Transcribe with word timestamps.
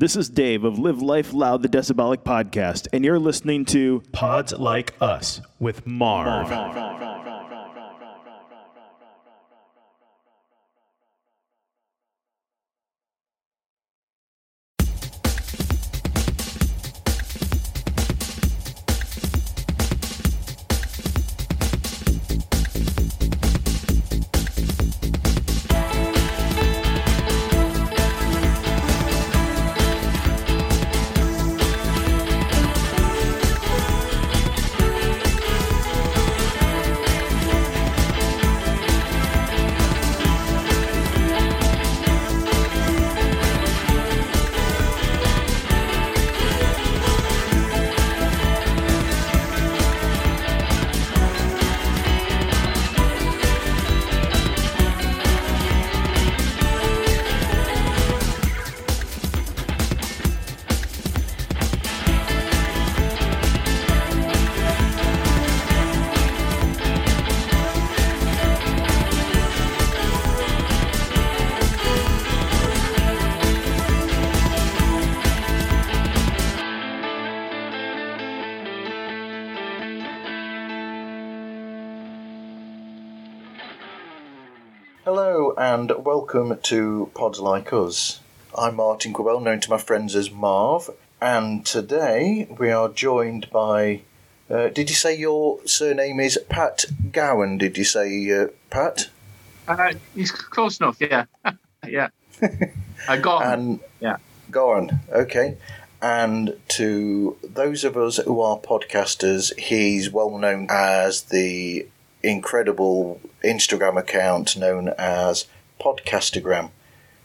This 0.00 0.16
is 0.16 0.30
Dave 0.30 0.64
of 0.64 0.78
Live 0.78 1.02
Life 1.02 1.34
Loud, 1.34 1.60
the 1.60 1.68
Decibelic 1.68 2.22
podcast, 2.22 2.88
and 2.90 3.04
you're 3.04 3.18
listening 3.18 3.66
to 3.66 4.02
Pods 4.12 4.54
Like 4.54 4.94
Us 4.98 5.42
with 5.58 5.86
Marv. 5.86 6.48
Hello 6.48 7.09
to 86.62 87.10
Pods 87.14 87.40
Like 87.40 87.72
Us. 87.72 88.20
I'm 88.56 88.76
Martin 88.76 89.12
Quibell, 89.12 89.42
known 89.42 89.60
to 89.60 89.70
my 89.70 89.78
friends 89.78 90.14
as 90.14 90.30
Marv, 90.30 90.90
and 91.20 91.64
today 91.64 92.48
we 92.58 92.70
are 92.70 92.88
joined 92.88 93.48
by. 93.50 94.02
Uh, 94.50 94.68
did 94.68 94.90
you 94.90 94.96
say 94.96 95.16
your 95.16 95.60
surname 95.64 96.20
is 96.20 96.38
Pat 96.48 96.84
Gowan? 97.12 97.58
Did 97.58 97.78
you 97.78 97.84
say 97.84 98.30
uh, 98.30 98.48
Pat? 98.68 99.08
Uh, 99.68 99.94
he's 100.14 100.30
close 100.30 100.80
enough, 100.80 100.98
yeah. 101.00 101.24
yeah. 101.88 102.08
I 103.08 103.16
got. 103.16 103.46
And 103.46 103.80
Yeah. 104.00 104.16
Gowan, 104.50 105.00
okay. 105.10 105.56
And 106.02 106.56
to 106.68 107.36
those 107.42 107.84
of 107.84 107.96
us 107.96 108.16
who 108.16 108.40
are 108.40 108.58
podcasters, 108.58 109.56
he's 109.58 110.10
well 110.10 110.36
known 110.36 110.66
as 110.70 111.22
the 111.22 111.86
incredible 112.22 113.20
Instagram 113.42 113.98
account 113.98 114.56
known 114.56 114.88
as 114.98 115.46
Podcastagram. 115.80 116.70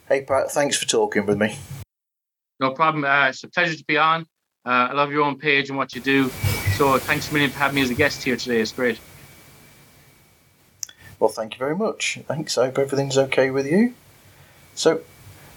Hey 0.08 0.23
Pat, 0.23 0.52
thanks 0.52 0.78
for 0.78 0.88
talking 0.88 1.25
with 1.25 1.38
me. 1.38 1.58
No 2.59 2.72
problem. 2.72 3.03
Uh, 3.03 3.30
it's 3.30 3.44
a 3.44 3.50
pleasure 3.50 3.75
to 3.75 3.84
be 3.86 3.97
on. 3.97 4.22
Uh, 4.66 4.89
I 4.89 4.94
love 4.94 5.12
your 5.12 5.23
own 5.23 5.38
page 5.38 5.70
and 5.70 5.78
what 5.78 5.94
you 5.94 6.02
do. 6.02 6.30
So 6.78 6.97
thanks 6.97 7.30
a 7.30 7.34
million 7.34 7.52
for 7.52 7.59
having 7.59 7.75
me 7.75 7.81
as 7.81 7.89
a 7.89 7.95
guest 7.95 8.23
here 8.23 8.36
today. 8.36 8.62
It's 8.62 8.72
great. 8.72 9.00
Well, 11.19 11.30
thank 11.30 11.53
you 11.53 11.59
very 11.59 11.75
much. 11.75 12.19
Thanks. 12.28 12.57
I 12.57 12.66
hope 12.66 12.78
everything's 12.78 13.18
okay 13.18 13.50
with 13.50 13.68
you. 13.68 13.94
So, 14.74 15.01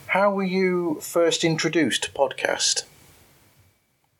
how 0.06 0.32
were 0.32 0.44
you 0.44 1.00
first 1.00 1.42
introduced 1.42 2.04
to 2.04 2.12
podcast? 2.12 2.84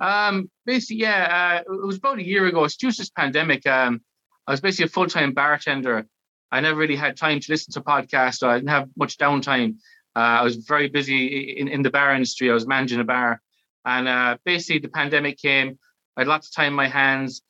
Um, 0.00 0.50
basically, 0.66 1.02
yeah, 1.02 1.62
uh, 1.66 1.72
it 1.72 1.86
was 1.86 1.96
about 1.96 2.18
a 2.18 2.26
year 2.26 2.46
ago. 2.46 2.64
It's 2.64 2.76
to 2.76 2.88
this 2.88 3.10
pandemic. 3.10 3.66
Um, 3.66 4.00
I 4.46 4.52
was 4.52 4.60
basically 4.60 4.86
a 4.86 4.88
full 4.88 5.06
time 5.06 5.32
bartender. 5.32 6.06
I 6.50 6.60
never 6.60 6.78
really 6.78 6.96
had 6.96 7.16
time 7.16 7.40
to 7.40 7.52
listen 7.52 7.72
to 7.74 7.80
podcasts. 7.80 8.42
I 8.42 8.56
didn't 8.56 8.70
have 8.70 8.88
much 8.96 9.18
downtime. 9.18 9.76
Uh, 10.16 10.40
I 10.40 10.42
was 10.42 10.56
very 10.56 10.88
busy 10.88 11.58
in, 11.58 11.68
in 11.68 11.82
the 11.82 11.90
bar 11.90 12.14
industry. 12.14 12.50
I 12.50 12.54
was 12.54 12.66
managing 12.66 13.00
a 13.00 13.04
bar. 13.04 13.40
And 13.84 14.08
uh, 14.08 14.38
basically, 14.44 14.80
the 14.80 14.88
pandemic 14.88 15.38
came. 15.38 15.78
I 16.16 16.22
had 16.22 16.28
lots 16.28 16.48
of 16.48 16.54
time 16.54 16.68
in 16.68 16.74
my 16.74 16.88
hands. 16.88 17.42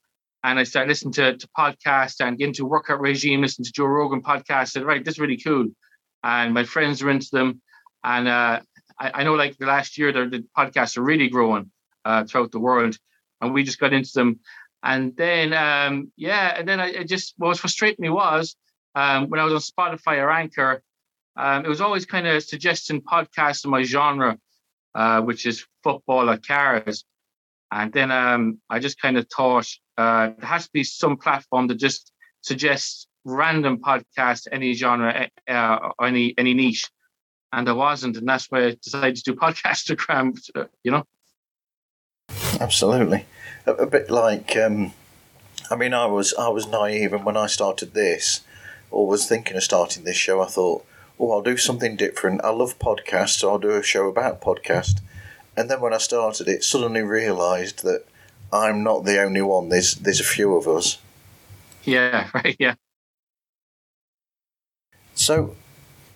And 0.45 0.59
I 0.59 0.65
started 0.65 0.89
listening 0.89 1.13
to, 1.15 1.37
to 1.37 1.49
podcasts 1.57 2.25
and 2.25 2.39
get 2.39 2.49
into 2.49 2.65
workout 2.65 3.01
regime, 3.01 3.41
listen 3.41 3.65
to 3.65 3.73
Joe 3.73 3.87
Rogan 3.87 4.23
podcasts. 4.23 4.51
I 4.51 4.65
said, 4.65 4.85
right, 4.85 5.05
this 5.05 5.15
is 5.15 5.19
really 5.19 5.37
cool. 5.37 5.67
And 6.23 6.55
my 6.55 6.65
friends 6.65 7.03
are 7.03 7.11
into 7.11 7.29
them. 7.33 7.61
And 8.05 8.29
uh, 8.29 8.61
I, 9.01 9.11
I 9.15 9.25
know 9.25 9.35
like 9.35 9.57
the 9.59 9.67
last 9.67 9.99
year, 9.99 10.13
the, 10.13 10.27
the 10.27 10.45
podcasts 10.57 10.97
are 10.97 11.03
really 11.03 11.29
growing 11.29 11.71
uh, 12.05 12.25
throughout 12.25 12.53
the 12.53 12.61
world. 12.61 12.97
And 13.41 13.53
we 13.53 13.65
just 13.65 13.81
got 13.81 13.93
into 13.93 14.11
them. 14.15 14.41
And 14.83 15.17
then, 15.17 15.53
um, 15.53 16.13
yeah, 16.17 16.55
and 16.57 16.69
then 16.69 16.79
I, 16.79 17.01
I 17.01 17.05
just, 17.05 17.35
what 17.37 17.49
was 17.49 17.59
frustrating 17.59 18.03
me 18.03 18.11
was 18.11 18.55
um, 18.95 19.29
when 19.29 19.41
I 19.41 19.45
was 19.45 19.55
on 19.55 19.61
Spotify 19.61 20.19
or 20.19 20.31
Anchor, 20.31 20.83
um, 21.37 21.65
it 21.65 21.69
was 21.69 21.81
always 21.81 22.05
kind 22.05 22.27
of 22.27 22.43
suggesting 22.43 23.01
podcasts 23.01 23.65
in 23.65 23.71
my 23.71 23.83
genre, 23.83 24.39
uh, 24.95 25.21
which 25.21 25.47
is 25.47 25.65
football 25.83 26.29
or 26.29 26.37
cars. 26.37 27.05
And 27.71 27.93
then 27.93 28.11
um, 28.11 28.61
I 28.69 28.79
just 28.79 29.01
kind 29.01 29.17
of 29.17 29.27
thought 29.35 29.69
uh, 29.97 30.31
there 30.39 30.49
has 30.49 30.65
to 30.65 30.71
be 30.73 30.85
some 30.85 31.17
platform 31.17 31.67
that 31.69 31.77
just 31.77 32.13
suggests 32.41 33.07
random 33.25 33.79
podcasts, 33.79 34.49
any 34.51 34.73
genre, 34.73 35.29
uh, 35.49 35.79
or 35.99 36.07
any 36.07 36.35
any 36.39 36.55
niche. 36.55 36.89
And 37.53 37.67
there 37.67 37.75
wasn't, 37.75 38.17
and 38.17 38.29
that's 38.29 38.47
why 38.51 38.67
I 38.67 38.77
decided 38.83 39.17
to 39.17 39.33
do 39.33 39.35
Podcastagram. 39.41 40.39
You 40.83 40.91
know, 40.93 41.05
Absolutely, 42.61 43.27
a, 43.67 43.73
a 43.73 43.87
bit 43.87 44.11
like. 44.11 44.57
Um, 44.57 44.93
I 45.71 45.77
mean, 45.77 45.95
I 45.95 46.07
was 46.07 46.35
I 46.35 46.49
was 46.49 46.67
naive, 46.67 47.13
and 47.13 47.25
when 47.25 47.37
I 47.37 47.47
started 47.47 47.95
this, 47.95 48.41
or 48.91 49.07
was 49.07 49.27
thinking 49.27 49.57
of 49.57 49.63
starting 49.63 50.05
this 50.05 50.17
show, 50.17 50.43
I 50.43 50.47
thought, 50.47 50.85
oh, 51.19 51.33
I'll 51.33 51.43
do 51.43 51.57
something 51.57 51.97
different. 51.97 52.45
I 52.45 52.51
love 52.51 52.79
podcasts, 52.79 53.39
so 53.39 53.51
I'll 53.51 53.59
do 53.59 53.71
a 53.71 53.83
show 53.83 54.09
about 54.09 54.41
podcast. 54.41 55.01
And 55.57 55.71
then 55.71 55.81
when 55.81 55.93
I 55.93 55.99
started 55.99 56.49
it, 56.49 56.63
suddenly 56.63 57.03
realised 57.03 57.83
that 57.83 58.05
I'm 58.53 58.83
not 58.83 59.05
the 59.05 59.21
only 59.21 59.43
one. 59.43 59.69
There's 59.69 59.95
there's 59.97 60.21
a 60.21 60.25
few 60.25 60.55
of 60.55 60.69
us. 60.69 60.99
yeah, 61.85 62.29
right, 62.35 62.57
yeah. 62.59 62.75
So, 65.15 65.57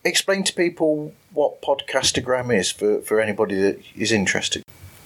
explain 0.05 0.45
to 0.45 0.53
people 0.53 1.13
what 1.33 1.61
Podcastagram 1.61 2.57
is 2.57 2.71
for, 2.71 3.01
for 3.01 3.21
anybody 3.21 3.57
that 3.57 3.81
is 3.97 4.13
interested. 4.13 4.63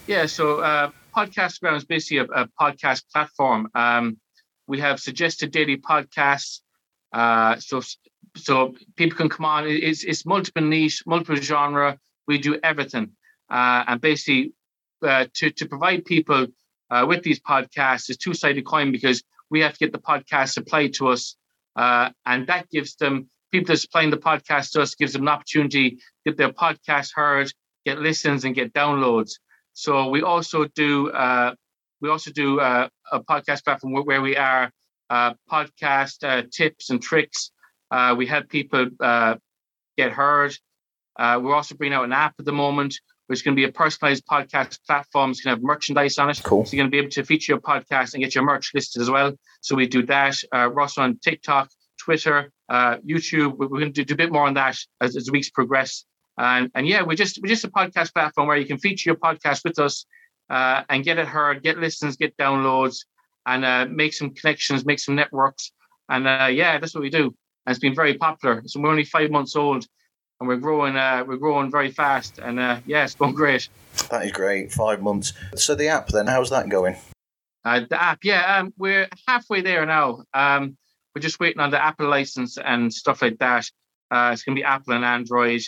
Yeah, 0.06 0.26
so 0.26 0.60
uh, 0.60 0.90
Podcastagram 1.16 1.76
is 1.76 1.84
basically 1.84 2.18
a, 2.18 2.42
a 2.42 2.48
podcast 2.60 3.04
platform. 3.12 3.68
Um, 3.74 4.18
we 4.66 4.80
have 4.80 5.00
suggested 5.00 5.50
daily 5.50 5.78
podcasts. 5.78 6.60
Uh, 7.16 7.56
so 7.58 7.80
so 8.36 8.74
people 8.96 9.16
can 9.16 9.30
come 9.30 9.46
on. 9.46 9.66
It's, 9.66 10.04
it's 10.04 10.26
multiple 10.26 10.62
niche, 10.62 11.02
multiple 11.06 11.36
genre. 11.36 11.98
We 12.28 12.36
do 12.36 12.58
everything. 12.62 13.12
Uh, 13.50 13.84
and 13.88 14.00
basically, 14.00 14.52
uh, 15.02 15.24
to, 15.36 15.50
to 15.50 15.66
provide 15.66 16.04
people 16.04 16.46
uh, 16.90 17.06
with 17.08 17.22
these 17.22 17.40
podcasts 17.40 18.10
is 18.10 18.18
two 18.18 18.34
sided 18.34 18.66
coin 18.66 18.92
because 18.92 19.22
we 19.50 19.60
have 19.60 19.72
to 19.72 19.78
get 19.78 19.92
the 19.92 19.98
podcast 19.98 20.50
supplied 20.50 20.92
to 20.94 21.08
us. 21.08 21.36
Uh, 21.74 22.10
and 22.26 22.46
that 22.48 22.68
gives 22.68 22.96
them, 22.96 23.30
people 23.50 23.68
that's 23.68 23.86
playing 23.86 24.10
the 24.10 24.18
podcast 24.18 24.72
to 24.72 24.82
us, 24.82 24.94
gives 24.94 25.14
them 25.14 25.22
an 25.22 25.28
opportunity 25.28 25.98
get 26.26 26.36
their 26.36 26.52
podcast 26.52 27.12
heard, 27.14 27.50
get 27.86 27.98
listens, 27.98 28.44
and 28.44 28.54
get 28.54 28.74
downloads. 28.74 29.32
So 29.72 30.08
we 30.08 30.20
also 30.22 30.66
do 30.74 31.10
we 32.02 32.10
also 32.10 32.30
do 32.30 32.60
a 32.60 32.90
podcast 33.30 33.64
platform 33.64 33.94
where, 33.94 34.02
where 34.02 34.22
we 34.22 34.36
are 34.36 34.70
uh, 35.10 35.34
podcast 35.50 36.24
uh, 36.24 36.42
tips 36.50 36.90
and 36.90 37.02
tricks. 37.02 37.50
Uh, 37.90 38.14
we 38.16 38.26
help 38.26 38.48
people 38.48 38.88
uh, 39.00 39.36
get 39.96 40.12
heard. 40.12 40.56
Uh, 41.18 41.40
we're 41.42 41.54
also 41.54 41.74
bringing 41.74 41.94
out 41.94 42.04
an 42.04 42.12
app 42.12 42.34
at 42.38 42.44
the 42.44 42.52
moment, 42.52 42.94
which 43.26 43.38
is 43.38 43.42
going 43.42 43.56
to 43.56 43.60
be 43.60 43.64
a 43.64 43.72
personalized 43.72 44.24
podcast 44.26 44.78
platform. 44.86 45.30
It's 45.30 45.40
going 45.40 45.54
to 45.54 45.60
have 45.60 45.64
merchandise 45.64 46.18
on 46.18 46.30
it. 46.30 46.40
Cool. 46.42 46.64
So 46.64 46.76
you're 46.76 46.82
going 46.82 46.90
to 46.90 46.94
be 46.94 46.98
able 46.98 47.10
to 47.10 47.24
feature 47.24 47.52
your 47.52 47.60
podcast 47.60 48.14
and 48.14 48.22
get 48.22 48.34
your 48.34 48.44
merch 48.44 48.72
listed 48.74 49.02
as 49.02 49.10
well. 49.10 49.32
So 49.60 49.74
we 49.74 49.86
do 49.86 50.04
that. 50.06 50.36
Uh, 50.52 50.68
we're 50.72 50.82
also 50.82 51.02
on 51.02 51.18
TikTok, 51.18 51.70
Twitter, 51.98 52.52
uh, 52.68 52.96
YouTube. 52.98 53.56
We're 53.56 53.68
going 53.68 53.92
to 53.92 54.04
do 54.04 54.14
a 54.14 54.16
bit 54.16 54.32
more 54.32 54.46
on 54.46 54.54
that 54.54 54.76
as, 55.00 55.16
as 55.16 55.24
the 55.24 55.32
weeks 55.32 55.50
progress. 55.50 56.04
And, 56.38 56.70
and 56.74 56.86
yeah, 56.86 57.02
we're 57.02 57.16
just 57.16 57.40
we're 57.42 57.48
just 57.48 57.64
a 57.64 57.70
podcast 57.70 58.12
platform 58.12 58.46
where 58.46 58.58
you 58.58 58.66
can 58.66 58.78
feature 58.78 59.08
your 59.08 59.16
podcast 59.16 59.64
with 59.64 59.78
us 59.78 60.04
uh, 60.50 60.82
and 60.90 61.02
get 61.02 61.18
it 61.18 61.26
heard, 61.26 61.62
get 61.62 61.78
listens, 61.78 62.16
get 62.16 62.36
downloads, 62.36 63.06
and 63.46 63.64
uh, 63.64 63.86
make 63.88 64.12
some 64.12 64.30
connections, 64.30 64.84
make 64.84 64.98
some 64.98 65.14
networks. 65.14 65.72
And 66.08 66.26
uh, 66.26 66.48
yeah, 66.50 66.78
that's 66.78 66.94
what 66.94 67.02
we 67.02 67.10
do. 67.10 67.24
And 67.24 67.74
it's 67.74 67.78
been 67.78 67.94
very 67.94 68.14
popular. 68.14 68.62
So 68.66 68.80
we're 68.80 68.90
only 68.90 69.04
five 69.04 69.30
months 69.30 69.56
old, 69.56 69.86
and 70.40 70.48
we're 70.48 70.56
growing. 70.56 70.96
Uh, 70.96 71.24
we're 71.26 71.36
growing 71.36 71.70
very 71.70 71.90
fast. 71.90 72.38
And 72.38 72.60
uh, 72.60 72.80
yeah, 72.86 73.04
it's 73.04 73.14
going 73.14 73.34
great. 73.34 73.68
That 74.10 74.26
is 74.26 74.32
great. 74.32 74.72
Five 74.72 75.00
months. 75.00 75.32
So 75.54 75.74
the 75.74 75.88
app 75.88 76.08
then, 76.08 76.26
how's 76.26 76.50
that 76.50 76.68
going? 76.68 76.96
Uh, 77.64 77.80
the 77.90 78.00
app, 78.00 78.20
yeah, 78.22 78.58
um, 78.58 78.72
we're 78.78 79.08
halfway 79.26 79.60
there 79.60 79.84
now. 79.86 80.22
Um, 80.32 80.76
we're 81.14 81.22
just 81.22 81.40
waiting 81.40 81.60
on 81.60 81.72
the 81.72 81.82
Apple 81.82 82.08
license 82.08 82.58
and 82.58 82.92
stuff 82.92 83.22
like 83.22 83.38
that. 83.38 83.68
Uh, 84.08 84.30
it's 84.32 84.44
going 84.44 84.54
to 84.54 84.60
be 84.60 84.64
Apple 84.64 84.94
and 84.94 85.04
Android, 85.04 85.62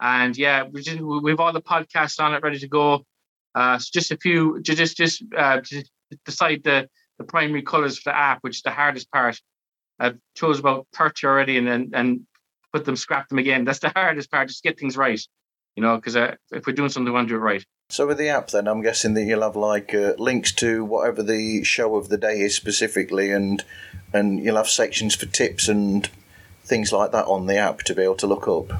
and 0.00 0.36
yeah, 0.36 0.64
we 0.64 0.82
just 0.82 1.00
we've 1.00 1.38
all 1.38 1.52
the 1.52 1.62
podcasts 1.62 2.18
on 2.18 2.34
it 2.34 2.42
ready 2.42 2.58
to 2.58 2.66
go. 2.66 3.04
Uh, 3.54 3.78
so 3.78 3.90
just 3.92 4.10
a 4.10 4.16
few, 4.16 4.60
just 4.62 4.96
just 4.96 5.22
uh, 5.36 5.60
decide 6.24 6.62
the 6.64 6.88
the 7.20 7.24
primary 7.24 7.60
colors 7.60 7.98
for 7.98 8.10
the 8.10 8.16
app, 8.16 8.38
which 8.40 8.56
is 8.56 8.62
the 8.62 8.70
hardest 8.70 9.12
part. 9.12 9.38
I've 9.98 10.18
chose 10.34 10.58
about 10.58 10.86
thirty 10.96 11.26
already, 11.26 11.58
and 11.58 11.66
then 11.66 11.90
and 11.92 12.26
put 12.72 12.86
them, 12.86 12.96
scrap 12.96 13.28
them 13.28 13.38
again. 13.38 13.64
That's 13.64 13.80
the 13.80 13.90
hardest 13.90 14.30
part. 14.30 14.48
Just 14.48 14.62
get 14.62 14.80
things 14.80 14.96
right, 14.96 15.20
you 15.76 15.82
know, 15.82 15.96
because 15.96 16.16
uh, 16.16 16.34
if 16.50 16.66
we're 16.66 16.72
doing 16.72 16.88
something, 16.88 17.12
we 17.12 17.14
want 17.14 17.28
to 17.28 17.34
do 17.34 17.36
it 17.36 17.40
right. 17.40 17.62
So 17.90 18.06
with 18.06 18.16
the 18.16 18.28
app, 18.28 18.48
then 18.48 18.66
I'm 18.66 18.80
guessing 18.80 19.12
that 19.14 19.24
you'll 19.24 19.42
have 19.42 19.56
like 19.56 19.94
uh, 19.94 20.14
links 20.16 20.52
to 20.52 20.82
whatever 20.82 21.22
the 21.22 21.62
show 21.62 21.96
of 21.96 22.08
the 22.08 22.16
day 22.16 22.40
is 22.40 22.56
specifically, 22.56 23.30
and 23.30 23.62
and 24.14 24.42
you'll 24.42 24.56
have 24.56 24.70
sections 24.70 25.14
for 25.14 25.26
tips 25.26 25.68
and 25.68 26.08
things 26.64 26.90
like 26.90 27.12
that 27.12 27.26
on 27.26 27.46
the 27.46 27.56
app 27.56 27.80
to 27.80 27.94
be 27.94 28.02
able 28.02 28.14
to 28.14 28.26
look 28.26 28.48
up. 28.48 28.72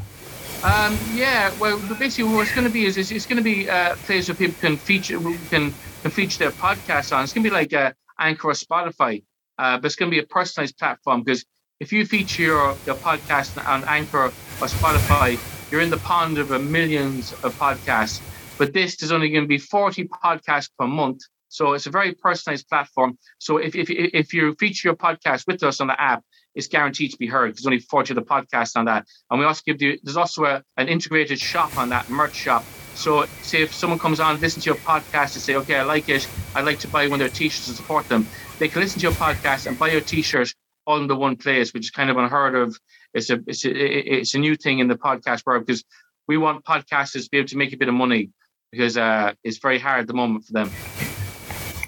Um, 0.65 0.99
yeah, 1.13 1.53
well, 1.61 1.79
basically, 1.99 2.33
what 2.33 2.43
it's 2.43 2.55
going 2.55 2.67
to 2.67 2.73
be 2.73 2.87
is, 2.87 2.97
is 2.97 3.11
it's 3.11 3.27
going 3.27 3.39
to 3.39 3.43
be 3.43 3.67
a 3.67 3.97
place 4.05 4.29
where 4.29 4.35
people 4.35 4.57
can 4.61 4.79
feature 4.79 5.19
can, 5.51 5.75
can 6.03 6.11
feature 6.11 6.39
their 6.39 6.53
podcasts 6.53 7.15
on. 7.15 7.23
It's 7.25 7.35
going 7.35 7.45
to 7.45 7.51
be 7.51 7.55
like 7.55 7.75
a 7.75 7.95
Anchor 8.21 8.49
or 8.49 8.53
Spotify, 8.53 9.25
uh, 9.59 9.79
but 9.79 9.87
it's 9.87 9.97
going 9.97 10.11
to 10.11 10.15
be 10.15 10.23
a 10.23 10.27
personalized 10.27 10.79
platform 10.79 11.23
because 11.23 11.45
if 11.81 11.93
you 11.93 12.05
feature 12.05 12.43
your, 12.43 12.77
your 12.85 12.97
podcast 12.97 13.57
on 13.67 13.83
Anchor 13.85 14.27
or 14.27 14.31
Spotify, 14.67 15.39
you're 15.71 15.81
in 15.81 15.91
the 15.91 15.97
pond 15.99 16.39
of 16.39 16.51
millions 16.63 17.33
of 17.43 17.59
podcasts. 17.59 18.21
But 18.59 18.75
this, 18.75 19.03
is 19.03 19.11
only 19.11 19.31
going 19.31 19.45
to 19.45 19.49
be 19.49 19.59
40 19.59 20.09
podcasts 20.09 20.69
per 20.79 20.87
month. 20.87 21.23
So 21.49 21.73
it's 21.73 21.87
a 21.87 21.91
very 21.91 22.13
personalized 22.13 22.69
platform. 22.69 23.19
So 23.39 23.57
if, 23.57 23.75
if, 23.75 23.89
if 23.91 24.35
you 24.35 24.55
feature 24.61 24.89
your 24.89 24.97
podcast 24.97 25.47
with 25.47 25.63
us 25.63 25.81
on 25.81 25.87
the 25.87 26.01
app, 26.01 26.23
it's 26.55 26.67
guaranteed 26.67 27.13
to 27.13 27.17
be 27.17 27.27
heard. 27.27 27.53
There's 27.55 27.67
only 27.67 27.79
40 27.79 28.13
of 28.13 28.17
the 28.17 28.23
podcasts 28.23 28.77
on 28.77 28.85
that. 28.85 29.07
And 29.31 29.41
we 29.41 29.47
also 29.47 29.63
give 29.65 29.81
you, 29.81 29.99
there's 30.03 30.17
also 30.17 30.45
a, 30.45 30.63
an 30.77 30.89
integrated 30.89 31.41
shop 31.41 31.79
on 31.79 31.89
that, 31.89 32.11
merch 32.11 32.35
shop. 32.35 32.65
So 33.01 33.25
say 33.41 33.63
if 33.63 33.73
someone 33.73 33.99
comes 33.99 34.21
on, 34.21 34.39
listen 34.43 34.61
to 34.61 34.67
your 34.67 34.77
podcast 34.77 35.33
and 35.33 35.43
say, 35.43 35.55
okay, 35.55 35.77
I 35.77 35.85
like 35.85 36.11
it. 36.11 36.29
I'd 36.55 36.67
like 36.67 36.81
to 36.81 36.89
buy 36.89 37.09
one 37.09 37.15
of 37.15 37.21
their 37.21 37.31
t-shirts 37.31 37.67
and 37.67 37.75
support 37.75 38.07
them. 38.11 38.27
They 38.59 38.69
can 38.69 38.83
listen 38.83 39.01
to 39.01 39.07
your 39.07 39.17
podcast 39.17 39.67
and 39.67 39.79
buy 39.79 39.91
your 39.91 40.03
t-shirt 40.03 40.55
all 40.87 40.99
in 40.99 41.07
the 41.07 41.17
one 41.17 41.37
place, 41.37 41.73
which 41.73 41.87
is 41.87 41.91
kind 41.91 42.11
of 42.11 42.19
unheard 42.19 42.55
of. 42.55 42.79
It's 43.15 43.31
a, 43.31 43.41
it's 43.47 43.65
a, 43.65 43.71
it's 43.71 44.35
a 44.35 44.39
new 44.39 44.55
thing 44.55 44.81
in 44.81 44.89
the 44.89 44.97
podcast 44.97 45.47
world 45.47 45.65
because 45.65 45.83
we 46.29 46.37
want 46.37 46.63
podcasters 46.67 47.25
to 47.25 47.29
be 47.31 47.39
able 47.39 47.49
to 47.49 47.57
make 47.57 47.73
a 47.73 47.79
bit 47.79 47.89
of 47.89 47.95
money 47.95 48.33
because 48.71 48.99
uh, 48.99 49.33
it's 49.45 49.57
very 49.57 49.79
hard 49.79 50.01
at 50.01 50.07
the 50.07 50.13
moment 50.13 50.45
for 50.45 50.53
them. 50.53 50.71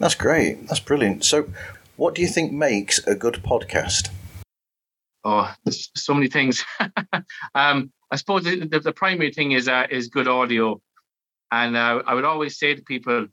That's 0.00 0.14
great. 0.14 0.66
That's 0.66 0.80
brilliant. 0.80 1.26
So, 1.26 1.46
what 1.96 2.14
do 2.14 2.22
you 2.22 2.28
think 2.28 2.52
makes 2.52 3.06
a 3.06 3.14
good 3.14 3.42
podcast? 3.44 4.08
Oh, 5.24 5.52
there's 5.64 5.90
so 5.94 6.14
many 6.14 6.28
things. 6.28 6.64
um, 7.54 7.92
I 8.10 8.16
suppose 8.16 8.44
the, 8.44 8.66
the, 8.66 8.80
the, 8.80 8.92
primary 8.92 9.30
thing 9.30 9.52
is 9.52 9.68
uh, 9.68 9.86
is 9.90 10.08
good 10.08 10.26
audio, 10.26 10.80
and 11.52 11.76
uh, 11.76 12.02
I 12.06 12.14
would 12.14 12.25
always 12.25 12.58
say 12.58 12.75
to 12.75 12.82
people, 12.82 13.26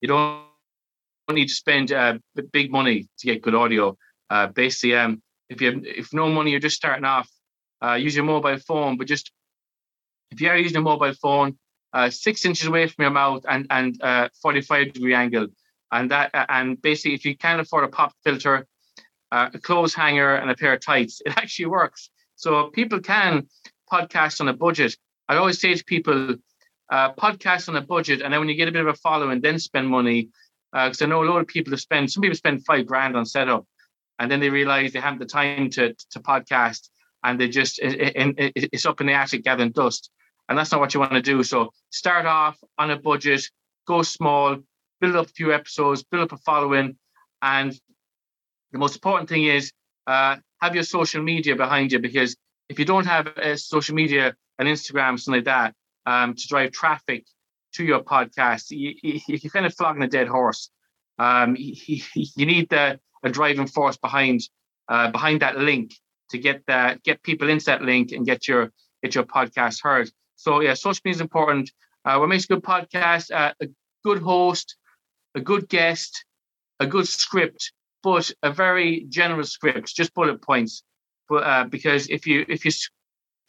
you 0.00 0.08
don't 0.08 0.42
need 1.30 1.46
to 1.46 1.54
spend 1.54 1.92
uh, 1.92 2.18
big 2.52 2.70
money 2.70 3.08
to 3.18 3.26
get 3.26 3.42
good 3.42 3.54
audio. 3.54 3.96
Uh, 4.28 4.48
basically, 4.48 4.96
um, 4.96 5.22
if 5.48 5.60
you 5.60 5.70
have, 5.70 5.84
if 5.84 6.12
no 6.12 6.28
money, 6.28 6.50
you're 6.50 6.60
just 6.60 6.76
starting 6.76 7.04
off. 7.04 7.30
Uh, 7.82 7.94
use 7.94 8.16
your 8.16 8.24
mobile 8.24 8.58
phone, 8.58 8.96
but 8.96 9.06
just 9.06 9.30
if 10.30 10.40
you 10.40 10.48
are 10.48 10.56
using 10.56 10.78
a 10.78 10.80
mobile 10.80 11.12
phone, 11.14 11.56
uh, 11.92 12.10
six 12.10 12.44
inches 12.44 12.66
away 12.66 12.88
from 12.88 13.02
your 13.02 13.12
mouth 13.12 13.44
and 13.48 13.66
and 13.70 14.02
uh, 14.02 14.28
45 14.42 14.92
degree 14.92 15.14
angle, 15.14 15.46
and 15.92 16.10
that 16.10 16.30
and 16.48 16.80
basically 16.82 17.14
if 17.14 17.24
you 17.24 17.36
can't 17.36 17.60
afford 17.60 17.84
a 17.84 17.88
pop 17.88 18.12
filter, 18.24 18.66
a 19.30 19.58
clothes 19.60 19.94
hanger 19.94 20.34
and 20.34 20.50
a 20.50 20.56
pair 20.56 20.72
of 20.72 20.80
tights, 20.80 21.22
it 21.26 21.36
actually 21.36 21.66
works. 21.66 22.10
So 22.34 22.70
people 22.70 22.98
can 22.98 23.46
podcast 23.92 24.40
on 24.40 24.48
a 24.48 24.54
budget. 24.54 24.96
I 25.28 25.36
always 25.36 25.60
say 25.60 25.74
to 25.74 25.84
people, 25.84 26.36
uh, 26.90 27.12
podcast 27.14 27.68
on 27.68 27.76
a 27.76 27.80
budget, 27.80 28.22
and 28.22 28.32
then 28.32 28.40
when 28.40 28.48
you 28.48 28.54
get 28.54 28.68
a 28.68 28.72
bit 28.72 28.82
of 28.82 28.88
a 28.88 28.94
following, 28.94 29.40
then 29.40 29.58
spend 29.58 29.88
money. 29.88 30.28
Because 30.72 31.02
I 31.02 31.06
know 31.06 31.22
a 31.22 31.30
lot 31.30 31.40
of 31.40 31.46
people 31.46 31.72
have 31.72 31.80
spent. 31.80 32.10
Some 32.10 32.22
people 32.22 32.36
spend 32.36 32.64
five 32.66 32.86
grand 32.86 33.16
on 33.16 33.24
setup, 33.24 33.64
and 34.18 34.30
then 34.30 34.40
they 34.40 34.50
realize 34.50 34.92
they 34.92 35.00
haven't 35.00 35.20
the 35.20 35.26
time 35.26 35.70
to 35.70 35.94
to 36.10 36.20
podcast, 36.20 36.88
and 37.22 37.40
they 37.40 37.48
just 37.48 37.78
it, 37.78 38.16
it, 38.16 38.68
it's 38.72 38.86
up 38.86 39.00
in 39.00 39.06
the 39.06 39.12
attic 39.12 39.44
gathering 39.44 39.70
dust 39.70 40.10
and 40.48 40.58
that's 40.58 40.72
not 40.72 40.80
what 40.80 40.94
you 40.94 41.00
want 41.00 41.12
to 41.12 41.22
do. 41.22 41.42
So 41.42 41.72
start 41.90 42.26
off 42.26 42.58
on 42.78 42.90
a 42.90 42.96
budget, 42.96 43.48
go 43.86 44.02
small, 44.02 44.58
build 45.00 45.16
up 45.16 45.26
a 45.26 45.30
few 45.30 45.52
episodes, 45.52 46.02
build 46.02 46.24
up 46.24 46.32
a 46.32 46.42
following, 46.42 46.96
and 47.42 47.72
the 48.72 48.78
most 48.78 48.94
important 48.94 49.28
thing 49.28 49.44
is 49.44 49.72
uh, 50.06 50.36
have 50.60 50.74
your 50.74 50.84
social 50.84 51.22
media 51.22 51.56
behind 51.56 51.92
you 51.92 51.98
because 51.98 52.36
if 52.68 52.78
you 52.78 52.84
don't 52.84 53.06
have 53.06 53.26
a 53.26 53.56
social 53.56 53.94
media 53.94 54.34
an 54.58 54.66
Instagram, 54.66 55.18
something 55.18 55.40
like 55.40 55.44
that, 55.44 55.74
um, 56.06 56.34
to 56.34 56.48
drive 56.48 56.72
traffic 56.72 57.24
to 57.74 57.84
your 57.84 58.00
podcast, 58.00 58.70
you, 58.70 58.94
you, 59.02 59.20
are 59.34 59.50
kind 59.50 59.66
of 59.66 59.74
flogging 59.74 60.02
a 60.02 60.08
dead 60.08 60.28
horse. 60.28 60.70
Um, 61.18 61.56
you, 61.58 62.02
you 62.14 62.46
need 62.46 62.68
the 62.70 62.98
a 63.22 63.30
driving 63.30 63.66
force 63.66 63.96
behind 63.96 64.40
uh, 64.88 65.10
behind 65.10 65.40
that 65.40 65.56
link 65.58 65.94
to 66.30 66.38
get 66.38 66.62
that 66.66 67.02
get 67.02 67.22
people 67.22 67.48
into 67.48 67.66
that 67.66 67.82
link 67.82 68.12
and 68.12 68.26
get 68.26 68.46
your 68.46 68.70
get 69.02 69.14
your 69.14 69.24
podcast 69.24 69.82
heard. 69.82 70.10
So 70.36 70.60
yeah, 70.60 70.74
social 70.74 71.00
media 71.04 71.16
is 71.16 71.20
important. 71.20 71.70
Uh, 72.04 72.18
what 72.18 72.28
makes 72.28 72.44
a 72.44 72.48
good 72.48 72.62
podcast? 72.62 73.30
Uh, 73.32 73.52
a 73.60 73.68
good 74.04 74.20
host, 74.20 74.76
a 75.34 75.40
good 75.40 75.68
guest, 75.68 76.24
a 76.80 76.86
good 76.86 77.08
script, 77.08 77.72
but 78.02 78.30
a 78.42 78.52
very 78.52 79.06
generous 79.08 79.50
script, 79.50 79.94
just 79.94 80.14
bullet 80.14 80.42
points. 80.42 80.82
But 81.28 81.44
uh, 81.44 81.64
because 81.64 82.08
if 82.08 82.26
you 82.26 82.44
if 82.48 82.64
you 82.64 82.72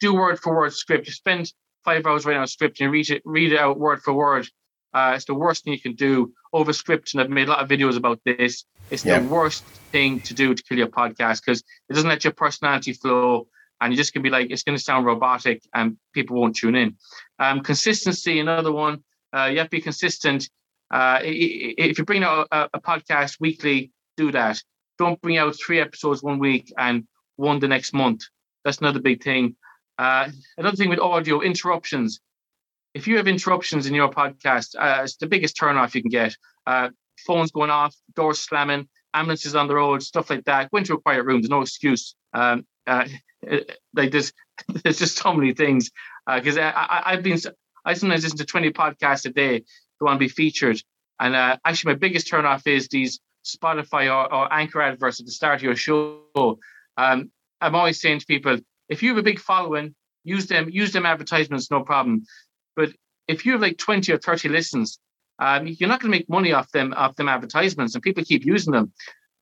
do 0.00 0.14
word 0.14 0.38
for 0.40 0.56
word 0.56 0.72
script, 0.72 1.06
you 1.06 1.12
spend 1.12 1.52
five 1.86 2.04
hours 2.04 2.26
writing 2.26 2.42
a 2.42 2.46
script 2.46 2.80
and 2.80 2.92
read 2.92 3.08
it 3.08 3.22
read 3.24 3.52
it 3.52 3.58
out 3.58 3.78
word 3.78 4.02
for 4.02 4.12
word. 4.12 4.46
Uh, 4.92 5.12
it's 5.14 5.26
the 5.26 5.34
worst 5.34 5.64
thing 5.64 5.72
you 5.72 5.80
can 5.80 5.94
do 5.94 6.32
over 6.52 6.72
script, 6.72 7.12
and 7.12 7.20
I've 7.20 7.30
made 7.30 7.48
a 7.48 7.50
lot 7.50 7.62
of 7.62 7.68
videos 7.68 7.96
about 7.96 8.20
this. 8.24 8.64
It's 8.90 9.04
yeah. 9.04 9.18
the 9.18 9.28
worst 9.28 9.64
thing 9.92 10.20
to 10.20 10.34
do 10.34 10.54
to 10.54 10.62
kill 10.62 10.78
your 10.78 10.88
podcast 10.88 11.42
because 11.44 11.62
it 11.88 11.94
doesn't 11.94 12.08
let 12.08 12.24
your 12.24 12.32
personality 12.32 12.92
flow 12.92 13.46
and 13.80 13.92
you're 13.92 13.98
just 13.98 14.14
gonna 14.14 14.22
be 14.22 14.30
like, 14.30 14.50
it's 14.50 14.62
going 14.62 14.76
to 14.76 14.82
sound 14.82 15.06
robotic 15.06 15.62
and 15.74 15.96
people 16.14 16.40
won't 16.40 16.56
tune 16.56 16.74
in. 16.74 16.96
Um, 17.38 17.60
consistency, 17.60 18.40
another 18.40 18.72
one. 18.72 19.04
Uh, 19.36 19.46
you 19.46 19.58
have 19.58 19.66
to 19.66 19.76
be 19.76 19.80
consistent. 19.80 20.48
Uh, 20.90 21.20
if 21.22 21.98
you 21.98 22.04
bring 22.04 22.22
out 22.22 22.48
a, 22.52 22.70
a, 22.74 22.80
podcast 22.80 23.38
weekly, 23.40 23.92
do 24.16 24.30
that. 24.32 24.62
Don't 24.98 25.20
bring 25.20 25.36
out 25.36 25.56
three 25.56 25.80
episodes 25.80 26.22
one 26.22 26.38
week 26.38 26.72
and 26.78 27.06
one 27.36 27.58
the 27.58 27.68
next 27.68 27.92
month. 27.92 28.22
That's 28.64 28.78
another 28.78 29.00
big 29.00 29.22
thing. 29.22 29.56
Uh, 29.98 30.30
another 30.58 30.76
thing 30.76 30.90
with 30.90 30.98
audio 30.98 31.40
interruptions. 31.40 32.20
If 32.94 33.06
you 33.06 33.16
have 33.16 33.28
interruptions 33.28 33.86
in 33.86 33.94
your 33.94 34.10
podcast, 34.10 34.74
uh, 34.78 35.02
it's 35.02 35.16
the 35.16 35.26
biggest 35.26 35.56
turnoff 35.56 35.94
you 35.94 36.02
can 36.02 36.10
get. 36.10 36.36
Uh, 36.66 36.90
phones 37.26 37.50
going 37.50 37.70
off, 37.70 37.94
doors 38.14 38.40
slamming, 38.40 38.88
ambulances 39.14 39.54
on 39.54 39.68
the 39.68 39.74
road, 39.74 40.02
stuff 40.02 40.30
like 40.30 40.44
that. 40.44 40.70
Go 40.70 40.78
into 40.78 40.94
a 40.94 41.00
quiet 41.00 41.24
room. 41.24 41.40
There's 41.40 41.50
no 41.50 41.62
excuse. 41.62 42.14
Um, 42.32 42.66
uh, 42.86 43.06
like 43.94 44.10
there's 44.10 44.32
there's 44.82 44.98
just 44.98 45.18
so 45.18 45.32
many 45.32 45.52
things 45.52 45.90
because 46.34 46.56
uh, 46.56 46.72
I, 46.74 47.12
have 47.12 47.22
been 47.22 47.38
I 47.84 47.94
sometimes 47.94 48.24
listen 48.24 48.38
to 48.38 48.44
20 48.44 48.70
podcasts 48.72 49.26
a 49.26 49.30
day 49.30 49.64
who 49.98 50.06
want 50.06 50.16
to 50.16 50.24
be 50.24 50.28
featured, 50.28 50.82
and 51.20 51.34
uh, 51.34 51.56
actually 51.64 51.92
my 51.92 51.98
biggest 51.98 52.30
turnoff 52.30 52.66
is 52.66 52.88
these 52.88 53.20
Spotify 53.44 54.12
or, 54.12 54.32
or, 54.32 54.52
Anchor 54.52 54.82
adverts 54.82 55.20
at 55.20 55.26
the 55.26 55.32
start 55.32 55.56
of 55.56 55.62
your 55.62 55.76
show. 55.76 56.58
Um, 56.96 57.30
I'm 57.60 57.74
always 57.76 58.00
saying 58.00 58.20
to 58.20 58.26
people, 58.26 58.58
if 58.88 59.02
you 59.02 59.10
have 59.10 59.18
a 59.18 59.22
big 59.22 59.40
following, 59.40 59.94
use 60.24 60.46
them 60.46 60.68
use 60.70 60.92
them 60.92 61.06
advertisements, 61.06 61.70
no 61.70 61.82
problem. 61.82 62.24
But 62.74 62.90
if 63.28 63.44
you 63.44 63.52
have 63.52 63.60
like 63.60 63.78
20 63.78 64.12
or 64.12 64.18
30 64.18 64.48
listens, 64.48 64.98
um, 65.38 65.66
you're 65.66 65.88
not 65.88 66.00
going 66.00 66.12
to 66.12 66.18
make 66.18 66.28
money 66.28 66.52
off 66.52 66.70
them 66.72 66.94
off 66.96 67.16
them 67.16 67.28
advertisements, 67.28 67.94
and 67.94 68.02
people 68.02 68.24
keep 68.24 68.44
using 68.44 68.72
them 68.72 68.92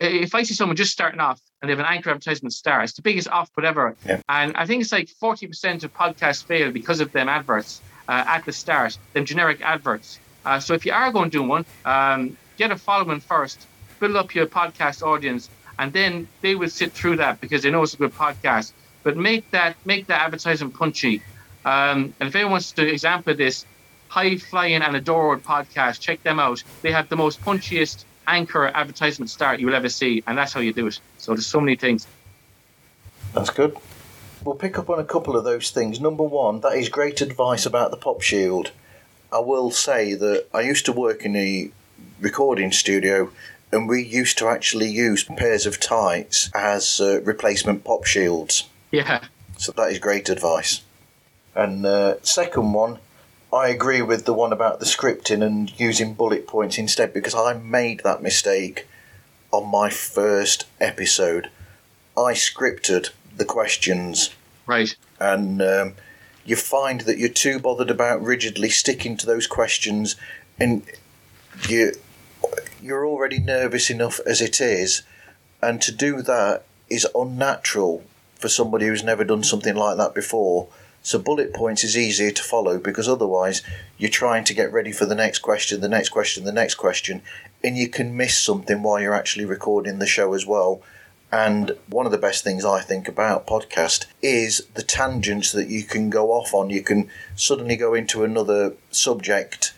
if 0.01 0.35
I 0.35 0.43
see 0.43 0.55
someone 0.55 0.77
just 0.77 0.93
starting 0.93 1.21
off 1.21 1.41
and 1.61 1.69
they 1.69 1.73
have 1.73 1.81
an 1.81 1.87
anchor 1.89 2.11
advertisement 2.11 2.53
star, 2.53 2.83
it's 2.83 2.95
the 2.95 3.03
biggest 3.03 3.29
off 3.29 3.51
whatever. 3.55 3.97
Yeah. 4.07 4.21
And 4.29 4.57
I 4.57 4.67
think 4.67 4.83
it's 4.83 4.93
like 4.93 5.09
40% 5.23 5.85
of 5.85 5.95
podcasts 5.95 6.45
fail 6.45 6.71
because 6.71 7.01
of 7.01 7.13
them 7.13 7.29
adverts 7.29 7.81
uh, 8.09 8.25
at 8.27 8.45
the 8.45 8.53
start, 8.53 8.99
them 9.13 9.25
generic 9.25 9.61
adverts. 9.63 10.19
Uh, 10.45 10.61
so 10.61 10.75
if 10.75 10.85
you 10.85 10.93
are 10.93 11.11
going 11.13 11.31
to 11.31 11.39
do 11.39 11.43
one, 11.43 11.65
um, 11.85 12.37
get 12.57 12.71
a 12.71 12.77
following 12.77 13.21
first, 13.21 13.67
build 14.01 14.17
up 14.17 14.35
your 14.35 14.47
podcast 14.47 15.03
audience, 15.03 15.49
and 15.79 15.93
then 15.93 16.29
they 16.41 16.55
will 16.55 16.69
sit 16.69 16.93
through 16.93 17.17
that 17.17 17.41
because 17.41 17.63
they 17.63 17.71
know 17.71 17.83
it's 17.83 17.95
a 17.95 17.97
good 17.97 18.15
podcast. 18.15 18.73
But 19.05 19.17
make 19.17 19.49
that 19.53 19.77
make 19.85 20.09
that 20.09 20.23
advertisement 20.23 20.75
punchy. 20.75 21.23
Um, 21.65 22.13
and 22.19 22.29
if 22.29 22.35
anyone 22.35 22.53
wants 22.53 22.73
to 22.73 22.87
example 22.87 23.35
this, 23.35 23.65
High 24.09 24.37
Flying 24.37 24.83
and 24.83 24.97
Adored 24.97 25.45
podcast, 25.45 26.01
check 26.01 26.23
them 26.23 26.41
out. 26.41 26.63
They 26.83 26.91
have 26.91 27.09
the 27.09 27.17
most 27.17 27.41
punchiest 27.41 28.05
anchor 28.27 28.67
advertisement 28.67 29.31
start 29.31 29.61
you 29.61 29.67
will 29.67 29.75
ever 29.75 29.89
see, 29.89 30.23
and 30.27 30.37
that's 30.37 30.53
how 30.53 30.61
you 30.61 30.73
do 30.73 30.87
it. 30.89 30.99
So 31.19 31.33
there's 31.33 31.47
so 31.47 31.61
many 31.61 31.77
things. 31.77 32.07
That's 33.33 33.51
good. 33.51 33.77
We'll 34.45 34.55
pick 34.55 34.79
up 34.79 34.91
on 34.91 34.99
a 34.99 35.05
couple 35.05 35.37
of 35.37 35.45
those 35.45 35.71
things. 35.71 36.01
Number 36.01 36.23
one, 36.23 36.61
that 36.61 36.75
is 36.75 36.89
great 36.89 37.21
advice 37.21 37.65
about 37.65 37.91
the 37.91 37.97
pop 37.97 38.21
shield. 38.21 38.73
I 39.33 39.39
will 39.39 39.71
say 39.71 40.15
that 40.15 40.47
I 40.53 40.61
used 40.61 40.85
to 40.87 40.93
work 40.93 41.25
in 41.25 41.35
a 41.35 41.71
recording 42.21 42.71
studio 42.71 43.31
and 43.73 43.89
we 43.89 44.05
used 44.05 44.39
to 44.39 44.47
actually 44.47 44.89
use 44.89 45.25
pairs 45.25 45.67
of 45.67 45.81
tights 45.81 46.51
as 46.55 47.01
uh, 47.01 47.21
replacement 47.23 47.83
pop 47.83 48.05
shields. 48.05 48.69
Yeah. 48.95 49.25
So 49.59 49.73
that 49.73 49.91
is 49.91 49.99
great 49.99 50.29
advice. 50.29 50.83
And 51.55 51.85
uh, 51.87 52.21
second 52.23 52.73
one, 52.73 52.99
I 53.53 53.69
agree 53.69 54.03
with 54.03 54.25
the 54.25 54.33
one 54.35 54.53
about 54.53 54.81
the 54.81 54.87
scripting 54.87 55.43
and 55.45 55.79
using 55.79 56.15
bullet 56.15 56.47
points 56.47 56.79
instead 56.79 57.13
because 57.13 57.35
I 57.35 57.55
made 57.55 58.01
that 58.05 58.23
mistake 58.23 58.87
on 59.53 59.69
my 59.71 59.91
first 59.91 60.67
episode. 60.81 61.51
I 62.17 62.33
scripted 62.33 63.11
the 63.37 63.45
questions 63.45 64.31
Right. 64.67 64.95
and 65.21 65.61
um, 65.61 65.95
you 66.45 66.57
find 66.57 67.03
that 67.03 67.19
you're 67.19 67.29
too 67.29 67.59
bothered 67.59 67.91
about 67.91 68.23
rigidly 68.23 68.71
sticking 68.71 69.17
to 69.19 69.27
those 69.27 69.47
questions 69.47 70.17
and 70.59 70.83
you 71.69 71.93
you're 72.83 73.07
already 73.07 73.39
nervous 73.39 73.91
enough 73.91 74.21
as 74.27 74.41
it 74.41 74.61
is 74.61 75.03
and 75.63 75.81
to 75.83 75.91
do 75.93 76.23
that 76.23 76.65
is 76.89 77.07
unnatural 77.15 78.05
for 78.39 78.49
somebody 78.49 78.87
who's 78.87 79.05
never 79.05 79.25
done 79.25 79.43
something 79.43 79.75
like 79.75 79.97
that 79.97 80.15
before 80.15 80.69
so 81.03 81.19
bullet 81.19 81.53
points 81.53 81.85
is 81.85 81.97
easier 81.97 82.31
to 82.31 82.43
follow 82.43 82.79
because 82.79 83.09
otherwise 83.09 83.63
you're 83.99 84.11
trying 84.11 84.45
to 84.45 84.55
get 84.55 84.73
ready 84.73 84.93
for 84.93 85.07
the 85.07 85.15
next 85.15 85.41
question 85.41 85.81
the 85.81 85.89
next 85.89 86.09
question 86.09 86.45
the 86.45 86.53
next 86.53 86.75
question 86.75 87.23
and 87.63 87.77
you 87.77 87.89
can 87.89 88.17
miss 88.17 88.37
something 88.37 88.83
while 88.83 89.01
you're 89.01 89.15
actually 89.15 89.45
recording 89.45 89.99
the 89.99 90.07
show 90.07 90.33
as 90.35 90.47
well 90.47 90.83
and 91.35 91.73
one 91.89 92.07
of 92.07 92.13
the 92.13 92.19
best 92.19 92.45
things 92.45 92.65
I 92.65 92.81
think 92.81 93.09
about 93.09 93.45
podcast 93.45 94.07
is 94.23 94.69
the 94.75 94.85
tangents 94.85 95.51
that 95.51 95.67
you 95.67 95.83
can 95.83 96.09
go 96.09 96.31
off 96.31 96.55
on. 96.55 96.71
You 96.71 96.81
can 96.81 97.11
suddenly 97.35 97.75
go 97.75 97.93
into 97.93 98.23
another 98.23 98.75
subject, 98.93 99.75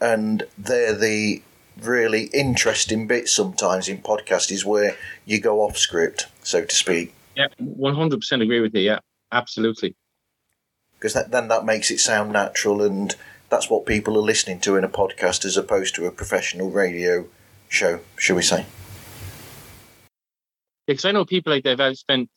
and 0.00 0.42
they're 0.58 0.96
the 0.96 1.42
really 1.80 2.24
interesting 2.34 3.06
bits 3.06 3.30
sometimes 3.30 3.88
in 3.88 3.98
podcast 3.98 4.50
is 4.50 4.64
where 4.64 4.96
you 5.24 5.40
go 5.40 5.60
off 5.60 5.78
script, 5.78 6.26
so 6.42 6.64
to 6.64 6.74
speak. 6.74 7.14
Yeah, 7.36 7.48
one 7.58 7.94
hundred 7.94 8.20
percent 8.20 8.42
agree 8.42 8.60
with 8.60 8.74
you. 8.74 8.80
Yeah, 8.80 9.00
absolutely. 9.30 9.94
Because 10.94 11.12
that, 11.14 11.30
then 11.30 11.48
that 11.48 11.64
makes 11.64 11.90
it 11.90 12.00
sound 12.00 12.32
natural, 12.32 12.82
and 12.82 13.14
that's 13.50 13.68
what 13.68 13.86
people 13.86 14.16
are 14.16 14.22
listening 14.22 14.60
to 14.60 14.76
in 14.76 14.84
a 14.84 14.88
podcast 14.88 15.44
as 15.44 15.56
opposed 15.56 15.94
to 15.96 16.06
a 16.06 16.10
professional 16.10 16.70
radio 16.70 17.26
show, 17.68 18.00
shall 18.16 18.36
we 18.36 18.42
say? 18.42 18.64
because 20.86 21.04
I 21.04 21.12
know 21.12 21.24
people 21.24 21.52
like 21.52 21.64
that. 21.64 21.80
I've 21.80 21.98
spent. 21.98 22.30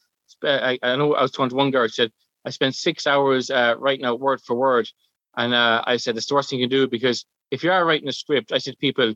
I, 0.43 0.77
I 0.81 0.95
know 0.95 1.15
I 1.15 1.21
was 1.21 1.31
talking 1.31 1.49
to 1.49 1.55
one 1.55 1.71
girl. 1.71 1.87
She 1.87 1.93
said 1.93 2.11
I 2.45 2.49
spent 2.49 2.75
six 2.75 3.07
hours 3.07 3.49
uh, 3.49 3.75
writing 3.77 4.05
out 4.05 4.19
word 4.19 4.41
for 4.41 4.55
word, 4.55 4.89
and 5.37 5.53
uh, 5.53 5.83
I 5.85 5.97
said 5.97 6.17
it's 6.17 6.27
the 6.27 6.35
worst 6.35 6.49
thing 6.49 6.59
you 6.59 6.67
can 6.67 6.77
do 6.77 6.87
because 6.87 7.25
if 7.51 7.63
you 7.63 7.71
are 7.71 7.85
writing 7.85 8.07
a 8.07 8.13
script, 8.13 8.51
I 8.51 8.57
said 8.59 8.77
people, 8.79 9.13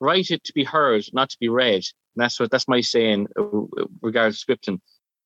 write 0.00 0.30
it 0.30 0.44
to 0.44 0.52
be 0.52 0.64
heard, 0.64 1.04
not 1.12 1.30
to 1.30 1.36
be 1.38 1.48
read. 1.48 1.74
And 1.74 2.24
that's 2.24 2.38
what 2.40 2.50
that's 2.50 2.68
my 2.68 2.80
saying 2.80 3.28
uh, 3.38 3.44
regarding 4.02 4.32
scripting. 4.32 4.80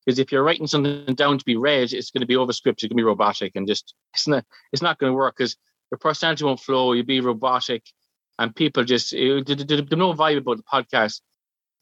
Because 0.05 0.19
if 0.19 0.31
you're 0.31 0.43
writing 0.43 0.67
something 0.67 1.13
down 1.15 1.37
to 1.37 1.45
be 1.45 1.55
read, 1.55 1.93
it's 1.93 2.11
going 2.11 2.21
to 2.21 2.27
be 2.27 2.35
over 2.35 2.51
scripted, 2.51 2.73
it's 2.73 2.83
going 2.83 2.89
to 2.89 2.95
be 2.95 3.03
robotic, 3.03 3.53
and 3.55 3.67
just 3.67 3.93
it's 4.13 4.27
not 4.27 4.45
it's 4.71 4.81
not 4.81 4.97
going 4.97 5.11
to 5.11 5.15
work 5.15 5.35
because 5.37 5.55
your 5.91 5.99
personality 5.99 6.43
won't 6.43 6.59
flow. 6.59 6.93
You'll 6.93 7.05
be 7.05 7.21
robotic, 7.21 7.83
and 8.39 8.55
people 8.55 8.83
just 8.83 9.11
there's 9.11 9.91
no 9.91 10.13
vibe 10.13 10.37
about 10.37 10.57
the 10.57 10.63
podcast 10.63 11.21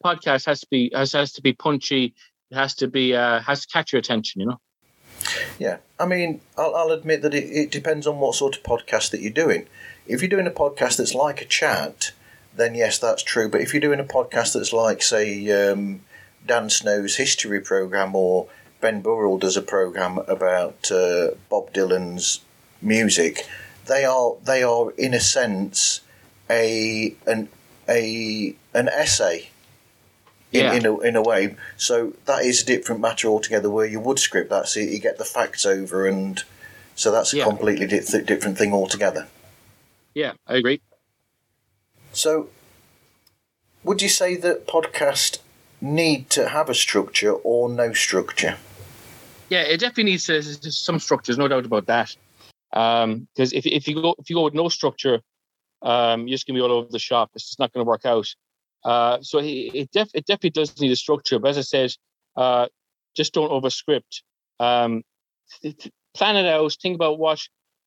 podcast 0.04 0.46
has 0.46 0.60
to 0.60 0.66
be 0.70 0.90
has, 0.94 1.12
has 1.12 1.32
to 1.32 1.42
be 1.42 1.52
punchy. 1.52 2.14
It 2.50 2.54
has 2.56 2.74
to 2.76 2.88
be 2.88 3.14
uh, 3.14 3.40
has 3.40 3.62
to 3.62 3.72
catch 3.72 3.92
your 3.92 4.00
attention. 4.00 4.40
You 4.40 4.48
know. 4.48 4.60
Yeah, 5.58 5.78
I 5.98 6.06
mean, 6.06 6.40
I'll, 6.56 6.74
I'll 6.74 6.90
admit 6.92 7.22
that 7.22 7.34
it, 7.34 7.44
it 7.44 7.70
depends 7.70 8.06
on 8.06 8.18
what 8.18 8.34
sort 8.34 8.56
of 8.56 8.62
podcast 8.62 9.10
that 9.10 9.20
you're 9.20 9.30
doing. 9.30 9.66
If 10.06 10.22
you're 10.22 10.28
doing 10.30 10.46
a 10.46 10.50
podcast 10.50 10.96
that's 10.96 11.14
like 11.14 11.42
a 11.42 11.44
chat, 11.44 12.12
then 12.54 12.74
yes, 12.74 12.98
that's 12.98 13.22
true. 13.22 13.48
But 13.48 13.60
if 13.60 13.72
you're 13.74 13.80
doing 13.80 14.00
a 14.00 14.04
podcast 14.04 14.54
that's 14.54 14.72
like, 14.72 15.02
say, 15.02 15.50
um, 15.50 16.00
Dan 16.46 16.70
Snow's 16.70 17.16
history 17.16 17.60
program, 17.60 18.14
or 18.14 18.48
Ben 18.80 19.00
Burrell 19.02 19.38
does 19.38 19.56
a 19.56 19.62
program 19.62 20.18
about 20.26 20.90
uh, 20.90 21.32
Bob 21.48 21.72
Dylan's 21.72 22.40
music, 22.82 23.46
they 23.86 24.04
are 24.04 24.34
they 24.44 24.62
are 24.62 24.90
in 24.92 25.12
a 25.14 25.20
sense 25.20 26.00
a 26.48 27.14
an 27.26 27.48
a 27.88 28.54
an 28.74 28.88
essay 28.88 29.48
in, 30.52 30.60
Yeah. 30.64 30.72
in, 30.74 30.86
a, 30.86 30.98
in 31.00 31.16
a 31.16 31.22
way. 31.22 31.56
So 31.76 32.14
that 32.24 32.42
is 32.44 32.62
a 32.62 32.66
different 32.66 33.00
matter 33.00 33.28
altogether. 33.28 33.68
Where 33.70 33.86
you 33.86 34.00
would 34.00 34.18
script 34.18 34.50
that, 34.50 34.68
so 34.68 34.80
you 34.80 34.98
get 34.98 35.18
the 35.18 35.24
facts 35.24 35.66
over, 35.66 36.06
and 36.06 36.42
so 36.94 37.10
that's 37.12 37.32
a 37.32 37.38
Yeah. 37.38 37.44
completely 37.44 37.86
di- 37.86 38.22
different 38.24 38.56
thing 38.58 38.72
altogether. 38.72 39.28
Yeah, 40.14 40.32
I 40.46 40.56
agree. 40.56 40.80
So, 42.12 42.48
would 43.84 44.02
you 44.02 44.08
say 44.08 44.34
that 44.36 44.66
podcast 44.66 45.38
need 45.80 46.30
to 46.30 46.48
have 46.48 46.68
a 46.68 46.74
structure 46.74 47.32
or 47.32 47.68
no 47.68 47.92
structure? 47.92 48.56
Yeah, 49.48 49.62
it 49.62 49.80
definitely 49.80 50.04
needs 50.04 50.30
some 50.78 51.00
structures, 51.00 51.38
no 51.38 51.48
doubt 51.48 51.64
about 51.64 51.86
that. 51.86 52.16
Um 52.72 53.26
because 53.34 53.52
if 53.52 53.66
if 53.66 53.88
you 53.88 54.00
go 54.00 54.14
if 54.18 54.30
you 54.30 54.36
go 54.36 54.44
with 54.44 54.54
no 54.54 54.68
structure, 54.68 55.20
um, 55.82 56.28
you're 56.28 56.34
just 56.34 56.46
gonna 56.46 56.58
be 56.58 56.62
all 56.62 56.72
over 56.72 56.88
the 56.90 56.98
shop. 56.98 57.30
It's 57.34 57.46
just 57.46 57.58
not 57.58 57.72
gonna 57.72 57.84
work 57.84 58.04
out. 58.04 58.28
Uh, 58.84 59.18
so 59.22 59.38
it 59.38 59.46
it, 59.46 59.90
def- 59.90 60.14
it 60.14 60.26
definitely 60.26 60.50
does 60.50 60.80
need 60.80 60.92
a 60.92 60.96
structure. 60.96 61.38
But 61.38 61.50
as 61.50 61.58
I 61.58 61.62
said, 61.62 61.92
uh, 62.36 62.68
just 63.16 63.34
don't 63.34 63.50
overscript. 63.50 64.22
Um, 64.58 65.02
th- 65.62 65.76
th- 65.76 65.92
plan 66.14 66.36
it 66.36 66.46
out. 66.46 66.76
Think 66.80 66.94
about 66.94 67.18
what 67.18 67.40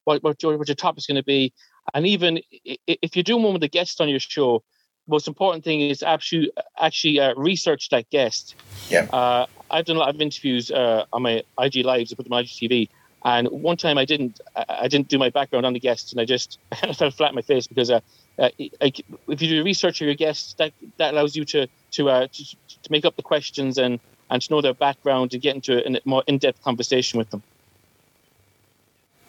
what 0.05 0.23
what 0.23 0.41
your, 0.43 0.57
what 0.57 0.67
your 0.67 0.75
topic's 0.75 1.07
going 1.07 1.15
to 1.15 1.23
be, 1.23 1.53
and 1.93 2.05
even 2.05 2.41
if 2.87 3.15
you're 3.15 3.23
doing 3.23 3.43
one 3.43 3.53
with 3.53 3.63
a 3.63 3.67
guest 3.67 4.01
on 4.01 4.09
your 4.09 4.19
show, 4.19 4.63
most 5.07 5.27
important 5.27 5.63
thing 5.63 5.81
is 5.81 6.03
actually 6.03 6.51
actually 6.79 7.19
uh, 7.19 7.33
research 7.35 7.89
that 7.89 8.09
guest. 8.09 8.55
Yeah. 8.89 9.07
Uh, 9.11 9.45
I've 9.69 9.85
done 9.85 9.95
a 9.95 9.99
lot 9.99 10.13
of 10.13 10.21
interviews 10.21 10.71
uh, 10.71 11.05
on 11.11 11.23
my 11.23 11.43
IG 11.59 11.85
lives. 11.85 12.13
I 12.13 12.15
put 12.15 12.23
them 12.23 12.33
on 12.33 12.43
IGTV, 12.43 12.89
and 13.25 13.47
one 13.49 13.77
time 13.77 13.97
I 13.97 14.05
didn't 14.05 14.39
I 14.55 14.87
didn't 14.87 15.07
do 15.07 15.17
my 15.17 15.29
background 15.29 15.65
on 15.65 15.73
the 15.73 15.79
guests, 15.79 16.11
and 16.11 16.21
I 16.21 16.25
just 16.25 16.59
I 16.71 16.93
fell 16.93 17.11
flat 17.11 17.29
on 17.29 17.35
my 17.35 17.41
face 17.41 17.67
because 17.67 17.89
uh, 17.89 17.99
uh, 18.39 18.49
I, 18.81 18.93
if 19.27 19.41
you 19.41 19.49
do 19.49 19.63
research 19.63 20.01
of 20.01 20.05
your 20.05 20.15
guests, 20.15 20.53
that 20.55 20.73
that 20.97 21.13
allows 21.13 21.35
you 21.35 21.45
to 21.45 21.67
to, 21.91 22.09
uh, 22.09 22.27
to 22.27 22.43
to 22.83 22.91
make 22.91 23.05
up 23.05 23.15
the 23.15 23.23
questions 23.23 23.77
and 23.77 23.99
and 24.29 24.41
to 24.41 24.53
know 24.53 24.61
their 24.61 24.73
background 24.73 25.33
and 25.33 25.41
get 25.41 25.55
into 25.55 25.85
a 25.85 26.01
more 26.05 26.23
in 26.27 26.37
depth 26.37 26.61
conversation 26.63 27.17
with 27.17 27.29
them. 27.29 27.43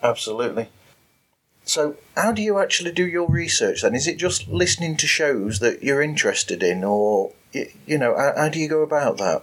Absolutely. 0.02 0.68
So, 1.64 1.96
how 2.16 2.32
do 2.32 2.42
you 2.42 2.58
actually 2.58 2.92
do 2.92 3.06
your 3.06 3.28
research 3.28 3.82
then? 3.82 3.94
Is 3.94 4.06
it 4.06 4.18
just 4.18 4.48
listening 4.48 4.96
to 4.98 5.06
shows 5.06 5.60
that 5.60 5.82
you're 5.82 6.02
interested 6.02 6.62
in, 6.62 6.84
or 6.84 7.32
you 7.52 7.98
know, 7.98 8.16
how, 8.16 8.34
how 8.36 8.48
do 8.48 8.58
you 8.58 8.68
go 8.68 8.82
about 8.82 9.16
that? 9.18 9.42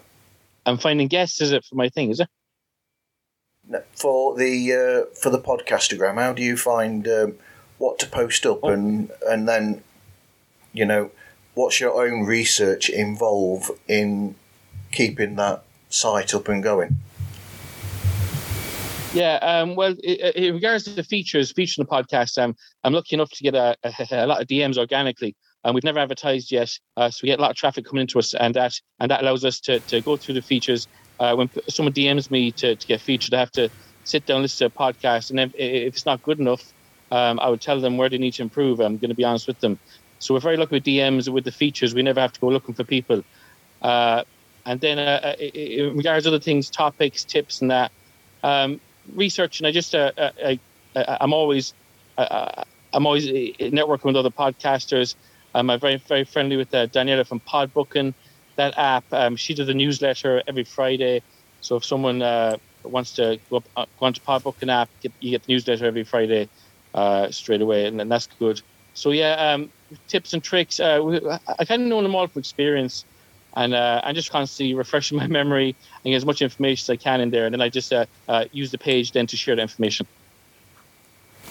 And 0.65 0.79
finding 0.79 1.07
guests 1.07 1.41
is 1.41 1.51
it 1.51 1.65
for 1.65 1.75
my 1.75 1.89
thing, 1.89 2.11
is 2.11 2.19
it? 2.19 2.29
for 3.93 4.35
the 4.35 4.73
uh, 4.73 5.15
for 5.15 5.29
the 5.29 5.39
Podcastagram? 5.39 6.15
How 6.15 6.33
do 6.33 6.41
you 6.41 6.57
find 6.57 7.07
um, 7.07 7.35
what 7.77 7.99
to 7.99 8.07
post 8.07 8.45
up, 8.45 8.63
and 8.63 9.11
and 9.27 9.47
then 9.47 9.83
you 10.73 10.85
know, 10.85 11.11
what's 11.53 11.79
your 11.79 12.01
own 12.01 12.25
research 12.25 12.89
involve 12.89 13.71
in 13.87 14.35
keeping 14.91 15.35
that 15.35 15.63
site 15.89 16.33
up 16.33 16.47
and 16.47 16.63
going? 16.63 16.97
Yeah, 19.11 19.35
um, 19.41 19.75
well, 19.75 19.93
in 20.03 20.53
regards 20.55 20.85
to 20.85 20.91
the 20.91 21.03
features, 21.03 21.51
featured 21.51 21.79
in 21.79 21.85
the 21.89 22.03
podcast, 22.03 22.41
um, 22.41 22.55
I'm 22.83 22.93
lucky 22.93 23.15
enough 23.15 23.29
to 23.31 23.43
get 23.43 23.55
a, 23.55 23.75
a, 23.83 23.93
a 24.11 24.25
lot 24.27 24.41
of 24.41 24.47
DMs 24.47 24.77
organically. 24.77 25.35
And 25.63 25.75
we've 25.75 25.83
never 25.83 25.99
advertised 25.99 26.51
yet, 26.51 26.71
uh, 26.97 27.09
so 27.11 27.19
we 27.23 27.27
get 27.27 27.37
a 27.37 27.41
lot 27.41 27.51
of 27.51 27.57
traffic 27.57 27.85
coming 27.85 28.01
into 28.01 28.17
us, 28.17 28.33
and 28.33 28.55
that 28.55 28.73
and 28.99 29.11
that 29.11 29.21
allows 29.21 29.45
us 29.45 29.59
to, 29.61 29.79
to 29.81 30.01
go 30.01 30.17
through 30.17 30.35
the 30.35 30.41
features. 30.41 30.87
Uh, 31.19 31.35
when 31.35 31.49
someone 31.69 31.93
DMs 31.93 32.31
me 32.31 32.51
to, 32.53 32.75
to 32.75 32.87
get 32.87 32.99
featured, 33.01 33.35
I 33.35 33.39
have 33.41 33.51
to 33.51 33.69
sit 34.03 34.25
down, 34.25 34.41
listen 34.41 34.69
to 34.69 34.73
a 34.75 34.79
podcast, 34.83 35.29
and 35.29 35.39
if, 35.39 35.51
if 35.55 35.93
it's 35.93 36.05
not 36.05 36.23
good 36.23 36.39
enough, 36.39 36.63
um, 37.11 37.39
I 37.39 37.49
would 37.49 37.61
tell 37.61 37.79
them 37.79 37.97
where 37.97 38.09
they 38.09 38.17
need 38.17 38.33
to 38.35 38.41
improve. 38.41 38.79
I'm 38.79 38.97
going 38.97 39.09
to 39.09 39.15
be 39.15 39.23
honest 39.23 39.47
with 39.47 39.59
them. 39.59 39.79
So 40.17 40.33
we're 40.33 40.39
very 40.39 40.57
lucky 40.57 40.75
with 40.77 40.83
DMs 40.83 41.31
with 41.31 41.43
the 41.43 41.51
features. 41.51 41.93
We 41.93 42.01
never 42.01 42.21
have 42.21 42.31
to 42.33 42.39
go 42.39 42.47
looking 42.47 42.73
for 42.75 42.85
people. 42.85 43.21
Uh, 43.81 44.23
and 44.65 44.79
then 44.81 44.97
uh, 44.99 45.19
uh, 45.23 45.35
in 45.39 45.95
regards 45.97 46.23
to 46.25 46.29
other 46.29 46.39
things, 46.39 46.69
topics, 46.71 47.25
tips, 47.25 47.61
and 47.61 47.71
that, 47.71 47.91
um, 48.43 48.79
research, 49.15 49.59
and 49.59 49.67
I 49.67 49.71
just 49.71 49.95
uh, 49.95 50.11
uh, 50.17 50.31
I, 50.45 50.59
I, 50.95 51.17
I'm 51.21 51.33
always 51.33 51.73
uh, 52.17 52.63
I'm 52.93 53.05
always 53.05 53.27
uh, 53.27 53.31
networking 53.31 54.05
with 54.05 54.15
other 54.15 54.29
podcasters. 54.29 55.15
Um, 55.53 55.69
I'm 55.69 55.79
very 55.79 55.97
very 56.07 56.23
friendly 56.25 56.57
with 56.57 56.73
uh, 56.73 56.87
Daniela 56.87 57.27
from 57.27 57.41
Podbooking, 57.41 58.13
that 58.57 58.77
app. 58.77 59.05
Um, 59.11 59.35
she 59.35 59.53
does 59.53 59.69
a 59.69 59.73
newsletter 59.73 60.43
every 60.47 60.63
Friday. 60.63 61.21
So 61.61 61.75
if 61.75 61.85
someone 61.85 62.21
uh, 62.21 62.57
wants 62.83 63.13
to 63.13 63.39
go, 63.49 63.57
up, 63.57 63.67
uh, 63.75 63.85
onto 63.99 64.21
Podbooking 64.21 64.71
app, 64.71 64.89
get, 65.01 65.13
you 65.19 65.31
get 65.31 65.43
the 65.43 65.53
newsletter 65.53 65.85
every 65.85 66.03
Friday 66.03 66.49
uh, 66.93 67.29
straight 67.31 67.61
away, 67.61 67.85
and, 67.85 68.01
and 68.01 68.11
that's 68.11 68.27
good. 68.39 68.61
So 68.93 69.11
yeah, 69.11 69.53
um, 69.53 69.71
tips 70.07 70.33
and 70.33 70.43
tricks. 70.43 70.79
Uh, 70.79 71.39
I 71.59 71.65
kind 71.65 71.83
of 71.83 71.87
know 71.87 72.01
them 72.01 72.15
all 72.15 72.27
from 72.27 72.39
experience, 72.39 73.05
and 73.55 73.73
uh, 73.73 74.01
just 74.13 74.31
constantly 74.31 74.73
refreshing 74.73 75.17
my 75.23 75.27
memory 75.27 75.75
and 76.03 76.11
get 76.11 76.15
as 76.15 76.25
much 76.25 76.41
information 76.41 76.83
as 76.85 76.89
I 76.89 77.01
can 77.01 77.21
in 77.21 77.29
there, 77.31 77.45
and 77.45 77.53
then 77.53 77.61
I 77.61 77.69
just 77.69 77.91
uh, 77.93 78.05
uh, 78.27 78.45
use 78.51 78.71
the 78.71 78.77
page 78.77 79.11
then 79.11 79.27
to 79.27 79.37
share 79.37 79.55
the 79.55 79.61
information. 79.61 80.07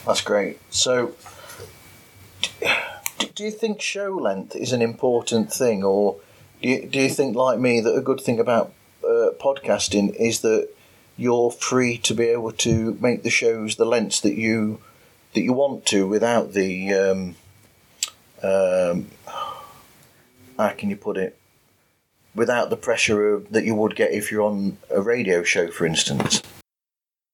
That's 0.07 0.23
great. 0.23 0.59
So, 0.71 1.14
do 3.35 3.45
you 3.45 3.50
think 3.50 3.80
show 3.80 4.16
length 4.16 4.57
is 4.57 4.73
an 4.73 4.83
important 4.83 5.52
thing, 5.52 5.85
or 5.85 6.16
do 6.62 6.69
you, 6.69 6.87
do 6.87 7.00
you 7.00 7.09
think, 7.09 7.37
like 7.37 7.59
me, 7.59 7.80
that 7.80 7.95
a 7.95 8.00
good 8.00 8.21
thing 8.21 8.40
about 8.40 8.73
uh, 9.04 9.30
podcasting 9.38 10.14
is 10.14 10.40
that 10.40 10.69
you're 11.16 11.50
free 11.50 11.99
to 11.99 12.14
be 12.14 12.25
able 12.25 12.52
to 12.52 12.97
make 13.00 13.23
the 13.23 13.30
shows 13.30 13.76
the 13.76 13.85
lengths 13.85 14.21
that 14.21 14.35
you 14.35 14.80
that 15.35 15.42
you 15.42 15.52
want 15.52 15.85
to 15.87 16.07
without 16.07 16.54
the 16.54 16.92
um, 16.95 17.37
um, 18.42 19.07
how 20.57 20.71
can 20.71 20.88
you 20.90 20.97
put 20.97 21.16
it 21.16 21.39
without 22.34 22.70
the 22.70 22.76
pressure 22.76 23.34
of, 23.34 23.52
that 23.52 23.64
you 23.64 23.75
would 23.75 23.96
get 23.96 24.12
if 24.12 24.30
you're 24.30 24.42
on 24.42 24.78
a 24.90 25.00
radio 25.00 25.42
show, 25.42 25.70
for 25.70 25.87
instance. 25.87 26.42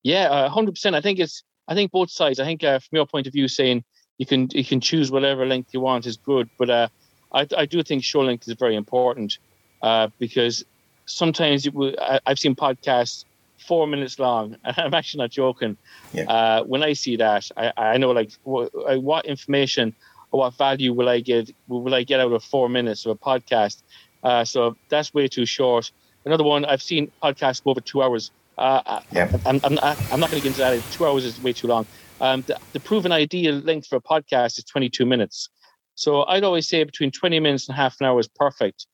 Yeah, 0.03 0.49
hundred 0.49 0.71
uh, 0.71 0.73
percent. 0.73 0.97
I 0.97 1.01
think 1.01 1.19
it's. 1.19 1.43
I 1.69 1.75
think 1.75 1.91
both 1.91 2.11
sides. 2.11 2.39
I 2.39 2.45
think 2.45 2.63
uh, 2.63 2.79
from 2.79 2.97
your 2.97 3.07
point 3.07 3.27
of 3.27 3.33
view, 3.33 3.49
saying 3.49 3.85
you 4.19 4.27
can 4.27 4.49
you 4.53 4.65
can 4.65 4.81
choose 4.81 5.11
whatever 5.11 5.45
length 5.45 5.75
you 5.75 5.81
want 5.81 6.07
is 6.07 6.17
good, 6.17 6.49
but 6.59 6.71
uh, 6.71 6.89
I 7.33 7.47
I 7.57 7.67
do 7.67 7.83
think 7.83 8.05
show 8.05 8.21
length 8.21 8.47
is 8.47 8.55
very 8.55 8.77
important 8.77 9.39
uh, 9.83 10.09
because 10.19 10.65
sometimes 11.07 11.69
will, 11.71 11.95
I, 12.01 12.21
have 12.27 12.39
seen 12.39 12.55
podcasts 12.55 13.25
four 13.59 13.87
minutes 13.87 14.19
long, 14.19 14.57
and 14.65 14.79
I'm 14.79 14.95
actually 14.95 15.23
not 15.25 15.31
joking. 15.31 15.77
Yeah. 16.13 16.31
Uh, 16.31 16.65
when 16.65 16.83
I 16.83 16.93
see 16.93 17.17
that, 17.17 17.51
I, 17.57 17.73
I 17.77 17.97
know 17.97 18.13
like 18.13 18.33
what, 18.45 18.71
what 19.03 19.25
information 19.25 19.95
or 20.31 20.41
what 20.41 20.55
value 20.55 20.93
will 20.93 21.09
I 21.09 21.21
get 21.21 21.51
will 21.69 21.95
I 21.95 22.03
get 22.03 22.21
out 22.21 22.33
of 22.33 22.45
four 22.45 22.69
minutes 22.69 23.07
of 23.07 23.11
a 23.11 23.17
podcast? 23.17 23.83
Uh, 24.23 24.45
so 24.45 24.77
that's 24.89 25.13
way 25.15 25.29
too 25.29 25.47
short. 25.47 25.91
Another 26.25 26.45
one 26.45 26.65
I've 26.65 26.83
seen 26.83 27.11
podcasts 27.23 27.63
go 27.63 27.71
over 27.71 27.81
two 27.81 28.03
hours. 28.03 28.31
Uh, 28.59 29.01
yeah. 29.13 29.31
I'm, 29.45 29.61
I'm, 29.65 29.79
I'm 29.83 30.21
not 30.21 30.31
going 30.31 30.41
to 30.43 30.49
get 30.49 30.59
into 30.59 30.59
that. 30.59 30.83
Two 30.93 31.07
hours 31.07 31.25
is 31.25 31.41
way 31.43 31.53
too 31.53 31.67
long. 31.67 31.87
Um, 32.21 32.43
the, 32.47 32.59
the, 32.73 32.81
proven 32.81 33.13
ideal 33.13 33.57
length 33.57 33.89
for 33.89 33.97
a 33.97 34.01
podcast 34.01 34.59
is 34.59 34.65
22 34.65 35.05
minutes. 35.05 35.51
So 35.95 36.25
I'd 36.25 36.45
always 36.45 36.67
say 36.69 36.83
between 36.83 37.11
20 37.11 37.41
minutes 37.41 37.69
and 37.69 37.77
half 37.77 37.97
an 38.01 38.07
hour 38.07 38.19
is 38.19 38.29
perfect. 38.29 38.87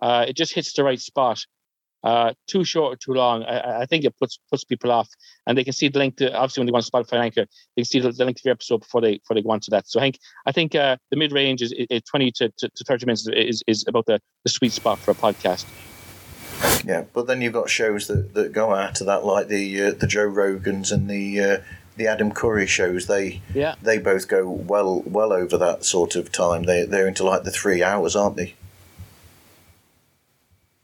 Uh, 0.00 0.26
it 0.28 0.34
just 0.34 0.54
hits 0.54 0.72
the 0.72 0.84
right 0.84 1.00
spot. 1.00 1.44
Uh, 2.04 2.32
too 2.46 2.62
short 2.62 2.92
or 2.92 2.96
too 2.96 3.12
long, 3.12 3.42
I, 3.42 3.80
I, 3.80 3.86
think 3.86 4.04
it 4.04 4.16
puts 4.18 4.38
puts 4.50 4.62
people 4.62 4.92
off, 4.92 5.08
and 5.46 5.58
they 5.58 5.64
can 5.64 5.72
see 5.72 5.88
the 5.88 5.98
link. 5.98 6.16
To, 6.18 6.32
obviously, 6.32 6.60
when 6.60 6.66
they 6.66 6.70
go 6.70 6.76
on 6.76 6.82
Spotify 6.82 7.18
Anchor, 7.18 7.46
they 7.74 7.82
can 7.82 7.84
see 7.86 7.98
the, 7.98 8.12
the 8.12 8.24
link 8.24 8.36
to 8.36 8.42
the 8.44 8.50
episode 8.50 8.78
before 8.78 9.00
they 9.00 9.18
before 9.18 9.34
they 9.34 9.42
go 9.42 9.50
on 9.50 9.58
to 9.60 9.70
that. 9.72 9.88
So 9.88 9.98
I 9.98 10.04
think 10.04 10.18
I 10.46 10.52
think 10.52 10.74
uh, 10.76 10.96
the 11.10 11.16
mid 11.16 11.32
range 11.32 11.60
is, 11.60 11.74
is, 11.76 12.02
twenty 12.02 12.30
to, 12.36 12.50
to, 12.58 12.68
to, 12.68 12.84
thirty 12.84 13.04
minutes 13.04 13.26
is, 13.32 13.64
is 13.66 13.84
about 13.88 14.06
the, 14.06 14.20
the 14.44 14.50
sweet 14.50 14.70
spot 14.70 15.00
for 15.00 15.10
a 15.10 15.14
podcast. 15.14 15.66
Yeah, 16.84 17.04
but 17.12 17.26
then 17.26 17.42
you've 17.42 17.52
got 17.52 17.68
shows 17.68 18.06
that, 18.06 18.34
that 18.34 18.52
go 18.52 18.74
out 18.74 19.00
of 19.00 19.06
that, 19.08 19.24
like 19.24 19.48
the 19.48 19.82
uh, 19.82 19.90
the 19.92 20.06
Joe 20.06 20.28
Rogans 20.28 20.92
and 20.92 21.10
the 21.10 21.40
uh, 21.40 21.58
the 21.96 22.06
Adam 22.06 22.32
Curry 22.32 22.66
shows. 22.66 23.06
They 23.06 23.42
yeah. 23.52 23.74
they 23.82 23.98
both 23.98 24.28
go 24.28 24.48
well 24.48 25.02
well 25.04 25.32
over 25.32 25.58
that 25.58 25.84
sort 25.84 26.16
of 26.16 26.32
time. 26.32 26.62
They 26.62 26.84
they're 26.84 27.08
into 27.08 27.24
like 27.24 27.42
the 27.42 27.50
three 27.50 27.82
hours, 27.82 28.16
aren't 28.16 28.36
they? 28.36 28.54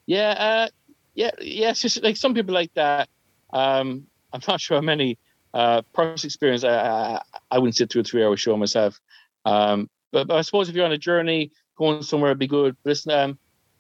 Yeah, 0.07 0.31
uh, 0.39 0.69
yeah, 1.15 1.31
yeah. 1.41 1.71
It's 1.71 1.81
just 1.81 2.03
like 2.03 2.17
some 2.17 2.35
people 2.35 2.55
like 2.55 2.73
that. 2.75 3.09
Um, 3.53 4.07
I'm 4.33 4.41
not 4.47 4.61
sure 4.61 4.79
how 4.79 4.83
many. 4.83 5.19
Uh, 5.53 5.83
personal 5.93 6.27
experience, 6.27 6.65
I, 6.65 6.75
I, 6.75 7.21
I 7.53 7.59
wouldn't 7.61 7.77
sit 7.77 7.89
through 7.93 8.01
a 8.01 8.05
three-hour 8.05 8.37
show 8.37 8.57
myself. 8.57 9.01
Um, 9.45 9.89
but, 10.11 10.27
but, 10.27 10.37
I 10.37 10.41
suppose 10.41 10.69
if 10.69 10.75
you're 10.75 10.85
on 10.85 10.91
a 10.91 10.99
journey, 10.99 11.53
going 11.77 12.03
somewhere 12.03 12.31
it'd 12.31 12.41
be 12.41 12.49
good. 12.49 12.77
But 12.83 12.91
listen, 12.91 13.13
um, 13.13 13.39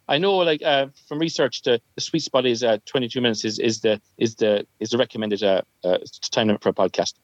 I 0.08 0.18
know, 0.18 0.36
like 0.36 0.62
uh, 0.62 0.86
from 1.08 1.18
research, 1.18 1.62
the, 1.62 1.80
the 1.94 2.00
sweet 2.00 2.22
spot 2.22 2.46
is 2.46 2.62
uh, 2.62 2.78
22 2.86 3.20
minutes 3.20 3.44
is, 3.44 3.58
is 3.58 3.80
the 3.80 4.00
is 4.18 4.34
the 4.36 4.66
is 4.80 4.90
the 4.90 4.98
recommended 4.98 5.42
uh, 5.42 5.62
uh, 5.82 5.98
time 6.30 6.48
limit 6.48 6.62
for 6.62 6.68
a 6.68 6.74
podcast. 6.74 7.14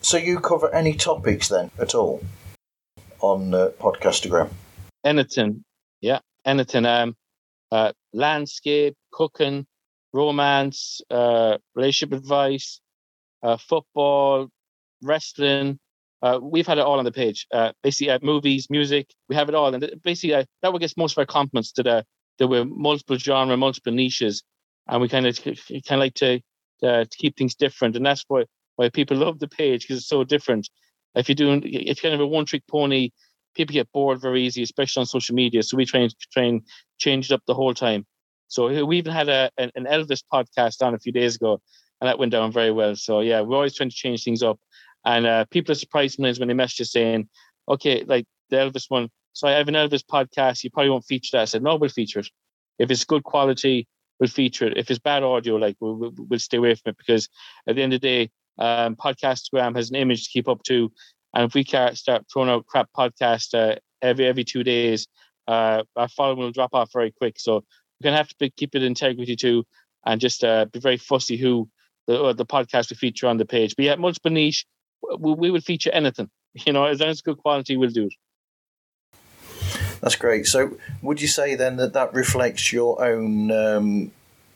So 0.00 0.16
you 0.16 0.40
cover 0.40 0.72
any 0.74 0.94
topics 0.94 1.48
then 1.48 1.70
at 1.78 1.94
all 1.94 2.22
on 3.20 3.54
uh, 3.54 3.70
Podcastagram? 3.80 4.50
Anything, 5.04 5.64
yeah, 6.00 6.18
anything. 6.44 6.84
Um, 6.84 7.16
uh, 7.72 7.92
landscape, 8.12 8.96
cooking, 9.12 9.66
romance, 10.12 11.00
uh, 11.10 11.58
relationship 11.74 12.16
advice, 12.16 12.80
uh, 13.42 13.56
football, 13.56 14.48
wrestling. 15.02 15.78
Uh, 16.22 16.38
we've 16.42 16.66
had 16.66 16.78
it 16.78 16.84
all 16.84 16.98
on 16.98 17.04
the 17.04 17.12
page. 17.12 17.46
Uh, 17.52 17.72
basically, 17.82 18.10
uh, 18.10 18.18
movies, 18.22 18.68
music, 18.70 19.08
we 19.28 19.36
have 19.36 19.48
it 19.48 19.54
all. 19.54 19.74
And 19.74 20.00
basically, 20.02 20.34
uh, 20.34 20.44
that 20.62 20.72
what 20.72 20.80
gets 20.80 20.96
most 20.96 21.12
of 21.12 21.18
our 21.18 21.26
compliments 21.26 21.72
to 21.72 21.82
the 21.82 22.04
there 22.38 22.48
were 22.48 22.64
multiple 22.64 23.16
genre, 23.16 23.56
multiple 23.56 23.92
niches, 23.92 24.42
and 24.88 25.00
we 25.00 25.08
kind 25.08 25.26
of 25.26 25.38
kind 25.44 25.82
of 25.90 25.98
like 25.98 26.14
to 26.14 26.40
uh, 26.82 27.04
to 27.04 27.16
keep 27.16 27.36
things 27.36 27.54
different. 27.54 27.96
And 27.96 28.04
that's 28.04 28.24
why 28.28 28.44
why 28.76 28.90
people 28.90 29.16
love 29.16 29.38
the 29.38 29.48
page 29.48 29.82
because 29.82 29.98
it's 29.98 30.08
so 30.08 30.24
different. 30.24 30.68
If 31.14 31.28
you're 31.28 31.36
doing, 31.36 31.62
if 31.64 32.02
you're 32.02 32.10
kind 32.10 32.14
of 32.14 32.20
a 32.20 32.26
one 32.26 32.44
trick 32.44 32.62
pony, 32.68 33.10
people 33.56 33.72
get 33.72 33.90
bored 33.92 34.20
very 34.20 34.42
easy, 34.42 34.62
especially 34.62 35.00
on 35.00 35.06
social 35.06 35.34
media. 35.34 35.62
So 35.62 35.76
we 35.76 35.84
try 35.86 36.08
and 36.36 36.62
change 36.98 37.30
it 37.30 37.34
up 37.34 37.42
the 37.46 37.54
whole 37.54 37.74
time. 37.74 38.06
So 38.48 38.84
we 38.84 38.98
even 38.98 39.12
had 39.12 39.28
a 39.28 39.50
an 39.58 39.70
Elvis 39.76 40.22
podcast 40.32 40.84
on 40.84 40.94
a 40.94 40.98
few 40.98 41.12
days 41.12 41.34
ago, 41.36 41.60
and 42.00 42.08
that 42.08 42.18
went 42.18 42.32
down 42.32 42.52
very 42.52 42.70
well. 42.70 42.94
So 42.94 43.20
yeah, 43.20 43.40
we're 43.40 43.56
always 43.56 43.74
trying 43.74 43.90
to 43.90 43.96
change 43.96 44.22
things 44.22 44.42
up, 44.42 44.60
and 45.04 45.26
uh, 45.26 45.44
people 45.50 45.72
are 45.72 45.76
surprised 45.76 46.14
sometimes 46.14 46.38
when 46.38 46.48
they 46.48 46.54
message 46.54 46.82
us 46.82 46.92
saying, 46.92 47.28
"Okay, 47.68 48.04
like 48.06 48.26
the 48.50 48.56
Elvis 48.56 48.84
one." 48.88 49.08
So 49.32 49.48
I 49.48 49.52
have 49.52 49.68
an 49.68 49.74
Elvis 49.74 50.04
podcast. 50.04 50.62
You 50.62 50.70
probably 50.70 50.90
won't 50.90 51.04
feature 51.04 51.30
that. 51.32 51.42
I 51.42 51.46
said, 51.46 51.62
"No, 51.62 51.74
we'll 51.76 51.90
feature 51.90 52.20
it. 52.20 52.30
If 52.78 52.90
it's 52.90 53.04
good 53.04 53.24
quality, 53.24 53.88
we'll 54.20 54.30
feature 54.30 54.66
it. 54.66 54.76
If 54.76 54.90
it's 54.90 55.00
bad 55.00 55.22
audio, 55.22 55.56
like 55.56 55.76
we'll, 55.80 56.12
we'll, 56.16 56.38
stay 56.38 56.58
away 56.58 56.74
from 56.74 56.90
it 56.90 56.98
because 56.98 57.28
at 57.66 57.76
the 57.76 57.82
end 57.82 57.94
of 57.94 58.00
the 58.00 58.08
day, 58.08 58.30
um, 58.58 58.96
Podcastagram 58.96 59.76
has 59.76 59.90
an 59.90 59.96
image 59.96 60.24
to 60.24 60.30
keep 60.30 60.48
up 60.48 60.62
to, 60.64 60.92
and 61.36 61.44
if 61.44 61.54
we 61.54 61.64
start 61.64 62.24
throwing 62.32 62.48
out 62.48 62.66
crap 62.66 62.88
podcast 62.96 63.52
uh, 63.52 63.76
every 64.00 64.26
every 64.26 64.42
two 64.42 64.64
days, 64.64 65.06
uh, 65.46 65.82
our 65.94 66.08
following 66.08 66.38
will 66.38 66.50
drop 66.50 66.70
off 66.72 66.90
very 66.94 67.12
quick. 67.12 67.38
So 67.38 67.56
we're 67.56 68.04
gonna 68.04 68.16
have 68.16 68.34
to 68.38 68.48
keep 68.48 68.74
it 68.74 68.82
integrity 68.82 69.36
too, 69.36 69.64
and 70.06 70.18
just 70.18 70.42
uh, 70.42 70.64
be 70.64 70.80
very 70.80 70.96
fussy 70.96 71.36
who 71.36 71.68
the 72.06 72.22
uh, 72.22 72.32
the 72.32 72.46
podcast 72.46 72.88
we 72.88 72.96
feature 72.96 73.26
on 73.26 73.36
the 73.36 73.44
page. 73.44 73.76
But 73.76 73.84
yeah, 73.84 73.96
multiple 73.96 74.30
niche, 74.30 74.64
we, 75.18 75.34
we 75.34 75.50
will 75.50 75.60
feature 75.60 75.90
anything. 75.92 76.30
You 76.66 76.72
know, 76.72 76.86
as 76.86 77.00
long 77.00 77.10
as 77.10 77.20
good 77.20 77.36
quality, 77.36 77.76
we'll 77.76 77.90
do 77.90 78.06
it. 78.06 78.14
That's 80.00 80.16
great. 80.16 80.46
So, 80.46 80.78
would 81.02 81.20
you 81.20 81.28
say 81.28 81.54
then 81.54 81.76
that 81.76 81.92
that 81.92 82.14
reflects 82.14 82.72
your 82.72 83.04
own 83.04 83.50
um, 83.50 84.12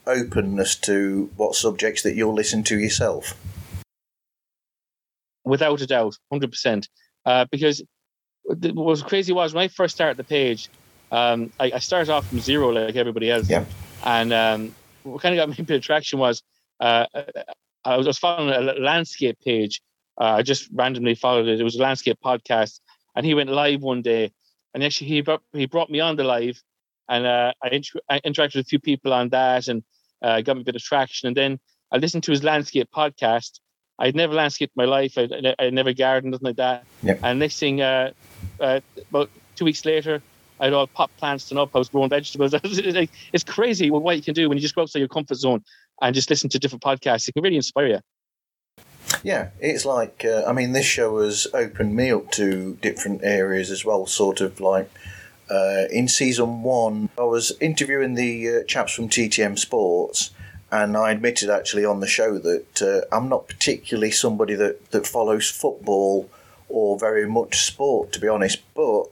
openness 0.06 0.76
to 0.76 1.30
what 1.36 1.56
subjects 1.56 2.02
that 2.04 2.14
you'll 2.14 2.32
listen 2.32 2.62
to 2.64 2.78
yourself? 2.78 3.34
Without 5.44 5.80
a 5.80 5.86
doubt, 5.86 6.16
hundred 6.30 6.48
uh, 6.48 6.50
percent. 6.50 6.88
Because 7.50 7.82
what 8.44 8.74
was 8.74 9.02
crazy 9.02 9.32
was 9.32 9.54
when 9.54 9.64
I 9.64 9.68
first 9.68 9.94
started 9.94 10.16
the 10.16 10.24
page, 10.24 10.68
um, 11.12 11.52
I, 11.58 11.72
I, 11.74 11.78
started 11.78 12.12
off 12.12 12.28
from 12.28 12.40
zero 12.40 12.70
like 12.70 12.94
everybody 12.94 13.30
else. 13.30 13.48
Yeah. 13.48 13.64
And 14.04 14.32
um, 14.32 14.74
what 15.02 15.20
kind 15.22 15.34
of 15.34 15.38
got 15.38 15.48
me 15.48 15.56
a 15.62 15.64
bit 15.64 15.76
of 15.76 15.82
traction 15.82 16.18
was 16.18 16.42
uh, 16.78 17.06
I 17.84 17.96
was 17.96 18.18
following 18.18 18.50
a 18.50 18.60
landscape 18.80 19.38
page. 19.44 19.80
Uh, 20.20 20.36
I 20.38 20.42
just 20.42 20.68
randomly 20.72 21.14
followed 21.14 21.48
it. 21.48 21.60
It 21.60 21.64
was 21.64 21.76
a 21.76 21.82
landscape 21.82 22.18
podcast, 22.24 22.80
and 23.16 23.24
he 23.24 23.34
went 23.34 23.50
live 23.50 23.80
one 23.80 24.02
day. 24.02 24.32
And 24.74 24.84
actually, 24.84 25.08
he 25.08 25.20
brought, 25.20 25.42
he 25.52 25.66
brought 25.66 25.90
me 25.90 26.00
on 26.00 26.16
the 26.16 26.24
live, 26.24 26.62
and 27.08 27.26
uh, 27.26 27.52
I, 27.62 27.68
inter- 27.68 28.00
I, 28.08 28.20
interacted 28.20 28.56
with 28.56 28.66
a 28.66 28.68
few 28.68 28.78
people 28.78 29.12
on 29.12 29.30
that, 29.30 29.68
and 29.68 29.82
uh, 30.22 30.40
got 30.42 30.56
me 30.56 30.62
a 30.62 30.64
bit 30.64 30.76
of 30.76 30.82
traction. 30.82 31.28
And 31.28 31.36
then 31.36 31.60
I 31.90 31.96
listened 31.96 32.22
to 32.24 32.30
his 32.30 32.44
landscape 32.44 32.88
podcast. 32.94 33.60
I'd 34.00 34.16
never 34.16 34.34
landscaped 34.34 34.76
my 34.76 34.86
life. 34.86 35.16
I, 35.16 35.28
I, 35.58 35.66
I 35.66 35.70
never 35.70 35.92
gardened, 35.92 36.32
nothing 36.32 36.46
like 36.46 36.56
that. 36.56 36.84
Yep. 37.02 37.20
And 37.22 37.38
next 37.38 37.58
thing, 37.58 37.82
uh, 37.82 38.12
uh, 38.58 38.80
about 39.10 39.30
two 39.56 39.66
weeks 39.66 39.84
later, 39.84 40.22
I 40.58 40.64
had 40.64 40.72
all 40.72 40.86
pot 40.86 41.10
plants 41.18 41.50
and 41.50 41.60
up. 41.60 41.70
I 41.74 41.78
was 41.78 41.88
growing 41.88 42.08
vegetables. 42.08 42.54
it's 42.62 43.44
crazy 43.44 43.90
what 43.90 44.16
you 44.16 44.22
can 44.22 44.34
do 44.34 44.48
when 44.48 44.58
you 44.58 44.62
just 44.62 44.74
go 44.74 44.82
outside 44.82 45.00
your 45.00 45.08
comfort 45.08 45.36
zone 45.36 45.62
and 46.00 46.14
just 46.14 46.30
listen 46.30 46.48
to 46.50 46.58
different 46.58 46.82
podcasts. 46.82 47.28
It 47.28 47.32
can 47.32 47.42
really 47.42 47.56
inspire 47.56 47.86
you. 47.86 47.98
Yeah, 49.22 49.50
it's 49.58 49.84
like 49.84 50.24
uh, 50.24 50.44
I 50.46 50.52
mean, 50.52 50.72
this 50.72 50.86
show 50.86 51.22
has 51.22 51.46
opened 51.52 51.94
me 51.96 52.12
up 52.12 52.30
to 52.32 52.78
different 52.80 53.22
areas 53.24 53.70
as 53.70 53.84
well. 53.84 54.06
Sort 54.06 54.40
of 54.40 54.60
like 54.60 54.90
uh, 55.50 55.84
in 55.90 56.08
season 56.08 56.62
one, 56.62 57.10
I 57.18 57.24
was 57.24 57.52
interviewing 57.60 58.14
the 58.14 58.48
uh, 58.48 58.64
chaps 58.64 58.94
from 58.94 59.08
TTM 59.08 59.58
Sports, 59.58 60.30
and 60.72 60.96
I 60.96 61.10
admitted 61.10 61.50
actually 61.50 61.84
on 61.84 62.00
the 62.00 62.06
show 62.06 62.38
that 62.38 62.82
uh, 62.82 63.14
I'm 63.14 63.28
not 63.28 63.48
particularly 63.48 64.10
somebody 64.10 64.54
that 64.54 64.90
that 64.90 65.06
follows 65.06 65.50
football 65.50 66.30
or 66.68 66.98
very 66.98 67.28
much 67.28 67.62
sport, 67.62 68.12
to 68.12 68.20
be 68.20 68.28
honest, 68.28 68.58
but 68.74 69.04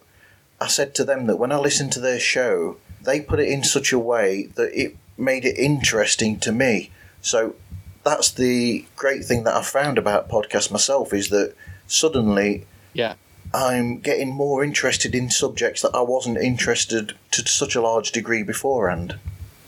I 0.60 0.68
said 0.68 0.94
to 0.96 1.04
them 1.04 1.26
that 1.26 1.36
when 1.36 1.52
I 1.52 1.58
listened 1.58 1.92
to 1.92 2.00
their 2.00 2.20
show, 2.20 2.76
they 3.02 3.20
put 3.20 3.40
it 3.40 3.48
in 3.48 3.64
such 3.64 3.92
a 3.92 3.98
way 3.98 4.44
that 4.54 4.72
it 4.78 4.96
made 5.16 5.44
it 5.44 5.58
interesting 5.58 6.38
to 6.40 6.52
me. 6.52 6.90
So 7.20 7.56
that's 8.04 8.30
the 8.30 8.86
great 8.96 9.24
thing 9.24 9.44
that 9.44 9.56
I 9.56 9.62
found 9.62 9.98
about 9.98 10.28
podcasts 10.28 10.70
myself 10.70 11.12
is 11.12 11.28
that 11.30 11.54
suddenly 11.86 12.66
yeah 12.92 13.14
I'm 13.52 13.98
getting 14.00 14.32
more 14.32 14.62
interested 14.62 15.14
in 15.14 15.30
subjects 15.30 15.82
that 15.82 15.94
I 15.94 16.02
wasn't 16.02 16.38
interested 16.38 17.14
to 17.30 17.46
such 17.46 17.74
a 17.74 17.80
large 17.80 18.12
degree 18.12 18.42
beforehand. 18.42 19.18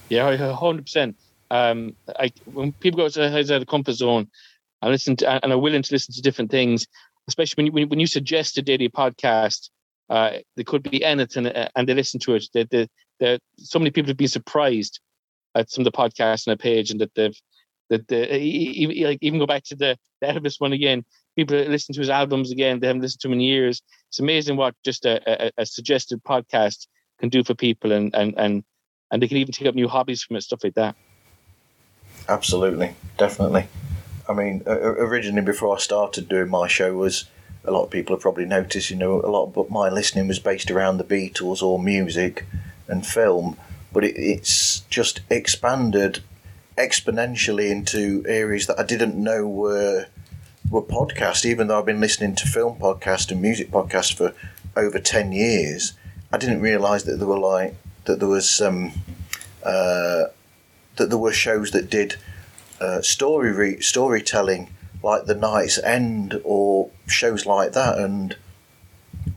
Yeah, 0.08 0.52
hundred 0.52 0.82
percent. 0.82 1.16
Um, 1.50 1.96
I 2.18 2.32
when 2.44 2.72
people 2.72 2.98
go 2.98 3.04
outside 3.06 3.60
the 3.60 3.66
comfort 3.66 3.94
zone 3.94 4.28
and 4.82 4.90
listen 4.90 5.16
to, 5.16 5.44
and 5.44 5.52
are 5.52 5.58
willing 5.58 5.82
to 5.82 5.94
listen 5.94 6.14
to 6.14 6.22
different 6.22 6.50
things, 6.50 6.86
especially 7.28 7.64
when 7.64 7.76
you, 7.76 7.86
when 7.88 8.00
you 8.00 8.06
suggest 8.06 8.58
a 8.58 8.62
daily 8.62 8.88
podcast, 8.88 9.70
uh, 10.08 10.38
there 10.56 10.64
could 10.64 10.82
be 10.82 11.04
anything, 11.04 11.46
uh, 11.46 11.68
and 11.76 11.88
they 11.88 11.94
listen 11.94 12.20
to 12.20 12.34
it. 12.34 12.44
That 12.54 12.70
the, 12.70 12.88
the, 13.18 13.40
so 13.56 13.78
many 13.78 13.90
people 13.90 14.08
have 14.08 14.16
been 14.16 14.28
surprised 14.28 15.00
at 15.54 15.70
some 15.70 15.84
of 15.84 15.92
the 15.92 15.96
podcasts 15.96 16.46
on 16.46 16.52
the 16.52 16.56
page, 16.56 16.90
and 16.90 17.00
that 17.00 17.14
they've 17.14 17.36
that 17.90 18.06
the 18.08 18.36
even, 18.36 19.02
like 19.04 19.18
even 19.20 19.38
go 19.38 19.46
back 19.46 19.64
to 19.64 19.76
the, 19.76 19.98
the 20.20 20.28
Elvis 20.28 20.60
one 20.60 20.72
again. 20.72 21.04
People 21.36 21.56
listen 21.56 21.94
to 21.94 22.00
his 22.00 22.10
albums 22.10 22.50
again. 22.50 22.80
They 22.80 22.86
haven't 22.86 23.02
listened 23.02 23.20
to 23.20 23.28
him 23.28 23.34
in 23.34 23.40
years. 23.40 23.82
It's 24.08 24.20
amazing 24.20 24.56
what 24.56 24.74
just 24.84 25.04
a, 25.04 25.46
a, 25.46 25.50
a 25.58 25.66
suggested 25.66 26.22
podcast 26.24 26.86
can 27.18 27.28
do 27.28 27.44
for 27.44 27.54
people, 27.54 27.92
and 27.92 28.14
and 28.14 28.34
and 28.36 28.64
and 29.10 29.22
they 29.22 29.28
can 29.28 29.36
even 29.36 29.52
take 29.52 29.68
up 29.68 29.74
new 29.74 29.88
hobbies 29.88 30.22
from 30.22 30.36
it, 30.36 30.42
stuff 30.42 30.64
like 30.64 30.74
that. 30.74 30.96
Absolutely, 32.30 32.94
definitely. 33.18 33.66
I 34.28 34.32
mean, 34.34 34.62
originally 34.66 35.42
before 35.42 35.74
I 35.74 35.80
started 35.80 36.28
doing 36.28 36.48
my 36.48 36.68
show 36.68 36.94
was 36.94 37.24
a 37.64 37.72
lot 37.72 37.82
of 37.82 37.90
people 37.90 38.14
have 38.14 38.22
probably 38.22 38.44
noticed, 38.44 38.88
you 38.88 38.96
know, 38.96 39.20
a 39.20 39.26
lot 39.26 39.52
of 39.56 39.68
my 39.68 39.88
listening 39.88 40.28
was 40.28 40.38
based 40.38 40.70
around 40.70 40.98
the 40.98 41.04
Beatles 41.04 41.60
or 41.60 41.76
music 41.80 42.46
and 42.86 43.04
film, 43.04 43.56
but 43.92 44.04
it, 44.04 44.14
it's 44.16 44.80
just 44.88 45.22
expanded 45.28 46.20
exponentially 46.78 47.68
into 47.68 48.24
areas 48.28 48.68
that 48.68 48.78
I 48.78 48.84
didn't 48.84 49.16
know 49.16 49.48
were 49.48 50.06
were 50.70 50.82
podcasts. 50.82 51.44
Even 51.44 51.66
though 51.66 51.80
I've 51.80 51.86
been 51.86 52.00
listening 52.00 52.36
to 52.36 52.46
film 52.46 52.78
podcasts 52.78 53.32
and 53.32 53.42
music 53.42 53.72
podcasts 53.72 54.14
for 54.16 54.34
over 54.76 55.00
ten 55.00 55.32
years, 55.32 55.94
I 56.32 56.38
didn't 56.38 56.60
realise 56.60 57.02
that 57.02 57.16
there 57.16 57.26
were 57.26 57.40
like 57.40 57.74
that 58.04 58.20
there 58.20 58.28
was 58.28 58.60
um, 58.60 58.92
uh, 59.64 60.26
that 61.00 61.08
there 61.08 61.18
were 61.18 61.32
shows 61.32 61.70
that 61.70 61.90
did 61.90 62.16
uh, 62.80 63.00
story 63.00 63.52
re- 63.52 63.80
storytelling 63.80 64.68
like 65.02 65.24
The 65.24 65.34
Night's 65.34 65.78
End 65.78 66.38
or 66.44 66.90
shows 67.06 67.46
like 67.46 67.72
that, 67.72 67.98
and 67.98 68.36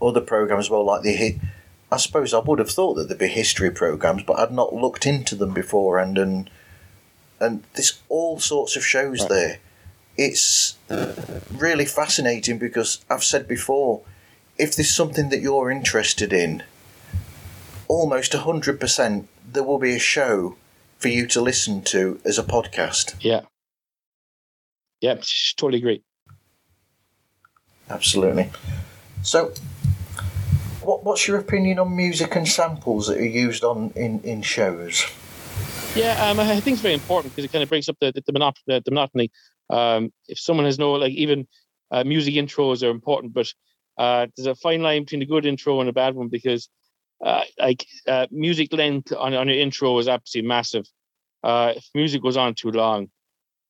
other 0.00 0.20
programs 0.20 0.66
as 0.66 0.70
well, 0.70 0.84
like 0.84 1.02
the 1.02 1.12
hit. 1.12 1.36
I 1.90 1.96
suppose 1.96 2.34
I 2.34 2.40
would 2.40 2.58
have 2.58 2.70
thought 2.70 2.94
that 2.94 3.08
there'd 3.08 3.18
be 3.18 3.28
history 3.28 3.70
programs, 3.70 4.22
but 4.24 4.38
I'd 4.38 4.52
not 4.52 4.74
looked 4.74 5.06
into 5.06 5.34
them 5.34 5.54
beforehand, 5.54 6.18
and 6.18 6.50
and 7.40 7.64
there's 7.74 8.00
all 8.08 8.38
sorts 8.38 8.76
of 8.76 8.84
shows 8.84 9.26
there. 9.28 9.58
It's 10.16 10.76
really 11.50 11.86
fascinating 11.86 12.58
because 12.58 13.04
I've 13.10 13.24
said 13.24 13.48
before, 13.48 14.02
if 14.58 14.76
there's 14.76 14.94
something 14.94 15.30
that 15.30 15.40
you're 15.40 15.70
interested 15.70 16.32
in, 16.32 16.62
almost 17.88 18.34
hundred 18.34 18.78
percent 18.78 19.28
there 19.50 19.62
will 19.62 19.78
be 19.78 19.94
a 19.94 19.98
show 19.98 20.56
for 21.04 21.08
you 21.08 21.26
to 21.26 21.42
listen 21.42 21.82
to 21.82 22.18
as 22.24 22.38
a 22.38 22.42
podcast. 22.42 23.14
Yeah. 23.20 23.42
Yeah, 25.02 25.16
totally 25.58 25.76
agree. 25.76 26.02
Absolutely. 27.90 28.50
So, 29.22 29.52
what, 30.80 31.04
what's 31.04 31.28
your 31.28 31.36
opinion 31.36 31.78
on 31.78 31.94
music 31.94 32.34
and 32.36 32.48
samples 32.48 33.08
that 33.08 33.18
are 33.18 33.26
used 33.26 33.64
on 33.64 33.92
in, 33.94 34.20
in 34.20 34.40
shows? 34.40 35.04
Yeah, 35.94 36.14
um, 36.24 36.40
I 36.40 36.58
think 36.60 36.76
it's 36.76 36.80
very 36.80 36.94
important 36.94 37.34
because 37.34 37.44
it 37.44 37.52
kind 37.52 37.62
of 37.62 37.68
breaks 37.68 37.90
up 37.90 37.98
the 38.00 38.10
the, 38.10 38.22
the, 38.26 38.32
monop- 38.32 38.64
the, 38.66 38.80
the 38.82 38.90
monotony. 38.90 39.30
Um, 39.68 40.10
if 40.26 40.38
someone 40.38 40.64
has 40.64 40.78
no 40.78 40.92
like 40.92 41.12
even 41.12 41.46
uh, 41.90 42.04
music 42.04 42.32
intros 42.32 42.82
are 42.82 42.88
important, 42.88 43.34
but 43.34 43.52
uh, 43.98 44.26
there's 44.34 44.46
a 44.46 44.54
fine 44.54 44.80
line 44.80 45.02
between 45.02 45.20
a 45.20 45.26
good 45.26 45.44
intro 45.44 45.80
and 45.80 45.90
a 45.90 45.92
bad 45.92 46.14
one 46.14 46.28
because 46.28 46.70
uh, 47.22 47.44
like 47.58 47.86
uh, 48.06 48.26
music 48.30 48.72
length 48.72 49.12
on 49.12 49.34
on 49.34 49.48
your 49.48 49.58
intro 49.58 49.98
is 49.98 50.08
absolutely 50.08 50.48
massive. 50.48 50.86
Uh, 51.42 51.74
if 51.76 51.84
music 51.94 52.22
goes 52.22 52.36
on 52.36 52.54
too 52.54 52.70
long, 52.70 53.08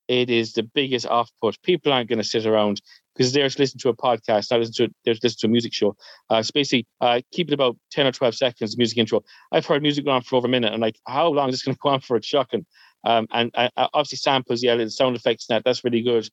it 0.07 0.31
is 0.31 0.53
the 0.53 0.63
biggest 0.63 1.07
off 1.07 1.31
put. 1.41 1.61
People 1.63 1.93
aren't 1.93 2.09
going 2.09 2.19
to 2.19 2.25
sit 2.25 2.47
around 2.47 2.81
because 3.15 3.33
they're 3.33 3.49
to 3.49 3.59
listen 3.59 3.79
to 3.81 3.89
a 3.89 3.97
podcast, 3.97 4.51
not 4.51 4.61
listen 4.61 4.75
to 4.75 4.95
they're 5.05 5.15
to 5.15 5.21
listen 5.23 5.39
to 5.41 5.47
a 5.47 5.51
music 5.51 5.73
show. 5.73 5.97
Uh, 6.31 6.43
so 6.43 6.51
basically, 6.55 6.87
uh, 7.01 7.21
keep 7.33 7.49
it 7.49 7.55
about 7.55 7.77
ten 7.91 8.07
or 8.07 8.13
twelve 8.13 8.35
seconds. 8.35 8.79
Music 8.79 8.99
intro. 8.99 9.23
I've 9.53 9.67
heard 9.67 9.83
music 9.83 10.05
go 10.05 10.13
on 10.13 10.23
for 10.23 10.37
over 10.37 10.47
a 10.47 10.51
minute, 10.51 10.73
and 10.73 10.83
like, 10.83 10.99
how 11.07 11.29
long 11.29 11.49
is 11.49 11.55
this 11.55 11.63
going 11.63 11.75
to 11.75 11.81
go 11.81 11.91
on 11.91 12.01
for? 12.01 12.17
It's 12.17 12.27
shocking. 12.27 12.67
Um, 13.07 13.27
and 13.33 13.51
uh, 13.55 13.69
obviously 13.77 14.17
samples, 14.17 14.63
yeah, 14.63 14.77
the 14.77 14.89
sound 14.89 15.15
effects, 15.15 15.47
that 15.49 15.63
that's 15.63 15.85
really 15.85 16.01
good. 16.01 16.29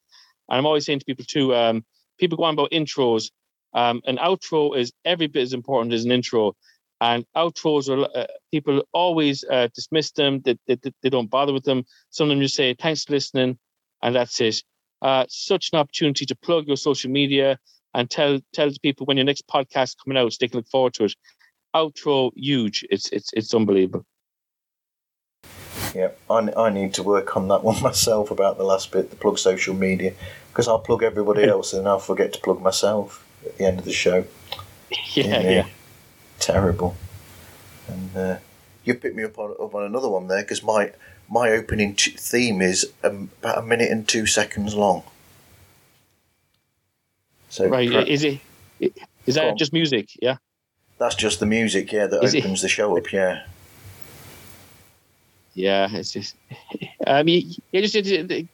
And 0.48 0.58
I'm 0.58 0.66
always 0.66 0.86
saying 0.86 1.00
to 1.00 1.06
people 1.06 1.26
too, 1.28 1.54
um, 1.54 1.84
people 2.18 2.38
go 2.38 2.46
on 2.46 2.54
about 2.54 2.72
intros. 2.72 3.32
Um, 3.74 4.02
an 4.06 4.18
outro 4.18 4.78
is 4.78 4.94
every 5.04 5.28
bit 5.28 5.44
as 5.44 5.54
important 5.54 5.94
as 5.94 6.06
an 6.06 6.12
intro. 6.12 6.56
And 7.02 7.26
outros 7.36 7.90
are 7.90 8.08
uh, 8.16 8.28
people 8.52 8.84
always 8.94 9.44
uh, 9.50 9.70
dismiss 9.74 10.12
them. 10.12 10.40
They, 10.42 10.56
they, 10.68 10.78
they 11.02 11.10
don't 11.10 11.32
bother 11.32 11.52
with 11.52 11.64
them. 11.64 11.84
Some 12.12 12.26
of 12.26 12.30
them 12.30 12.42
just 12.42 12.56
say 12.56 12.76
thanks 12.76 13.04
for 13.04 13.14
listening, 13.14 13.58
and 14.04 14.16
that's 14.16 14.40
it. 14.40 14.62
Uh, 15.02 15.26
such 15.28 15.72
an 15.74 15.80
opportunity 15.80 16.28
to 16.28 16.36
plug 16.36 16.68
your 16.68 16.78
social 16.78 17.10
media 17.10 17.58
and 17.96 18.08
tell 18.08 18.40
tell 18.54 18.70
people 18.84 19.08
when 19.08 19.18
your 19.18 19.26
next 19.26 19.48
podcast 19.48 19.96
coming 20.04 20.16
out, 20.16 20.32
so 20.32 20.38
they 20.40 20.48
can 20.48 20.60
look 20.60 20.68
forward 20.68 20.94
to 20.94 21.06
it. 21.06 21.16
Outro 21.76 22.32
huge. 22.36 22.86
It's 22.92 23.10
it's 23.12 23.32
it's 23.34 23.52
unbelievable. 23.52 24.06
Yeah, 25.96 26.10
I, 26.30 26.50
I 26.56 26.70
need 26.70 26.94
to 26.94 27.04
work 27.04 27.36
on 27.36 27.48
that 27.48 27.64
one 27.70 27.82
myself 27.82 28.30
about 28.30 28.60
the 28.60 28.64
last 28.64 28.92
bit, 28.92 29.10
the 29.10 29.16
plug 29.16 29.40
social 29.40 29.74
media, 29.74 30.14
because 30.52 30.68
I'll 30.68 30.78
plug 30.78 31.02
everybody 31.02 31.44
else 31.50 31.74
and 31.74 31.88
I'll 31.88 31.98
forget 31.98 32.32
to 32.34 32.40
plug 32.40 32.62
myself 32.62 33.28
at 33.44 33.58
the 33.58 33.66
end 33.66 33.80
of 33.80 33.86
the 33.86 33.92
show. 33.92 34.26
yeah. 35.16 35.26
yeah. 35.26 35.50
yeah 35.50 35.66
terrible. 36.42 36.96
And 37.88 38.18
uh, 38.18 38.38
you 38.84 38.96
picked 38.96 39.16
me 39.16 39.24
up 39.24 39.38
on 39.38 39.52
up 39.52 39.74
on 39.74 39.84
another 39.84 40.10
one 40.10 40.28
there 40.28 40.42
because 40.42 40.64
my 40.64 40.92
my 41.30 41.52
opening 41.52 41.96
t- 41.96 42.12
theme 42.12 42.62
is 42.62 42.92
um, 43.04 43.30
about 43.40 43.60
a 43.60 43.62
minute 43.62 43.90
and 43.92 44.08
two 44.08 44.26
seconds 44.26 44.76
long. 44.76 45.04
So 47.50 47.68
right, 47.68 48.08
is 48.08 48.24
it? 48.24 48.40
Is 49.26 49.36
that 49.36 49.58
just 49.58 49.74
music? 49.74 50.10
Yeah. 50.22 50.38
That's 51.02 51.16
just 51.16 51.40
the 51.40 51.48
music, 51.48 51.92
yeah, 51.92 52.06
that 52.06 52.24
is 52.24 52.36
opens 52.36 52.60
it? 52.60 52.62
the 52.62 52.70
show 52.70 52.96
up, 52.96 53.12
yeah. 53.12 53.42
Yeah, 55.56 55.88
it's 55.92 56.14
just. 56.14 56.36
I 57.08 57.24
mean, 57.24 57.56
yeah, 57.72 57.82
just 57.82 57.96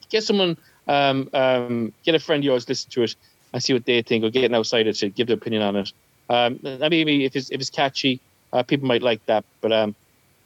get 0.10 0.24
someone, 0.24 0.58
um, 0.88 1.30
um, 1.34 1.92
get 2.06 2.16
a 2.16 2.20
friend 2.20 2.40
of 2.40 2.46
yours, 2.46 2.70
listen 2.70 2.90
to 2.92 3.04
it, 3.04 3.16
and 3.52 3.62
see 3.62 3.74
what 3.74 3.84
they 3.84 4.02
think, 4.02 4.24
or 4.24 4.30
get 4.30 4.46
an 4.46 4.56
outsider 4.56 4.94
to 4.94 5.10
give 5.10 5.28
their 5.28 5.36
opinion 5.36 5.62
on 5.62 5.76
it. 5.76 5.92
Um, 6.30 6.60
I 6.66 6.90
mean, 6.90 7.22
if 7.22 7.36
it's 7.36 7.50
if 7.52 7.62
it's 7.62 7.70
catchy, 7.70 8.20
uh, 8.54 8.64
people 8.64 8.88
might 8.88 9.02
like 9.02 9.26
that. 9.26 9.46
But 9.62 9.72
um, 9.72 9.96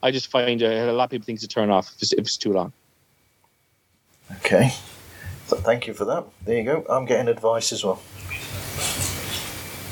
I 0.03 0.11
just 0.11 0.27
find 0.27 0.61
uh, 0.61 0.67
a 0.67 0.91
lot 0.91 1.05
of 1.05 1.09
people 1.11 1.25
think 1.25 1.37
it's 1.37 1.45
a 1.45 1.47
turn 1.47 1.69
off 1.69 1.91
if 1.95 2.01
it's, 2.03 2.13
if 2.13 2.19
it's 2.19 2.37
too 2.37 2.53
long. 2.53 2.73
Okay, 4.37 4.71
so 5.47 5.57
thank 5.57 5.87
you 5.87 5.93
for 5.93 6.05
that. 6.05 6.25
There 6.45 6.57
you 6.57 6.63
go. 6.63 6.85
I'm 6.89 7.05
getting 7.05 7.27
advice 7.27 7.71
as 7.71 7.83
well. 7.83 8.01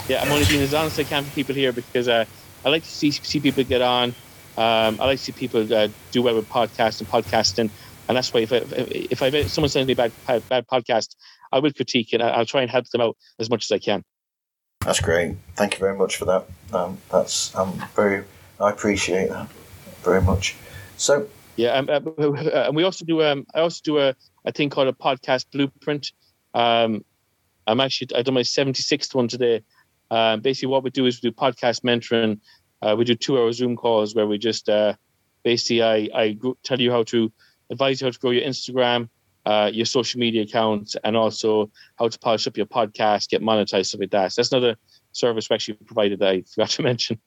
Yeah, 0.07 0.21
I'm 0.23 0.31
only 0.31 0.45
being 0.45 0.61
as 0.61 0.73
honest 0.73 0.97
as 0.97 1.05
I 1.05 1.09
can 1.09 1.23
for 1.23 1.31
people 1.35 1.53
here 1.53 1.71
because 1.71 2.07
uh, 2.07 2.25
I 2.65 2.69
like 2.69 2.83
to 2.83 2.89
see 2.89 3.11
see 3.11 3.39
people 3.39 3.63
get 3.63 3.81
on. 3.81 4.09
Um, 4.57 4.99
I 4.99 5.05
like 5.05 5.19
to 5.19 5.23
see 5.23 5.31
people 5.31 5.71
uh, 5.73 5.87
do 6.11 6.21
well 6.21 6.35
with 6.35 6.49
podcasts 6.49 6.99
and 6.99 7.09
podcasting, 7.09 7.69
and 8.07 8.17
that's 8.17 8.33
why 8.33 8.41
if 8.41 8.51
I, 8.51 8.57
if, 8.57 9.21
I, 9.21 9.27
if 9.27 9.49
someone 9.49 9.69
sends 9.69 9.87
me 9.87 9.93
a 9.93 9.95
bad 9.95 10.11
bad 10.49 10.67
podcast, 10.67 11.15
I 11.51 11.59
will 11.59 11.73
critique 11.73 12.13
it. 12.13 12.21
I'll 12.21 12.45
try 12.45 12.61
and 12.61 12.71
help 12.71 12.89
them 12.89 13.01
out 13.01 13.17
as 13.39 13.49
much 13.49 13.65
as 13.65 13.71
I 13.71 13.79
can. 13.79 14.03
That's 14.85 15.01
great. 15.01 15.35
Thank 15.55 15.73
you 15.73 15.79
very 15.79 15.97
much 15.97 16.15
for 16.15 16.25
that. 16.25 16.45
Um, 16.73 16.97
that's 17.11 17.53
um, 17.55 17.83
very. 17.95 18.23
I 18.61 18.69
appreciate 18.69 19.29
that 19.29 19.49
very 20.03 20.21
much. 20.21 20.55
So 20.95 21.27
yeah, 21.57 21.71
um, 21.71 21.89
uh, 21.89 21.99
and 22.67 22.75
we 22.75 22.83
also 22.83 23.03
do. 23.03 23.21
Um, 23.21 23.45
I 23.53 23.59
also 23.59 23.81
do 23.83 23.99
a, 23.99 24.15
a 24.45 24.51
thing 24.53 24.69
called 24.69 24.87
a 24.87 24.93
podcast 24.93 25.47
blueprint. 25.51 26.13
Um, 26.53 27.03
I'm 27.67 27.81
actually 27.81 28.15
I 28.15 28.21
done 28.21 28.33
my 28.33 28.41
76th 28.41 29.13
one 29.13 29.27
today. 29.27 29.63
Uh, 30.09 30.37
basically, 30.37 30.69
what 30.69 30.83
we 30.83 30.91
do 30.91 31.05
is 31.05 31.21
we 31.21 31.29
do 31.29 31.35
podcast 31.35 31.81
mentoring. 31.81 32.39
Uh, 32.81 32.95
we 32.97 33.03
do 33.03 33.15
two-hour 33.15 33.51
Zoom 33.51 33.75
calls 33.75 34.15
where 34.15 34.27
we 34.27 34.37
just 34.37 34.69
uh, 34.69 34.93
basically 35.43 35.83
I 35.83 36.09
I 36.15 36.37
tell 36.63 36.79
you 36.79 36.91
how 36.91 37.03
to 37.03 37.31
advise 37.69 37.99
you 37.99 38.07
how 38.07 38.11
to 38.11 38.19
grow 38.19 38.31
your 38.31 38.45
Instagram, 38.45 39.09
uh, 39.49 39.71
your 39.73 39.85
social 39.85 40.19
media 40.19 40.43
accounts, 40.43 40.95
and 41.03 41.17
also 41.17 41.71
how 41.97 42.07
to 42.07 42.19
polish 42.19 42.45
up 42.45 42.55
your 42.55 42.67
podcast, 42.67 43.29
get 43.29 43.41
monetized, 43.41 43.87
stuff 43.87 44.01
like 44.01 44.11
that. 44.11 44.31
So 44.31 44.41
that's 44.41 44.51
another 44.51 44.75
service 45.11 45.49
we 45.49 45.55
actually 45.55 45.73
provided 45.73 46.19
that 46.19 46.29
I 46.29 46.43
forgot 46.43 46.69
to 46.69 46.83
mention. 46.91 47.19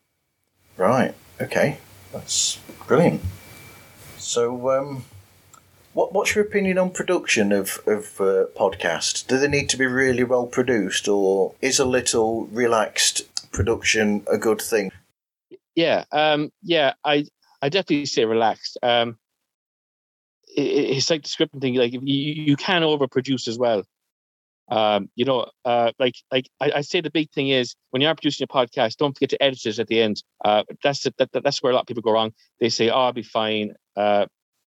Right. 0.77 1.15
Okay. 1.41 1.79
That's 2.13 2.61
brilliant. 2.87 3.23
So, 4.19 4.71
um, 4.71 5.05
what 5.95 6.13
what's 6.13 6.37
your 6.37 6.45
opinion 6.45 6.79
on 6.79 6.91
production 6.91 7.51
of 7.51 7.81
of 7.87 8.21
uh, 8.21 8.47
podcasts? 8.57 9.27
Do 9.27 9.37
they 9.37 9.49
need 9.49 9.69
to 9.71 9.77
be 9.77 9.87
really 9.87 10.23
well 10.23 10.47
produced, 10.47 11.09
or 11.09 11.55
is 11.61 11.81
a 11.81 11.85
little 11.85 12.47
relaxed 12.47 13.23
production 13.51 14.23
a 14.31 14.39
good 14.39 14.63
thing? 14.63 14.93
Yeah. 15.75 16.05
Um, 16.13 16.53
yeah. 16.63 16.93
I 17.05 17.27
I 17.63 17.69
definitely 17.69 18.07
say 18.07 18.25
relaxed. 18.25 18.79
Um, 18.81 19.19
it's 20.57 21.11
like 21.11 21.23
the 21.23 21.29
scripting 21.29 21.61
thing. 21.61 21.75
Like 21.75 21.93
you, 21.93 22.01
you 22.03 22.57
can 22.57 22.83
overproduce 22.83 23.49
as 23.49 23.59
well. 23.59 23.85
Um, 24.69 25.11
you 25.17 25.25
know, 25.25 25.51
uh, 25.65 25.93
like 25.99 26.15
like 26.31 26.49
I, 26.61 26.73
I, 26.77 26.81
say, 26.81 27.01
the 27.01 27.11
big 27.11 27.31
thing 27.31 27.49
is 27.49 27.75
when 27.91 28.01
you 28.01 28.09
are 28.09 28.15
producing 28.15 28.45
a 28.45 28.53
podcast, 28.53 28.97
don't 28.97 29.15
forget 29.15 29.31
to 29.31 29.43
edit 29.43 29.67
it 29.67 29.79
at 29.79 29.89
the 29.89 30.01
end. 30.01 30.23
Uh, 30.45 30.65
that's 30.83 31.03
the, 31.03 31.15
that, 31.19 31.45
that's 31.45 31.63
where 31.63 31.73
a 31.73 31.75
lot 31.75 31.83
of 31.83 31.87
people 31.87 32.03
go 32.03 32.13
wrong. 32.13 32.33
They 32.61 32.69
say, 32.69 32.89
"Oh, 32.89 33.01
I'll 33.01 33.13
be 33.13 33.23
fine." 33.23 33.75
Uh, 33.97 34.27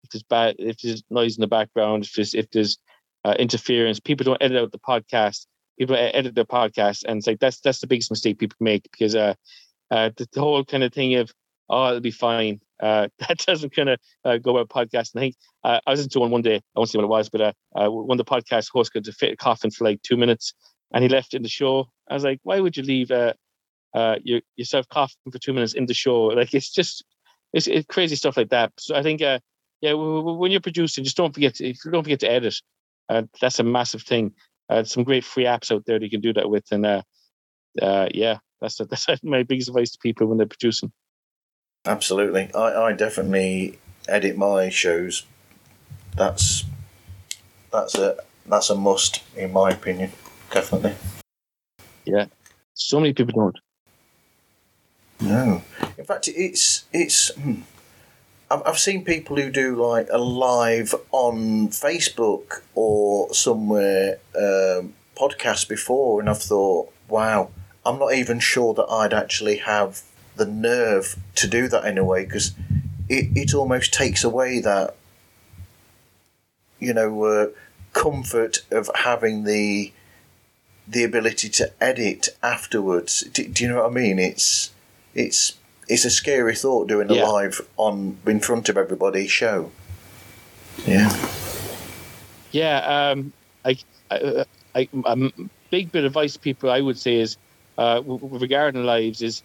if 0.03 0.09
there's 0.11 0.23
bad, 0.23 0.55
if 0.59 0.77
there's 0.77 1.03
noise 1.09 1.37
in 1.37 1.41
the 1.41 1.47
background, 1.47 2.03
if 2.05 2.13
there's 2.13 2.33
if 2.33 2.49
there's 2.51 2.77
uh, 3.23 3.35
interference, 3.39 3.99
people 3.99 4.23
don't 4.23 4.41
edit 4.41 4.61
out 4.61 4.71
the 4.71 4.79
podcast. 4.79 5.47
People 5.79 5.95
edit 5.95 6.35
their 6.35 6.45
podcast, 6.45 7.03
and 7.07 7.17
it's 7.17 7.27
like 7.27 7.39
that's 7.39 7.59
that's 7.61 7.79
the 7.79 7.87
biggest 7.87 8.11
mistake 8.11 8.39
people 8.39 8.57
make 8.59 8.83
because 8.91 9.15
uh, 9.15 9.33
uh, 9.89 10.11
the, 10.15 10.27
the 10.31 10.39
whole 10.39 10.63
kind 10.65 10.83
of 10.83 10.93
thing 10.93 11.15
of 11.15 11.31
oh 11.69 11.89
it'll 11.89 12.01
be 12.01 12.11
fine. 12.11 12.59
Uh, 12.81 13.07
that 13.27 13.37
doesn't 13.39 13.75
kind 13.75 13.89
of 13.89 13.99
uh, 14.25 14.37
go 14.37 14.57
about 14.57 14.69
podcasting. 14.69 15.17
I 15.17 15.19
think 15.19 15.35
uh, 15.63 15.79
I 15.85 15.91
was 15.91 16.01
into 16.01 16.19
one 16.19 16.31
one 16.31 16.41
day. 16.41 16.55
I 16.55 16.79
won't 16.79 16.89
say 16.89 16.97
what 16.97 17.05
it 17.05 17.09
was, 17.09 17.29
but 17.29 17.41
uh, 17.41 17.53
uh, 17.75 17.89
one 17.89 18.19
of 18.19 18.25
the 18.25 18.31
podcast 18.31 18.69
hosts 18.71 18.89
got 18.91 19.03
to 19.05 19.11
fit 19.11 19.33
a 19.33 19.37
coffin 19.37 19.71
for 19.71 19.83
like 19.85 20.01
two 20.01 20.17
minutes, 20.17 20.53
and 20.93 21.03
he 21.03 21.09
left 21.09 21.33
in 21.33 21.43
the 21.43 21.49
show. 21.49 21.87
I 22.09 22.13
was 22.13 22.23
like, 22.23 22.39
why 22.43 22.59
would 22.59 22.77
you 22.77 22.83
leave 22.83 23.11
uh, 23.11 23.33
your, 24.23 24.41
yourself 24.55 24.87
coughing 24.89 25.31
for 25.31 25.39
two 25.39 25.53
minutes 25.53 25.73
in 25.73 25.85
the 25.85 25.93
show? 25.93 26.31
Like 26.35 26.53
it's 26.53 26.71
just 26.71 27.03
it's, 27.53 27.67
it's 27.67 27.85
crazy 27.87 28.15
stuff 28.15 28.37
like 28.37 28.49
that. 28.49 28.71
So 28.77 28.95
I 28.95 29.03
think 29.03 29.21
yeah, 29.21 29.39
w- 29.81 30.17
w- 30.19 30.37
when 30.37 30.51
you're 30.51 30.61
producing, 30.61 31.03
just 31.03 31.17
don't 31.17 31.33
forget 31.33 31.55
to, 31.55 31.73
don't 31.91 32.03
forget 32.03 32.19
to 32.21 32.31
edit. 32.31 32.55
That's 33.41 33.59
a 33.59 33.63
massive 33.63 34.03
thing. 34.03 34.33
Some 34.83 35.03
great 35.03 35.23
free 35.23 35.45
apps 35.45 35.71
out 35.71 35.85
there 35.85 35.97
that 35.99 36.05
you 36.05 36.11
can 36.11 36.21
do 36.21 36.33
that 36.33 36.49
with, 36.49 36.65
and 36.71 37.03
yeah, 38.13 38.37
that's 38.61 38.77
that's 38.89 39.07
my 39.23 39.43
biggest 39.43 39.69
advice 39.69 39.91
to 39.91 39.97
people 40.01 40.27
when 40.27 40.37
they're 40.37 40.47
producing. 40.47 40.91
Absolutely, 41.85 42.49
I, 42.53 42.87
I 42.87 42.93
definitely 42.93 43.79
edit 44.07 44.37
my 44.37 44.69
shows. 44.69 45.25
That's 46.15 46.65
that's 47.71 47.95
a 47.95 48.17
that's 48.45 48.69
a 48.69 48.75
must 48.75 49.21
in 49.35 49.53
my 49.53 49.69
opinion. 49.71 50.11
Definitely. 50.51 50.95
Yeah. 52.05 52.25
So 52.73 52.99
many 52.99 53.13
people 53.13 53.33
don't. 53.33 53.57
No, 55.19 55.63
in 55.97 56.05
fact, 56.05 56.27
it's 56.27 56.85
it's. 56.93 57.29
Hmm. 57.35 57.61
I've 58.49 58.61
I've 58.65 58.79
seen 58.79 59.03
people 59.03 59.35
who 59.35 59.51
do 59.51 59.75
like 59.75 60.07
a 60.11 60.17
live 60.17 60.93
on 61.11 61.69
Facebook 61.69 62.61
or 62.75 63.33
somewhere 63.33 64.19
um, 64.35 64.93
podcast 65.15 65.67
before, 65.67 66.19
and 66.19 66.29
I've 66.29 66.41
thought, 66.41 66.93
wow, 67.09 67.49
I'm 67.85 67.99
not 67.99 68.13
even 68.13 68.39
sure 68.39 68.73
that 68.75 68.85
I'd 68.85 69.13
actually 69.13 69.57
have 69.57 70.01
the 70.37 70.45
nerve 70.45 71.17
to 71.35 71.47
do 71.47 71.67
that 71.67 71.85
in 71.85 71.97
a 71.97 72.03
way 72.03 72.25
because 72.25 72.53
it, 73.09 73.29
it 73.35 73.53
almost 73.53 73.93
takes 73.93 74.23
away 74.23 74.59
that 74.59 74.95
you 76.79 76.93
know 76.93 77.23
uh, 77.23 77.47
comfort 77.93 78.59
of 78.71 78.89
having 78.95 79.43
the 79.43 79.91
the 80.87 81.03
ability 81.03 81.49
to 81.49 81.71
edit 81.83 82.29
afterwards. 82.41 83.21
Do, 83.33 83.47
do 83.47 83.63
you 83.63 83.69
know 83.69 83.83
what 83.83 83.91
I 83.91 83.93
mean? 83.93 84.19
It's 84.19 84.71
it's 85.13 85.53
it's 85.87 86.05
a 86.05 86.09
scary 86.09 86.55
thought 86.55 86.87
doing 86.87 87.09
a 87.09 87.15
Yeah. 87.15 87.27
live 87.27 87.61
on 87.77 88.17
in 88.25 88.39
front 88.39 88.69
of 88.69 88.77
everybody 88.77 89.27
show. 89.27 89.71
Yeah. 90.85 91.11
Yeah, 92.51 93.11
um, 93.11 93.33
I, 93.65 93.77
I, 94.09 94.45
I, 94.73 94.89
a 95.05 95.11
m- 95.11 95.49
big 95.69 95.91
bit 95.91 96.05
of 96.05 96.11
advice 96.11 96.37
people 96.37 96.71
I 96.71 96.79
would 96.79 96.97
say 96.97 97.15
is, 97.15 97.35
uh, 97.77 98.01
regarding 98.05 98.85
lives, 98.85 99.21
is 99.21 99.43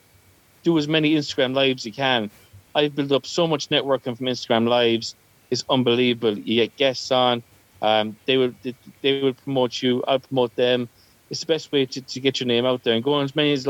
do 0.62 0.78
as 0.78 0.88
many 0.88 1.14
Instagram 1.14 1.54
lives 1.54 1.84
you 1.84 1.92
can. 1.92 2.30
I've 2.74 2.94
built 2.94 3.12
up 3.12 3.26
so 3.26 3.46
much 3.46 3.68
networking 3.68 4.16
from 4.16 4.26
Instagram 4.26 4.68
lives; 4.68 5.14
it's 5.50 5.64
unbelievable. 5.68 6.38
You 6.38 6.62
get 6.62 6.76
guests 6.76 7.10
on, 7.10 7.42
um, 7.82 8.16
they 8.26 8.36
will 8.36 8.54
they, 9.02 9.22
will 9.22 9.34
promote 9.34 9.82
you. 9.82 10.02
I'll 10.06 10.20
promote 10.20 10.54
them. 10.56 10.88
It's 11.30 11.40
the 11.40 11.46
best 11.46 11.72
way 11.72 11.86
to, 11.86 12.00
to 12.00 12.20
get 12.20 12.40
your 12.40 12.46
name 12.46 12.64
out 12.64 12.84
there 12.84 12.94
and 12.94 13.02
go 13.02 13.14
on 13.14 13.24
as 13.24 13.34
many 13.34 13.52
as, 13.52 13.66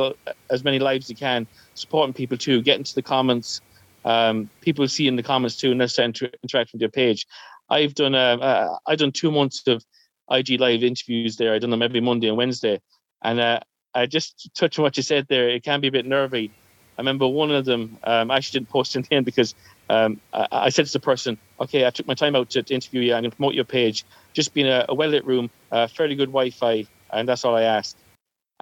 as 0.50 0.64
many 0.64 0.78
lives 0.78 1.09
you 1.09 1.16
can, 1.16 1.46
supporting 1.74 2.12
people 2.12 2.37
too. 2.37 2.61
Get 2.61 2.78
into 2.78 2.94
the 2.94 3.02
comments. 3.02 3.61
Um, 4.05 4.50
people 4.61 4.87
see 4.88 5.09
in 5.09 5.16
the 5.16 5.22
comments 5.22 5.57
too, 5.57 5.70
and 5.70 5.81
they're 5.81 5.88
starting 5.88 6.12
to 6.14 6.31
interact 6.42 6.72
with 6.72 6.81
your 6.81 6.90
page. 6.90 7.26
I've 7.70 7.94
done 7.94 8.14
um, 8.14 8.40
uh, 8.42 8.76
I've 8.87 8.98
done 8.98 9.12
two 9.12 9.31
months 9.31 9.66
of 9.66 9.83
IG 10.31 10.61
live 10.61 10.85
interviews 10.85 11.37
there. 11.37 11.55
I've 11.55 11.62
done 11.62 11.70
them 11.70 11.83
every 11.83 12.00
Monday 12.00 12.28
and 12.28 12.37
Wednesday, 12.37 12.81
and 13.22 13.40
uh, 13.40 13.61
I 13.94 14.07
just 14.07 14.50
touch 14.55 14.78
on 14.78 14.83
what 14.83 14.96
you 14.96 15.02
said 15.02 15.26
there. 15.28 15.48
It 15.48 15.64
can 15.64 15.81
be 15.81 15.88
a 15.88 15.92
bit 15.92 16.05
nervy. 16.05 16.50
I 16.98 17.02
remember 17.02 17.26
one 17.28 17.50
of 17.50 17.64
them. 17.64 17.98
Um, 18.05 18.31
I 18.31 18.37
actually 18.37 18.61
didn't 18.61 18.70
post 18.70 18.96
in 18.96 19.02
the 19.02 19.16
end 19.16 19.26
because 19.26 19.55
um, 19.88 20.20
I, 20.33 20.48
I 20.52 20.68
said 20.70 20.87
to 20.87 20.92
the 20.92 21.00
person, 21.00 21.38
"Okay, 21.61 21.87
I 21.87 21.90
took 21.90 22.07
my 22.07 22.14
time 22.14 22.37
out 22.37 22.50
to, 22.50 22.62
to 22.62 22.74
interview 22.74 23.00
you. 23.00 23.14
I'm 23.14 23.22
going 23.22 23.31
to 23.31 23.37
promote 23.37 23.55
your 23.55 23.64
page. 23.64 24.05
Just 24.35 24.55
be 24.55 24.62
in 24.62 24.68
a, 24.68 24.87
a 24.88 24.94
well 24.94 25.11
lit 25.11 25.26
room, 25.26 25.50
uh, 25.70 25.88
fairly 25.88 26.14
good 26.16 26.28
Wi-Fi, 26.31 26.87
and 27.12 27.28
that's 27.28 27.44
all 27.44 27.57
I 27.57 27.62
asked." 27.62 27.96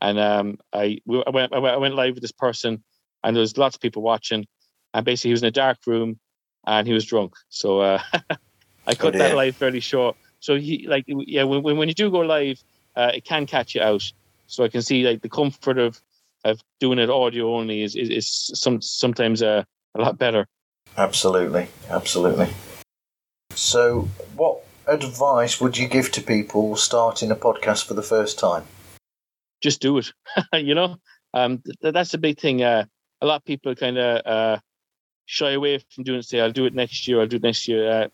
And 0.00 0.18
um, 0.18 0.58
I, 0.72 1.00
we- 1.06 1.24
I 1.26 1.30
went 1.30 1.54
I 1.54 1.58
went 1.58 1.74
I 1.74 1.78
went 1.78 1.94
live 1.94 2.14
with 2.14 2.22
this 2.22 2.32
person, 2.32 2.82
and 3.22 3.36
there 3.36 3.40
was 3.40 3.58
lots 3.58 3.76
of 3.76 3.82
people 3.82 4.02
watching, 4.02 4.46
and 4.94 5.04
basically 5.04 5.30
he 5.30 5.34
was 5.34 5.42
in 5.42 5.48
a 5.48 5.52
dark 5.52 5.78
room, 5.86 6.18
and 6.66 6.86
he 6.86 6.92
was 6.94 7.06
drunk. 7.06 7.34
So 7.50 7.80
uh, 7.80 8.02
I 8.86 8.94
cut 8.94 9.18
that 9.18 9.34
live 9.34 9.56
fairly 9.56 9.80
short. 9.80 10.16
So 10.40 10.56
he 10.56 10.86
like 10.88 11.04
yeah, 11.08 11.44
when 11.44 11.62
when 11.62 11.76
when 11.78 11.88
you 11.88 11.94
do 11.94 12.10
go 12.10 12.20
live, 12.20 12.58
uh, 12.96 13.12
it 13.14 13.24
can 13.24 13.46
catch 13.46 13.74
you 13.74 13.82
out. 13.82 14.02
So 14.46 14.64
I 14.64 14.68
can 14.68 14.82
see 14.82 15.04
like 15.06 15.22
the 15.22 15.28
comfort 15.28 15.78
of 15.78 16.00
of 16.44 16.60
doing 16.78 16.98
it 16.98 17.10
audio 17.10 17.54
only 17.54 17.82
is 17.82 17.96
is, 17.96 18.08
is 18.10 18.50
some 18.54 18.80
sometimes 18.80 19.42
uh, 19.42 19.64
a 19.94 20.00
lot 20.00 20.18
better. 20.18 20.46
Absolutely, 20.96 21.68
absolutely. 21.88 22.48
So, 23.54 24.08
what 24.36 24.64
advice 24.86 25.60
would 25.60 25.76
you 25.78 25.88
give 25.88 26.10
to 26.12 26.20
people 26.22 26.76
starting 26.76 27.30
a 27.30 27.36
podcast 27.36 27.86
for 27.86 27.94
the 27.94 28.02
first 28.02 28.38
time? 28.38 28.64
Just 29.60 29.80
do 29.80 29.98
it. 29.98 30.12
you 30.52 30.74
know, 30.74 30.96
um, 31.34 31.62
th- 31.82 31.94
that's 31.94 32.12
the 32.12 32.18
big 32.18 32.40
thing. 32.40 32.62
Uh, 32.62 32.84
a 33.20 33.26
lot 33.26 33.36
of 33.36 33.44
people 33.44 33.74
kind 33.74 33.98
of 33.98 34.26
uh, 34.26 34.60
shy 35.26 35.50
away 35.52 35.78
from 35.94 36.04
doing 36.04 36.20
it. 36.20 36.24
Say, 36.24 36.40
"I'll 36.40 36.52
do 36.52 36.66
it 36.66 36.74
next 36.74 37.06
year. 37.06 37.20
I'll 37.20 37.26
do 37.26 37.36
it 37.36 37.42
next 37.42 37.68
year," 37.68 37.90
uh, 37.90 38.08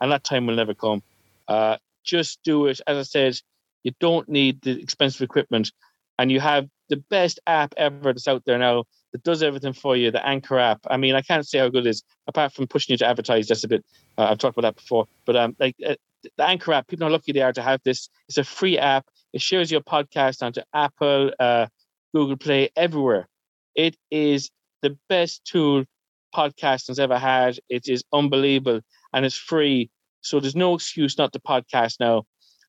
and 0.00 0.12
that 0.12 0.24
time 0.24 0.46
will 0.46 0.56
never 0.56 0.74
come. 0.74 1.02
Uh, 1.46 1.76
just 2.04 2.40
do 2.42 2.66
it. 2.66 2.80
As 2.86 2.96
I 2.96 3.02
said, 3.02 3.40
you 3.82 3.92
don't 4.00 4.28
need 4.28 4.60
the 4.62 4.80
expensive 4.80 5.22
equipment, 5.22 5.72
and 6.18 6.30
you 6.30 6.40
have 6.40 6.68
the 6.90 7.02
best 7.08 7.40
app 7.46 7.72
ever 7.76 8.12
that's 8.12 8.28
out 8.28 8.42
there 8.44 8.58
now 8.58 8.84
that 9.12 9.22
does 9.22 9.42
everything 9.42 9.72
for 9.72 9.96
you. 9.96 10.10
The 10.10 10.24
Anchor 10.26 10.58
app. 10.58 10.80
I 10.90 10.96
mean, 10.96 11.14
I 11.14 11.22
can't 11.22 11.46
say 11.46 11.58
how 11.58 11.68
good 11.68 11.86
it 11.86 11.90
is 11.90 12.02
apart 12.26 12.52
from 12.52 12.66
pushing 12.66 12.92
you 12.92 12.98
to 12.98 13.06
advertise. 13.06 13.48
That's 13.48 13.64
a 13.64 13.68
bit. 13.68 13.84
Uh, 14.18 14.24
I've 14.24 14.38
talked 14.38 14.58
about 14.58 14.68
that 14.68 14.76
before, 14.76 15.06
but 15.24 15.36
um, 15.36 15.56
like 15.58 15.76
uh, 15.86 15.94
the 16.36 16.44
Anchor 16.46 16.72
app, 16.74 16.88
people 16.88 17.06
how 17.06 17.12
lucky 17.12 17.32
they 17.32 17.40
are 17.40 17.52
to 17.52 17.62
have 17.62 17.80
this. 17.84 18.10
It's 18.28 18.38
a 18.38 18.44
free 18.44 18.78
app. 18.78 19.06
It 19.32 19.40
shares 19.40 19.70
your 19.70 19.80
podcast 19.80 20.42
onto 20.42 20.60
Apple, 20.74 21.32
uh, 21.38 21.66
Google 22.14 22.36
Play, 22.36 22.70
everywhere. 22.76 23.28
It 23.74 23.96
is 24.10 24.50
the 24.82 24.98
best 25.08 25.44
tool 25.44 25.84
podcasting's 26.34 26.98
ever 26.98 27.18
had. 27.18 27.58
It 27.68 27.88
is 27.88 28.04
unbelievable 28.12 28.80
and 29.12 29.24
it's 29.24 29.36
free. 29.36 29.90
So 30.22 30.40
there's 30.40 30.56
no 30.56 30.74
excuse 30.74 31.16
not 31.16 31.32
to 31.32 31.40
podcast 31.40 32.00
now. 32.00 32.24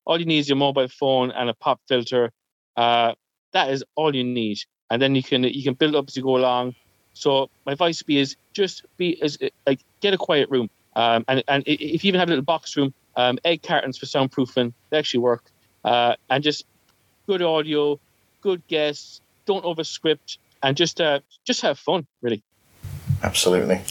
All 0.05 0.19
you 0.19 0.25
need 0.25 0.39
is 0.39 0.49
your 0.49 0.57
mobile 0.57 0.87
phone 0.87 1.31
and 1.31 1.49
a 1.49 1.53
pop 1.53 1.79
filter. 1.87 2.31
Uh, 2.75 3.13
that 3.51 3.69
is 3.69 3.83
all 3.95 4.15
you 4.15 4.23
need, 4.23 4.59
and 4.89 5.01
then 5.01 5.15
you 5.15 5.23
can 5.23 5.43
you 5.43 5.63
can 5.63 5.73
build 5.73 5.95
up 5.95 6.05
as 6.07 6.15
you 6.15 6.23
go 6.23 6.37
along. 6.37 6.75
So 7.13 7.49
my 7.65 7.73
advice 7.73 8.01
would 8.01 8.07
be 8.07 8.19
is 8.19 8.35
just 8.53 8.85
be 8.97 9.21
as 9.21 9.37
like 9.65 9.79
get 9.99 10.13
a 10.13 10.17
quiet 10.17 10.49
room, 10.49 10.69
um, 10.95 11.25
and 11.27 11.43
and 11.47 11.63
if 11.65 12.03
you 12.03 12.09
even 12.09 12.19
have 12.19 12.29
a 12.29 12.31
little 12.31 12.45
box 12.45 12.75
room, 12.77 12.93
um, 13.15 13.39
egg 13.45 13.63
cartons 13.63 13.97
for 13.97 14.05
soundproofing, 14.05 14.73
they 14.89 14.97
actually 14.97 15.21
work, 15.21 15.43
uh, 15.83 16.15
and 16.29 16.43
just 16.43 16.65
good 17.27 17.41
audio, 17.41 17.99
good 18.41 18.65
guests, 18.67 19.21
don't 19.45 19.63
overscript, 19.63 20.37
and 20.63 20.77
just 20.77 21.01
uh, 21.01 21.19
just 21.45 21.61
have 21.61 21.77
fun, 21.79 22.05
really. 22.21 22.43
Absolutely. 23.23 23.81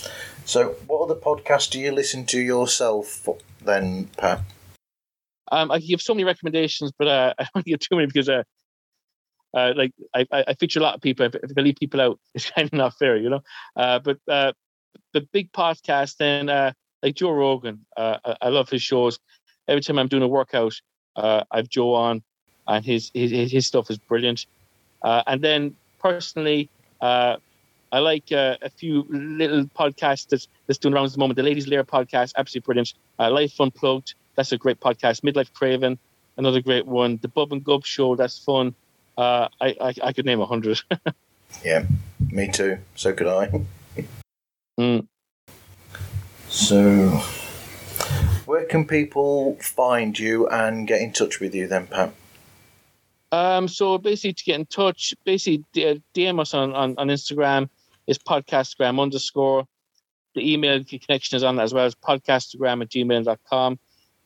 So, 0.45 0.71
what 0.87 1.03
other 1.03 1.15
podcasts 1.15 1.71
do 1.71 1.79
you 1.79 1.93
listen 1.93 2.27
to 2.27 2.41
yourself 2.41 3.29
then, 3.65 4.09
Pat? 4.17 4.41
Um, 5.53 5.71
I 5.71 5.79
can 5.79 5.89
give 5.89 6.03
so 6.03 6.15
many 6.15 6.25
recommendations, 6.25 6.93
but 6.97 7.09
uh, 7.09 7.35
I 7.39 7.47
don't 7.55 7.65
give 7.65 7.81
too 7.81 7.97
many 7.97 8.07
because 8.07 8.29
uh, 8.29 8.43
uh, 9.55 9.73
like 9.77 9.93
I, 10.15 10.27
I 10.33 10.55
feature 10.55 10.81
a 10.81 10.83
lot 10.83 10.95
of 10.95 11.01
people. 11.01 11.27
If, 11.27 11.35
I 11.57 11.61
leave 11.61 11.77
people 11.77 12.01
out, 12.01 12.21
it's 12.35 12.51
kind 12.51 12.67
of 12.67 12.73
not 12.73 12.99
fair, 12.99 13.17
you 13.17 13.31
know. 13.31 13.43
Uh, 13.77 13.99
but 13.99 14.19
uh, 14.29 14.53
the 15.13 15.23
big 15.33 15.53
podcast, 15.53 16.17
then 16.19 16.49
uh, 16.49 16.73
like 17.03 17.17
Joe 17.17 17.33
Rogan, 17.33 17.85
uh, 17.97 18.19
I, 18.25 18.37
I 18.43 18.49
love 18.49 18.69
his 18.69 18.83
shows. 18.83 19.19
Every 19.69 19.83
time 19.83 19.99
I'm 19.99 20.09
doing 20.09 20.23
a 20.23 20.29
workout, 20.29 20.75
uh, 21.17 21.45
I've 21.51 21.69
Joe 21.69 21.95
on, 21.95 22.23
and 22.67 22.85
his 22.85 23.11
his 23.15 23.51
his 23.51 23.67
stuff 23.67 23.91
is 23.91 23.99
brilliant. 23.99 24.47
And 25.03 25.43
then 25.43 25.77
personally, 25.99 26.69
I 27.01 27.39
like 27.93 28.31
a 28.31 28.71
few 28.77 29.07
little 29.09 29.65
podcasts 29.65 30.29
that's, 30.29 30.49
that's 30.67 30.79
doing 30.79 30.95
around 30.95 31.07
at 31.07 31.13
the 31.13 31.19
moment. 31.19 31.37
The 31.37 31.43
Ladies 31.43 31.67
Lair 31.69 31.85
podcast, 31.85 32.33
absolutely 32.37 32.67
brilliant. 32.67 32.95
Life 33.19 33.61
Unplugged, 33.61 34.15
that's 34.35 34.53
a 34.53 34.59
great 34.59 34.81
podcast. 34.81 35.23
Midlife 35.23 35.53
Craven, 35.53 35.99
another 36.37 36.61
great 36.61 36.87
one. 36.87 37.19
The 37.23 37.29
Bob 37.29 37.53
and 37.53 37.65
Gub 37.65 37.85
Show, 37.85 38.17
that's 38.17 38.39
fun. 38.39 38.75
Uh, 39.17 39.49
I, 39.61 39.77
I 39.81 39.95
I 40.03 40.13
could 40.13 40.27
name 40.27 40.41
a 40.41 40.47
hundred. 40.47 40.81
Yeah, 41.65 41.85
me 42.31 42.49
too. 42.49 42.79
So 42.95 43.13
could 43.13 43.27
I. 43.27 43.51
Mm. 44.79 45.07
So, 46.49 47.09
where 48.47 48.65
can 48.65 48.87
people 48.87 49.57
find 49.61 50.19
you 50.19 50.49
and 50.49 50.87
get 50.87 51.01
in 51.01 51.13
touch 51.13 51.39
with 51.41 51.55
you 51.55 51.67
then, 51.67 51.87
Pat? 51.87 52.13
Um, 53.33 53.69
so 53.69 53.99
basically, 53.99 54.33
to 54.33 54.45
get 54.45 54.59
in 54.59 54.67
touch, 54.67 55.15
basically 55.25 55.65
DM 55.75 56.41
us 56.41 56.55
on, 56.55 56.75
on, 56.75 56.95
on 56.99 57.09
Instagram. 57.09 57.69
Is 58.07 58.19
podcastagram 58.19 59.01
underscore. 59.01 59.69
The 60.35 60.53
email 60.53 60.83
connection 60.83 61.37
is 61.37 61.45
on 61.45 61.57
that 61.57 61.63
as 61.63 61.75
well 61.75 61.87
as 61.87 61.95
podcastagram 61.95 62.83
at 62.83 62.89
gmail.com. 62.89 63.79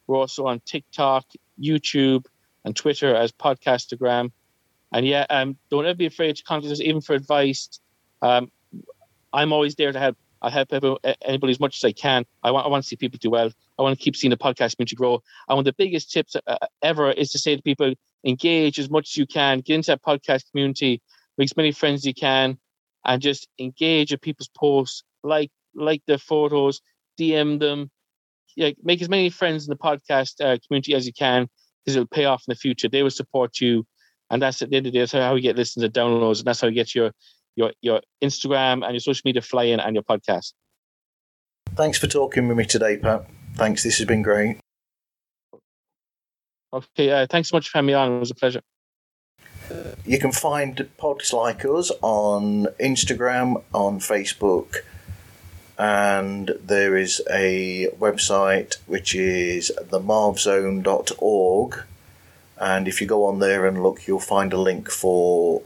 We're 0.07 0.17
also 0.17 0.47
on 0.47 0.61
TikTok, 0.61 1.27
YouTube, 1.61 2.25
and 2.65 2.75
Twitter 2.75 3.15
as 3.15 3.33
podcastagram. 3.33 4.31
And 4.95 5.05
yeah, 5.05 5.27
um, 5.29 5.59
don't 5.71 5.85
ever 5.85 5.97
be 5.97 6.07
afraid 6.07 6.37
to 6.37 6.45
contact 6.45 6.73
us 6.73 6.81
even 6.81 7.01
for 7.01 7.15
advice. 7.15 7.81
Um, 8.23 8.51
I'm 9.33 9.53
always 9.53 9.75
there 9.75 9.91
to 9.91 9.99
help. 9.99 10.17
I 10.41 10.51
help 10.51 10.69
anybody 10.73 11.51
as 11.51 11.59
much 11.59 11.77
as 11.77 11.85
I 11.85 11.91
can. 11.93 12.25
I 12.43 12.53
want, 12.53 12.67
I 12.67 12.69
want 12.69 12.85
to 12.85 12.89
see 12.89 12.97
people 12.97 13.19
do 13.21 13.31
well. 13.31 13.51
I 13.77 13.83
want 13.83 13.99
to 13.99 14.03
keep 14.03 14.15
seeing 14.15 14.31
the 14.31 14.37
podcast 14.37 14.77
community 14.77 14.95
grow. 14.95 15.15
And 15.49 15.57
one 15.57 15.59
of 15.61 15.65
the 15.65 15.73
biggest 15.73 16.13
tips 16.13 16.37
uh, 16.47 16.57
ever 16.83 17.11
is 17.11 17.33
to 17.33 17.39
say 17.39 17.57
to 17.57 17.63
people, 17.63 17.95
engage 18.25 18.79
as 18.79 18.89
much 18.89 19.11
as 19.11 19.17
you 19.17 19.27
can, 19.27 19.61
get 19.61 19.75
into 19.75 19.91
that 19.91 20.03
podcast 20.03 20.51
community, 20.51 21.03
make 21.39 21.47
as 21.47 21.57
many 21.57 21.73
friends 21.73 22.03
as 22.03 22.07
you 22.07 22.15
can, 22.15 22.59
and 23.05 23.21
just 23.21 23.49
engage 23.59 24.13
with 24.13 24.21
people's 24.21 24.51
posts, 24.57 25.03
like 25.25 25.51
like 25.75 26.03
their 26.07 26.19
photos, 26.19 26.81
DM 27.19 27.59
them, 27.59 27.91
like 28.57 28.77
make 28.85 29.03
as 29.03 29.09
many 29.09 29.31
friends 29.31 29.67
in 29.67 29.71
the 29.71 29.77
podcast 29.77 30.41
uh, 30.41 30.57
community 30.67 30.95
as 30.95 31.07
you 31.07 31.13
can 31.13 31.49
because 31.85 31.97
it'll 31.97 32.07
pay 32.07 32.27
off 32.27 32.45
in 32.47 32.53
the 32.53 32.57
future. 32.57 32.89
They 32.89 33.03
will 33.03 33.11
support 33.11 33.61
you, 33.61 33.87
and 34.31 34.43
that's 34.43 34.63
at 34.63 34.71
the 34.71 34.77
end 34.77 34.87
of 34.87 34.93
the 34.93 34.99
day. 34.99 35.03
That's 35.03 35.13
how 35.13 35.35
you 35.35 35.43
get 35.43 35.57
listens 35.57 35.85
and 35.85 35.93
downloads, 35.93 36.39
and 36.39 36.47
that's 36.47 36.61
how 36.61 36.69
you 36.69 36.75
get 36.75 36.95
your 36.95 37.13
your 37.57 37.73
your 37.81 38.01
Instagram 38.23 38.85
and 38.85 38.93
your 38.93 39.01
social 39.01 39.23
media 39.25 39.43
flying 39.43 39.81
and 39.81 39.95
your 39.95 40.03
podcast. 40.03 40.53
Thanks 41.75 41.99
for 41.99 42.07
talking 42.07 42.49
with 42.49 42.57
me 42.57 42.65
today, 42.65 42.97
Pat. 42.97 43.27
Thanks. 43.55 43.83
This 43.83 43.99
has 43.99 44.07
been 44.07 44.23
great. 44.23 44.59
Okay. 46.73 47.11
Uh, 47.11 47.27
thanks 47.29 47.51
so 47.51 47.57
much 47.57 47.69
for 47.69 47.79
having 47.79 47.89
me 47.89 47.95
on. 47.95 48.13
It 48.13 48.21
was 48.21 48.31
a 48.31 48.35
pleasure. 48.35 48.61
You 50.05 50.19
can 50.19 50.33
find 50.33 50.89
pods 50.99 51.33
like 51.33 51.65
us 51.65 51.91
on 52.03 52.67
Instagram, 52.79 53.63
on 53.73 53.99
Facebook, 53.99 54.83
and 55.79 56.53
there 56.63 56.97
is 56.97 57.23
a 57.31 57.89
website 57.99 58.77
which 58.87 59.15
is 59.15 59.73
themarvzone.org. 59.81 61.85
And 62.59 62.87
if 62.87 63.01
you 63.01 63.07
go 63.07 63.27
on 63.27 63.41
there 63.41 63.67
and 63.67 63.83
look, 63.83 64.07
you'll 64.07 64.21
find 64.21 64.53
a 64.53 64.61
link 64.61 64.91
for 64.91 65.63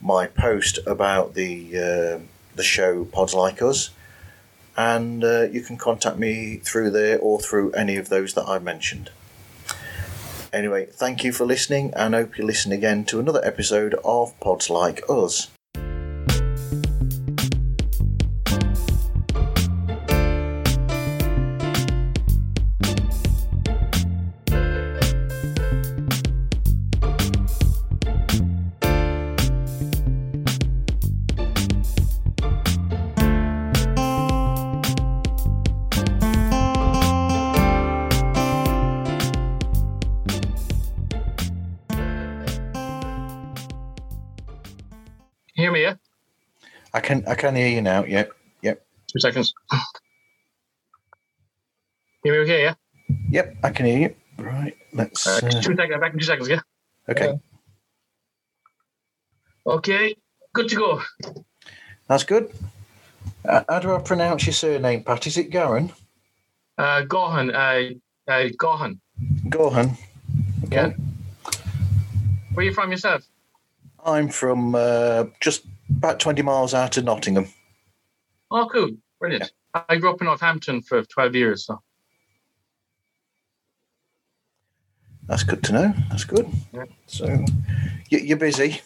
my 0.00 0.26
post 0.26 0.78
about 0.86 1.34
the 1.34 1.76
uh, 1.76 2.18
the 2.54 2.62
show 2.62 3.04
Pods 3.04 3.34
Like 3.34 3.60
Us, 3.60 3.90
and 4.76 5.24
uh, 5.24 5.42
you 5.42 5.60
can 5.62 5.76
contact 5.76 6.18
me 6.18 6.56
through 6.56 6.90
there 6.90 7.18
or 7.18 7.40
through 7.40 7.72
any 7.72 7.96
of 7.96 8.08
those 8.08 8.34
that 8.34 8.48
I 8.48 8.58
mentioned. 8.58 9.10
Anyway, 10.52 10.86
thank 10.86 11.24
you 11.24 11.32
for 11.32 11.44
listening, 11.44 11.92
and 11.94 12.14
hope 12.14 12.38
you 12.38 12.44
listen 12.44 12.72
again 12.72 13.04
to 13.06 13.20
another 13.20 13.44
episode 13.44 13.94
of 14.04 14.38
Pods 14.40 14.70
Like 14.70 15.02
Us. 15.08 15.48
Can 47.38 47.56
hear 47.56 47.68
you 47.68 47.80
now. 47.80 48.04
Yep. 48.04 48.32
Yep. 48.62 48.86
Two 49.12 49.20
seconds. 49.20 49.54
Hear 52.22 52.32
me 52.34 52.38
okay, 52.40 52.62
yeah? 52.62 52.74
Yep, 53.30 53.56
I 53.62 53.70
can 53.70 53.86
hear 53.86 53.98
you. 53.98 54.14
Right. 54.44 54.76
Let's 54.92 55.26
uh, 55.26 55.40
uh, 55.42 55.50
two 55.62 55.74
seconds 55.76 56.00
back 56.00 56.12
in 56.12 56.18
two 56.18 56.24
seconds, 56.24 56.48
yeah? 56.48 56.60
Okay. 57.08 57.38
okay. 59.66 60.16
Good 60.52 60.68
to 60.68 60.76
go. 60.76 61.02
That's 62.08 62.24
good. 62.24 62.50
Uh, 63.44 63.62
how 63.68 63.78
do 63.78 63.94
I 63.94 64.00
pronounce 64.00 64.46
your 64.46 64.52
surname, 64.52 65.04
Pat? 65.04 65.26
Is 65.26 65.38
it 65.38 65.50
Garan? 65.50 65.92
Uh 66.76 67.02
Gohan. 67.02 67.50
Uh, 67.54 67.94
uh 68.30 68.48
Gohan. 68.56 68.98
Gohan. 69.48 69.96
Okay. 70.64 70.76
Yeah. 70.76 70.92
Where 72.52 72.64
are 72.64 72.68
you 72.68 72.74
from 72.74 72.90
yourself? 72.90 73.22
I'm 74.04 74.28
from 74.28 74.74
uh, 74.74 75.24
just 75.40 75.64
about 75.96 76.20
20 76.20 76.42
miles 76.42 76.74
out 76.74 76.96
of 76.96 77.04
Nottingham. 77.04 77.48
Oh, 78.50 78.68
cool. 78.72 78.90
Brilliant. 79.20 79.52
Yeah. 79.74 79.82
I 79.88 79.96
grew 79.96 80.10
up 80.10 80.20
in 80.20 80.26
Northampton 80.26 80.82
for 80.82 81.02
12 81.02 81.34
years. 81.34 81.66
So. 81.66 81.80
That's 85.26 85.42
good 85.42 85.62
to 85.64 85.72
know. 85.72 85.94
That's 86.10 86.24
good. 86.24 86.48
Yeah. 86.72 86.84
So 87.06 87.44
you're 88.10 88.38
busy. 88.38 88.80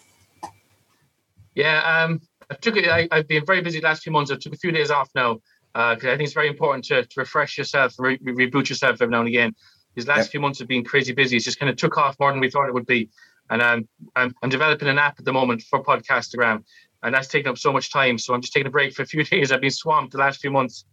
Yeah, 1.54 2.04
um, 2.04 2.20
I 2.50 2.54
took 2.54 2.76
it. 2.76 2.88
I, 2.88 3.08
have 3.12 3.28
been 3.28 3.46
very 3.46 3.60
busy 3.60 3.80
the 3.80 3.86
last 3.86 4.02
few 4.02 4.12
months. 4.12 4.30
I 4.30 4.36
took 4.36 4.54
a 4.54 4.56
few 4.56 4.72
days 4.72 4.90
off 4.90 5.10
now 5.14 5.38
because 5.72 6.04
uh, 6.04 6.08
I 6.08 6.16
think 6.16 6.22
it's 6.22 6.32
very 6.32 6.48
important 6.48 6.84
to, 6.86 7.04
to 7.04 7.20
refresh 7.20 7.56
yourself, 7.56 7.94
re- 7.98 8.18
reboot 8.18 8.68
yourself 8.68 9.00
every 9.00 9.12
now 9.12 9.20
and 9.20 9.28
again. 9.28 9.54
These 9.94 10.08
last 10.08 10.30
few 10.30 10.40
months 10.40 10.58
have 10.58 10.68
been 10.68 10.84
crazy 10.84 11.12
busy. 11.12 11.36
It's 11.36 11.44
just 11.44 11.58
kind 11.58 11.68
of 11.70 11.76
took 11.76 11.98
off 11.98 12.16
more 12.18 12.32
than 12.32 12.40
we 12.40 12.50
thought 12.50 12.66
it 12.66 12.74
would 12.74 12.86
be. 12.86 13.10
And 13.50 13.60
um, 13.60 13.88
I'm, 14.16 14.34
I'm 14.42 14.48
developing 14.48 14.88
an 14.88 14.98
app 14.98 15.18
at 15.18 15.24
the 15.24 15.32
moment 15.32 15.62
for 15.62 15.82
Podcastagram 15.82 16.64
and 17.02 17.14
that's 17.14 17.28
taken 17.28 17.50
up 17.50 17.58
so 17.58 17.72
much 17.72 17.90
time. 17.92 18.18
So 18.18 18.34
I'm 18.34 18.40
just 18.40 18.52
taking 18.52 18.66
a 18.68 18.70
break 18.70 18.94
for 18.94 19.02
a 19.02 19.06
few 19.06 19.24
days. 19.32 19.52
I've 19.52 19.60
been 19.60 19.70
swamped 19.70 20.12
the 20.12 20.18
last 20.18 20.40
few 20.40 20.50
months. 20.50 20.84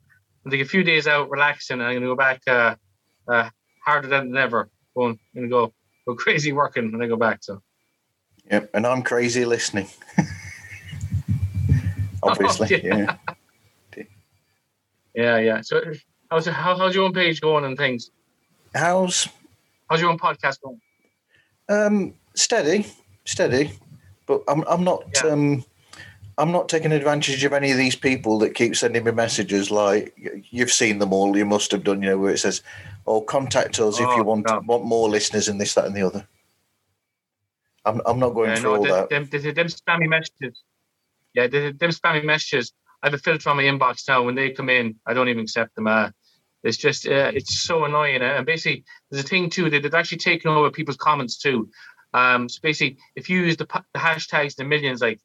I'm 0.44 0.52
taking 0.52 0.66
a 0.66 0.70
few 0.70 0.84
days 0.84 1.08
out, 1.08 1.30
relaxing, 1.30 1.80
and 1.80 1.84
I'm 1.84 1.94
going 1.94 2.04
to 2.04 2.08
go 2.08 2.16
back 2.16 2.42
uh, 2.48 2.76
uh, 3.28 3.50
harder 3.86 4.08
than 4.08 4.36
ever. 4.38 4.70
Going, 4.96 5.20
I'm 5.36 5.50
going 5.50 5.50
to 5.50 5.50
go 5.50 5.74
go 6.08 6.16
crazy 6.16 6.54
working 6.54 6.92
when 6.92 7.02
I 7.02 7.08
go 7.08 7.18
back. 7.18 7.44
So. 7.44 7.62
Yep, 8.50 8.72
and 8.74 8.88
I'm 8.88 9.04
crazy 9.04 9.46
listening. 9.46 9.88
Obviously, 12.24 12.76
oh, 12.76 12.80
yeah. 12.84 13.16
yeah. 13.96 14.04
yeah, 15.14 15.38
yeah. 15.38 15.62
So, 15.62 15.82
how's 16.32 16.48
how, 16.48 16.76
how's 16.76 16.96
your 16.96 17.06
own 17.06 17.14
page 17.14 17.42
going 17.42 17.64
and 17.66 17.78
things? 17.78 18.12
How's 18.74 19.30
how's 19.90 20.02
your 20.02 20.10
own 20.10 20.18
podcast 20.18 20.62
going? 20.62 20.82
Um, 21.70 22.16
steady, 22.36 22.88
steady, 23.26 23.72
but 24.26 24.42
I'm 24.48 24.64
I'm 24.68 24.84
not 24.84 25.04
yeah. 25.14 25.32
um 25.32 25.64
I'm 26.40 26.54
not 26.54 26.70
taking 26.70 26.94
advantage 26.94 27.44
of 27.44 27.52
any 27.52 27.72
of 27.72 27.78
these 27.78 27.98
people 27.98 28.40
that 28.40 28.56
keep 28.56 28.74
sending 28.76 29.04
me 29.04 29.12
messages 29.12 29.70
like 29.70 30.18
you've 30.50 30.72
seen 30.72 30.98
them 31.00 31.12
all. 31.12 31.36
You 31.36 31.46
must 31.46 31.70
have 31.72 31.84
done, 31.84 32.02
you 32.02 32.12
know, 32.12 32.18
where 32.18 32.34
it 32.34 32.40
says, 32.40 32.64
"Oh, 33.06 33.20
contact 33.20 33.78
us 33.80 34.00
oh, 34.00 34.10
if 34.10 34.16
you 34.16 34.22
oh, 34.22 34.24
want 34.24 34.48
no. 34.48 34.62
want 34.66 34.86
more 34.86 35.10
listeners 35.10 35.50
and 35.50 35.60
this, 35.60 35.74
that, 35.74 35.86
and 35.86 35.96
the 35.96 36.04
other." 36.04 36.26
I'm 37.86 38.02
I'm 38.06 38.20
not 38.20 38.30
going 38.30 38.52
yeah, 38.52 38.56
through 38.56 38.72
no, 38.72 38.76
all 38.78 38.84
the, 38.84 38.90
that. 38.90 39.10
Them, 39.10 39.26
them, 39.26 39.54
them 39.54 39.68
spammy 39.68 40.08
messages. 40.08 40.64
Yeah, 41.34 41.48
them, 41.48 41.76
them 41.78 41.92
spammy 41.92 42.24
messages. 42.24 42.72
I 43.04 43.08
have 43.08 43.14
a 43.14 43.18
filter 43.18 43.50
on 43.50 43.58
my 43.58 43.64
inbox 43.64 44.08
now. 44.08 44.24
When 44.24 44.36
they 44.36 44.52
come 44.52 44.70
in, 44.70 44.96
I 45.06 45.14
don't 45.14 45.28
even 45.28 45.44
accept 45.44 45.76
them. 45.76 45.88
Uh, 45.88 46.12
it's 46.64 46.78
just 46.78 47.06
uh, 47.06 47.32
it's 47.34 47.64
so 47.64 47.84
annoying. 47.84 48.22
Uh, 48.22 48.36
and 48.38 48.46
basically, 48.46 48.86
there's 49.12 49.26
a 49.26 49.28
thing 49.28 49.50
too 49.50 49.70
that 49.70 49.84
they've 49.84 49.94
actually 49.94 50.20
taken 50.20 50.52
over 50.52 50.72
people's 50.72 50.98
comments 50.98 51.38
too. 51.38 51.70
Um, 52.14 52.48
so 52.48 52.60
basically, 52.64 52.98
if 53.18 53.30
you 53.30 53.42
use 53.42 53.58
the, 53.58 53.68
the 53.94 54.00
hashtags, 54.00 54.56
the 54.56 54.64
millions 54.64 55.02
like 55.02 55.20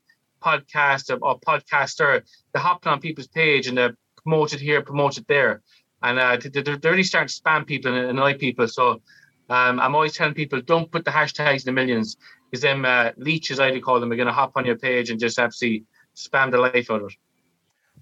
podcast 0.44 1.10
or, 1.10 1.18
or 1.26 1.40
podcaster, 1.40 2.22
they 2.52 2.60
hop 2.60 2.86
on 2.86 3.00
people's 3.00 3.28
page 3.28 3.66
and 3.66 3.76
they're 3.78 3.96
promoted 4.22 4.60
here, 4.60 4.82
promoted 4.82 5.24
there. 5.26 5.62
And 6.02 6.18
uh, 6.18 6.36
they're, 6.52 6.62
they're 6.62 6.92
really 6.92 7.02
starting 7.02 7.28
to 7.28 7.40
spam 7.42 7.66
people 7.66 7.94
and 7.94 8.10
annoy 8.10 8.34
people. 8.34 8.68
So 8.68 9.00
um, 9.48 9.80
I'm 9.80 9.94
always 9.94 10.14
telling 10.14 10.34
people 10.34 10.60
don't 10.60 10.90
put 10.90 11.04
the 11.04 11.10
hashtags 11.10 11.66
in 11.66 11.66
the 11.66 11.72
millions 11.72 12.16
because 12.50 12.62
them 12.62 12.84
uh, 12.84 13.10
leeches, 13.16 13.58
I 13.58 13.78
call 13.80 14.00
them, 14.00 14.12
are 14.12 14.16
going 14.16 14.26
to 14.26 14.32
hop 14.32 14.52
on 14.56 14.64
your 14.64 14.76
page 14.76 15.10
and 15.10 15.18
just 15.18 15.38
absolutely 15.38 15.84
spam 16.14 16.50
the 16.50 16.58
life 16.58 16.90
out 16.90 17.02
of 17.02 17.10
it. 17.10 17.16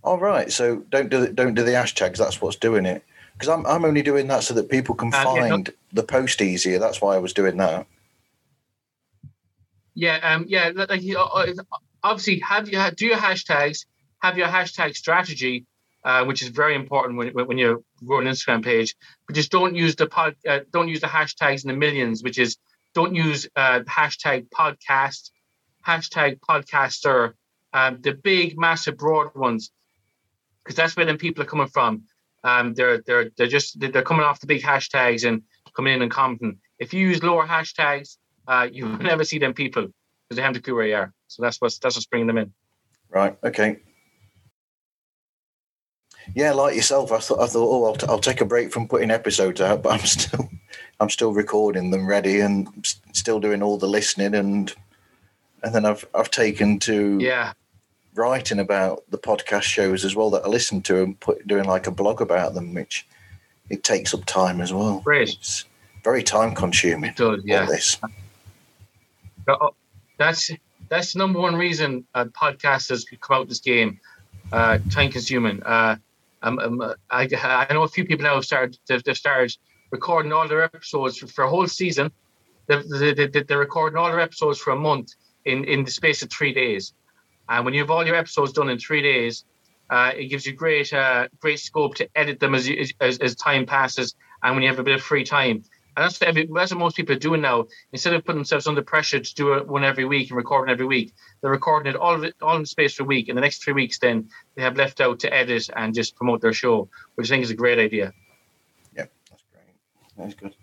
All 0.04 0.18
right, 0.18 0.50
so 0.50 0.78
don't 0.90 1.10
do 1.10 1.20
the, 1.20 1.32
don't 1.32 1.54
do 1.54 1.62
the 1.62 1.70
hashtags. 1.72 2.18
That's 2.18 2.42
what's 2.42 2.56
doing 2.56 2.86
it. 2.86 3.04
Because 3.34 3.48
I'm 3.48 3.64
I'm 3.66 3.84
only 3.84 4.02
doing 4.02 4.26
that 4.28 4.42
so 4.42 4.52
that 4.54 4.68
people 4.68 4.94
can 4.94 5.14
uh, 5.14 5.22
find 5.22 5.68
yeah, 5.68 5.74
the 5.92 6.02
post 6.02 6.42
easier. 6.42 6.78
That's 6.78 7.00
why 7.00 7.14
I 7.14 7.18
was 7.18 7.32
doing 7.32 7.56
that. 7.58 7.86
Yeah, 9.94 10.18
um, 10.22 10.44
yeah. 10.48 10.72
Like, 10.74 10.90
uh, 10.90 11.62
obviously 12.02 12.40
have 12.40 12.68
you 12.68 12.80
do 12.96 13.06
your 13.06 13.16
hashtags, 13.16 13.86
have 14.20 14.38
your 14.38 14.48
hashtag 14.48 14.94
strategy, 14.96 15.66
uh, 16.04 16.24
which 16.24 16.42
is 16.42 16.48
very 16.48 16.74
important 16.74 17.18
when, 17.18 17.28
when 17.46 17.58
you 17.58 17.84
grow 18.04 18.20
an 18.20 18.26
Instagram 18.26 18.64
page. 18.64 18.94
But 19.26 19.36
just 19.36 19.50
don't 19.50 19.74
use 19.74 19.96
the 19.96 20.06
pod, 20.06 20.36
uh, 20.48 20.60
don't 20.72 20.88
use 20.88 21.00
the 21.00 21.06
hashtags 21.06 21.64
in 21.64 21.68
the 21.68 21.76
millions, 21.76 22.22
which 22.22 22.38
is 22.38 22.56
don't 22.94 23.14
use 23.14 23.48
uh, 23.56 23.80
hashtag 23.80 24.48
podcast, 24.50 25.30
hashtag 25.86 26.40
podcaster, 26.40 27.32
um, 27.72 27.98
the 28.02 28.12
big, 28.12 28.58
massive, 28.58 28.98
broad 28.98 29.34
ones, 29.34 29.70
because 30.62 30.76
that's 30.76 30.96
where 30.96 31.06
then 31.06 31.18
people 31.18 31.42
are 31.42 31.46
coming 31.46 31.68
from. 31.68 32.02
Um, 32.44 32.74
they're 32.74 33.02
they're 33.06 33.30
they're 33.36 33.46
just 33.46 33.78
they're 33.78 34.02
coming 34.02 34.24
off 34.24 34.40
the 34.40 34.46
big 34.46 34.62
hashtags 34.62 35.26
and 35.26 35.42
coming 35.74 35.94
in 35.94 36.02
and 36.02 36.10
commenting. 36.10 36.58
If 36.78 36.92
you 36.92 37.06
use 37.06 37.22
lower 37.22 37.46
hashtags, 37.46 38.16
uh, 38.48 38.68
you 38.70 38.86
will 38.86 38.98
never 39.12 39.24
see 39.24 39.38
them 39.38 39.54
people 39.54 39.88
because 40.32 40.36
they 40.36 40.42
have 40.42 40.54
to 40.54 40.60
clue 40.60 40.74
where 40.74 40.86
you 40.86 40.94
are. 40.94 41.12
So 41.28 41.42
that's 41.42 41.60
what's 41.60 41.78
that's 41.78 41.96
what's 41.96 42.06
bringing 42.06 42.26
them 42.26 42.38
in. 42.38 42.52
Right. 43.10 43.36
Okay. 43.44 43.78
Yeah, 46.34 46.52
like 46.52 46.74
yourself, 46.74 47.12
I 47.12 47.18
thought 47.18 47.40
I 47.40 47.46
thought, 47.46 47.68
oh, 47.68 47.84
I'll, 47.84 47.96
t- 47.96 48.06
I'll 48.08 48.18
take 48.18 48.40
a 48.40 48.46
break 48.46 48.72
from 48.72 48.88
putting 48.88 49.10
episodes 49.10 49.60
out, 49.60 49.82
but 49.82 49.92
I'm 49.92 50.06
still 50.06 50.48
I'm 51.00 51.10
still 51.10 51.32
recording 51.32 51.90
them 51.90 52.06
ready 52.06 52.40
and 52.40 52.68
still 53.12 53.40
doing 53.40 53.62
all 53.62 53.76
the 53.76 53.88
listening 53.88 54.34
and 54.34 54.72
and 55.62 55.74
then 55.74 55.84
I've 55.84 56.06
I've 56.14 56.30
taken 56.30 56.78
to 56.80 57.18
yeah 57.20 57.52
writing 58.14 58.58
about 58.58 59.02
the 59.10 59.18
podcast 59.18 59.62
shows 59.62 60.04
as 60.04 60.14
well 60.14 60.30
that 60.30 60.44
I 60.44 60.48
listen 60.48 60.82
to 60.82 61.02
and 61.02 61.18
put 61.20 61.46
doing 61.46 61.64
like 61.64 61.86
a 61.86 61.90
blog 61.90 62.20
about 62.20 62.54
them, 62.54 62.74
which 62.74 63.06
it 63.68 63.84
takes 63.84 64.14
up 64.14 64.24
time 64.24 64.60
as 64.60 64.72
well. 64.72 65.00
Great. 65.00 65.30
It's 65.30 65.64
very 66.04 66.22
time 66.22 66.54
consuming. 66.54 67.10
It 67.10 67.16
does, 67.16 67.42
yeah. 67.44 67.62
All 67.62 67.66
this. 67.66 67.98
Oh, 69.48 69.74
That's 70.22 70.50
that's 70.88 71.12
the 71.12 71.18
number 71.18 71.40
one 71.40 71.56
reason 71.56 72.04
uh, 72.14 72.26
podcasters 72.26 73.04
come 73.20 73.38
out 73.38 73.48
this 73.48 73.60
game. 73.60 74.00
Uh, 74.52 74.78
time 74.90 75.10
consuming. 75.10 75.62
Uh, 75.62 75.96
um, 76.42 76.58
um, 76.58 76.80
uh, 76.80 76.94
I, 77.10 77.28
I 77.68 77.72
know 77.72 77.84
a 77.84 77.88
few 77.88 78.04
people 78.04 78.24
now 78.24 78.34
have 78.34 78.44
started. 78.44 78.78
They've, 78.86 79.02
they've 79.02 79.16
started 79.16 79.56
recording 79.90 80.32
all 80.32 80.46
their 80.46 80.62
episodes 80.62 81.16
for, 81.16 81.26
for 81.26 81.44
a 81.44 81.48
whole 81.48 81.66
season. 81.66 82.12
They're, 82.66 82.82
they, 82.82 83.14
they, 83.14 83.42
they're 83.42 83.58
recording 83.58 83.96
all 83.98 84.10
their 84.10 84.20
episodes 84.20 84.58
for 84.58 84.72
a 84.72 84.76
month 84.76 85.14
in, 85.44 85.64
in 85.64 85.84
the 85.84 85.90
space 85.90 86.22
of 86.22 86.30
three 86.30 86.52
days. 86.52 86.92
And 87.48 87.64
when 87.64 87.74
you 87.74 87.80
have 87.80 87.90
all 87.90 88.06
your 88.06 88.16
episodes 88.16 88.52
done 88.52 88.68
in 88.68 88.78
three 88.78 89.02
days, 89.02 89.44
uh, 89.90 90.12
it 90.16 90.26
gives 90.26 90.46
you 90.46 90.52
great 90.54 90.92
uh, 90.92 91.28
great 91.40 91.60
scope 91.60 91.94
to 91.96 92.08
edit 92.14 92.40
them 92.40 92.54
as, 92.54 92.68
you, 92.68 92.86
as 93.00 93.18
as 93.18 93.34
time 93.34 93.66
passes 93.66 94.14
and 94.42 94.54
when 94.54 94.62
you 94.62 94.68
have 94.68 94.78
a 94.78 94.82
bit 94.82 94.94
of 94.94 95.02
free 95.02 95.24
time. 95.24 95.64
And 95.94 96.04
that's 96.04 96.20
what, 96.20 96.28
every, 96.28 96.48
that's 96.52 96.72
what 96.72 96.80
most 96.80 96.96
people 96.96 97.14
are 97.14 97.18
doing 97.18 97.42
now. 97.42 97.66
Instead 97.92 98.14
of 98.14 98.24
putting 98.24 98.38
themselves 98.38 98.66
under 98.66 98.82
pressure 98.82 99.20
to 99.20 99.34
do 99.34 99.52
it 99.54 99.68
one 99.68 99.84
every 99.84 100.06
week 100.06 100.30
and 100.30 100.36
recording 100.36 100.72
every 100.72 100.86
week, 100.86 101.12
they're 101.40 101.50
recording 101.50 101.92
it 101.92 101.96
all 101.96 102.14
of 102.14 102.24
it 102.24 102.34
all 102.40 102.56
in 102.56 102.64
space 102.64 102.94
for 102.94 103.02
a 103.02 103.06
week. 103.06 103.28
And 103.28 103.36
the 103.36 103.42
next 103.42 103.62
three 103.62 103.74
weeks, 103.74 103.98
then 103.98 104.30
they 104.54 104.62
have 104.62 104.76
left 104.76 105.00
out 105.02 105.20
to 105.20 105.34
edit 105.34 105.68
and 105.76 105.94
just 105.94 106.16
promote 106.16 106.40
their 106.40 106.54
show, 106.54 106.88
which 107.16 107.28
I 107.28 107.30
think 107.34 107.44
is 107.44 107.50
a 107.50 107.54
great 107.54 107.78
idea. 107.78 108.14
Yep, 108.96 109.12
that's 109.30 109.44
great. 109.52 109.64
That's 110.16 110.34
good. 110.34 110.54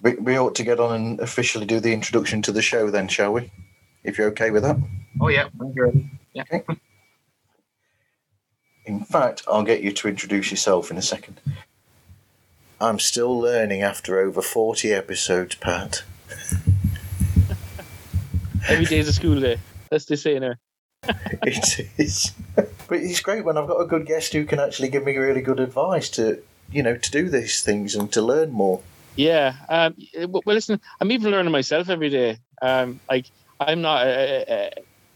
We, 0.00 0.14
we 0.14 0.38
ought 0.38 0.54
to 0.54 0.64
get 0.64 0.80
on 0.80 0.94
and 0.94 1.20
officially 1.20 1.66
do 1.66 1.78
the 1.78 1.92
introduction 1.92 2.40
to 2.42 2.52
the 2.52 2.62
show 2.62 2.90
then, 2.90 3.08
shall 3.08 3.34
we? 3.34 3.52
If 4.04 4.16
you're 4.16 4.28
okay 4.28 4.50
with 4.50 4.62
that. 4.62 4.76
Oh 5.20 5.28
yeah. 5.28 5.48
Yeah. 6.32 6.44
In 8.86 9.04
fact, 9.04 9.42
I'll 9.46 9.62
get 9.62 9.82
you 9.82 9.92
to 9.92 10.08
introduce 10.08 10.50
yourself 10.50 10.90
in 10.90 10.96
a 10.96 11.02
second. 11.02 11.40
I'm 12.82 12.98
still 12.98 13.38
learning 13.38 13.82
after 13.82 14.18
over 14.18 14.42
40 14.42 14.92
episodes, 14.92 15.54
Pat. 15.54 16.02
Every 18.68 18.86
day 18.86 18.98
is 18.98 19.06
a 19.06 19.12
school 19.12 19.40
day. 19.40 19.58
That's 19.88 20.06
the 20.06 20.16
saying 20.16 20.40
there. 20.40 20.58
it 21.44 21.88
is. 21.96 22.32
But 22.56 22.70
it's 22.90 23.20
great 23.20 23.44
when 23.44 23.56
I've 23.56 23.68
got 23.68 23.80
a 23.80 23.86
good 23.86 24.04
guest 24.04 24.32
who 24.32 24.44
can 24.44 24.58
actually 24.58 24.88
give 24.88 25.04
me 25.04 25.16
really 25.16 25.42
good 25.42 25.60
advice 25.60 26.08
to, 26.10 26.42
you 26.72 26.82
know, 26.82 26.96
to 26.96 27.10
do 27.12 27.28
these 27.28 27.62
things 27.62 27.94
and 27.94 28.10
to 28.12 28.20
learn 28.20 28.50
more. 28.50 28.82
Yeah. 29.14 29.54
Um, 29.68 29.94
well, 30.28 30.42
listen, 30.44 30.80
I'm 31.00 31.12
even 31.12 31.30
learning 31.30 31.52
myself 31.52 31.88
every 31.88 32.10
day. 32.10 32.38
Um, 32.62 32.98
like 33.08 33.26
I'm 33.60 33.80
not 33.80 34.04
a, 34.08 34.44
a, 34.48 34.72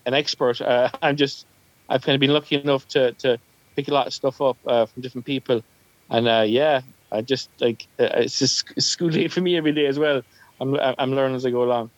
an 0.06 0.14
expert. 0.14 0.60
Uh, 0.60 0.90
I'm 1.02 1.16
just 1.16 1.46
I've 1.88 2.02
kind 2.02 2.14
of 2.14 2.20
been 2.20 2.32
lucky 2.32 2.60
enough 2.60 2.86
to 2.88 3.12
to 3.14 3.38
pick 3.74 3.88
a 3.88 3.94
lot 3.94 4.06
of 4.06 4.14
stuff 4.14 4.40
up 4.40 4.56
uh, 4.68 4.86
from 4.86 5.02
different 5.02 5.24
people, 5.24 5.64
and 6.10 6.28
uh, 6.28 6.44
yeah, 6.46 6.82
I 7.16 7.22
just 7.22 7.48
like 7.60 7.86
uh, 7.98 8.08
it's 8.14 8.38
just 8.38 8.80
school 8.80 9.10
day 9.10 9.28
for 9.28 9.40
me 9.40 9.56
every 9.56 9.72
day 9.72 9.86
as 9.86 9.98
well. 9.98 10.22
I'm 10.60 10.76
I'm 10.98 11.14
learning 11.14 11.36
as 11.36 11.46
I 11.46 11.50
go 11.50 11.64
along. 11.64 11.90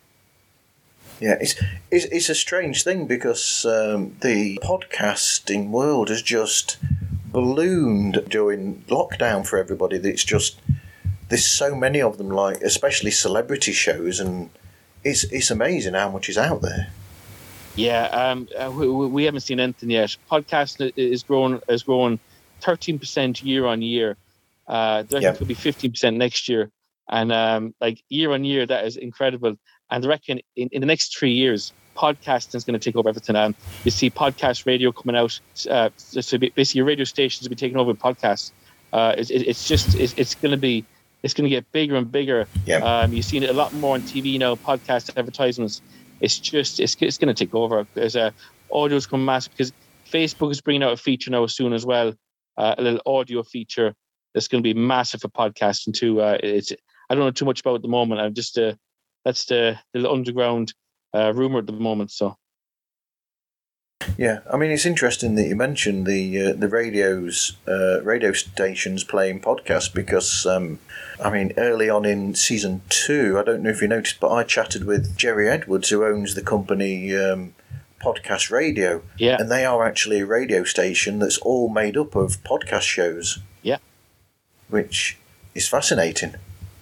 Yeah, 1.20 1.36
it's 1.40 1.60
it's, 1.90 2.04
it's 2.06 2.28
a 2.28 2.34
strange 2.34 2.84
thing 2.84 3.06
because 3.06 3.64
um, 3.64 4.16
the 4.20 4.58
podcasting 4.62 5.70
world 5.70 6.08
has 6.08 6.22
just 6.22 6.76
ballooned 7.32 8.24
during 8.28 8.84
lockdown 8.88 9.46
for 9.46 9.58
everybody. 9.58 9.96
It's 9.96 10.24
just 10.24 10.60
there's 11.28 11.44
so 11.44 11.74
many 11.74 12.00
of 12.00 12.18
them, 12.18 12.30
like 12.30 12.60
especially 12.62 13.10
celebrity 13.10 13.72
shows, 13.72 14.20
and 14.20 14.50
it's 15.04 15.24
it's 15.24 15.50
amazing 15.50 15.94
how 15.94 16.10
much 16.10 16.28
is 16.28 16.38
out 16.38 16.62
there. 16.62 16.88
Yeah, 17.74 18.06
um, 18.06 18.48
uh, 18.58 18.70
we, 18.70 18.88
we 18.88 19.24
haven't 19.24 19.40
seen 19.42 19.60
anything 19.60 19.90
yet. 19.90 20.16
Podcasting 20.30 20.92
is 20.96 21.22
grown 21.22 21.60
is 21.68 21.82
growing 21.82 22.18
thirteen 22.60 22.98
percent 22.98 23.42
year 23.42 23.66
on 23.66 23.82
year. 23.82 24.16
Uh, 24.68 25.02
there 25.04 25.22
Yeah. 25.22 25.34
could 25.34 25.48
be 25.48 25.54
fifteen 25.54 25.90
percent 25.92 26.16
next 26.18 26.48
year, 26.48 26.70
and 27.08 27.32
um, 27.32 27.74
like 27.80 28.02
year 28.08 28.32
on 28.32 28.44
year, 28.44 28.66
that 28.66 28.84
is 28.84 28.96
incredible. 28.96 29.56
And 29.90 30.04
I 30.04 30.08
reckon 30.08 30.40
in, 30.56 30.68
in 30.72 30.80
the 30.82 30.86
next 30.86 31.16
three 31.18 31.32
years, 31.32 31.72
podcasting 31.96 32.54
is 32.56 32.64
going 32.64 32.78
to 32.78 32.84
take 32.84 32.94
over 32.96 33.08
everything. 33.08 33.34
Um, 33.36 33.54
you 33.84 33.90
see 33.90 34.10
podcast 34.10 34.66
radio 34.66 34.92
coming 34.92 35.16
out. 35.16 35.40
Uh, 35.68 35.88
so 35.96 36.36
basically, 36.38 36.78
your 36.78 36.84
radio 36.86 37.04
stations 37.04 37.42
will 37.48 37.50
be 37.50 37.56
taking 37.56 37.78
over 37.78 37.88
with 37.92 37.98
podcasts. 37.98 38.52
Uh, 38.92 39.14
it's, 39.16 39.30
it's 39.30 39.66
just 39.66 39.94
it's, 39.96 40.12
it's 40.18 40.34
going 40.34 40.50
to 40.52 40.56
be 40.58 40.84
it's 41.22 41.34
going 41.34 41.44
to 41.44 41.50
get 41.50 41.70
bigger 41.72 41.96
and 41.96 42.12
bigger. 42.12 42.46
Yeah. 42.66 42.78
Um, 42.78 43.12
you've 43.12 43.24
seen 43.24 43.42
it 43.42 43.50
a 43.50 43.54
lot 43.54 43.72
more 43.74 43.94
on 43.94 44.02
TV 44.02 44.38
now. 44.38 44.54
Podcast 44.54 45.10
advertisements. 45.16 45.80
It's 46.20 46.38
just 46.38 46.78
it's 46.80 46.94
it's 47.00 47.16
going 47.16 47.34
to 47.34 47.44
take 47.46 47.54
over. 47.54 47.86
There's 47.94 48.16
a 48.16 48.34
audio's 48.70 49.06
come 49.06 49.24
massive 49.24 49.52
because 49.52 49.72
Facebook 50.10 50.50
is 50.50 50.60
bringing 50.60 50.82
out 50.82 50.92
a 50.92 50.96
feature 50.96 51.30
now 51.30 51.46
soon 51.46 51.72
as 51.72 51.86
well. 51.86 52.12
Uh, 52.58 52.74
a 52.76 52.82
little 52.82 53.00
audio 53.06 53.42
feature 53.42 53.94
that's 54.38 54.46
going 54.46 54.62
to 54.62 54.74
be 54.74 54.78
massive 54.78 55.20
for 55.20 55.28
podcasting 55.28 55.92
too. 55.92 56.20
Uh, 56.20 56.38
it's 56.40 56.72
I 57.10 57.14
don't 57.16 57.24
know 57.24 57.32
too 57.32 57.44
much 57.44 57.60
about 57.60 57.74
at 57.74 57.82
the 57.82 57.88
moment. 57.88 58.20
I'm 58.20 58.34
just 58.34 58.56
uh, 58.56 58.74
that's 59.24 59.46
the 59.46 59.76
the 59.92 60.08
underground 60.08 60.74
uh, 61.12 61.32
rumor 61.34 61.58
at 61.58 61.66
the 61.66 61.72
moment. 61.72 62.12
So 62.12 62.36
Yeah, 64.16 64.38
I 64.48 64.56
mean 64.56 64.70
it's 64.70 64.86
interesting 64.86 65.34
that 65.34 65.48
you 65.48 65.56
mentioned 65.56 66.06
the 66.06 66.40
uh, 66.40 66.52
the 66.52 66.68
radios, 66.68 67.56
uh, 67.66 68.00
radio 68.04 68.32
stations 68.32 69.02
playing 69.02 69.40
podcasts 69.40 69.92
because 69.92 70.46
um, 70.46 70.78
I 71.20 71.30
mean 71.30 71.52
early 71.56 71.90
on 71.90 72.04
in 72.04 72.36
season 72.36 72.82
two, 72.88 73.40
I 73.40 73.42
don't 73.42 73.64
know 73.64 73.70
if 73.70 73.82
you 73.82 73.88
noticed, 73.88 74.20
but 74.20 74.30
I 74.30 74.44
chatted 74.44 74.84
with 74.84 75.16
Jerry 75.16 75.48
Edwards, 75.48 75.88
who 75.88 76.04
owns 76.04 76.36
the 76.36 76.42
company 76.42 77.12
um, 77.16 77.56
Podcast 78.00 78.52
Radio, 78.52 79.02
yeah, 79.16 79.38
and 79.40 79.50
they 79.50 79.64
are 79.64 79.84
actually 79.84 80.20
a 80.20 80.26
radio 80.26 80.62
station 80.62 81.18
that's 81.18 81.38
all 81.38 81.68
made 81.68 81.96
up 81.96 82.14
of 82.14 82.40
podcast 82.44 82.82
shows. 82.82 83.40
Yeah. 83.62 83.78
Which 84.68 85.16
is 85.54 85.68
fascinating. 85.68 86.34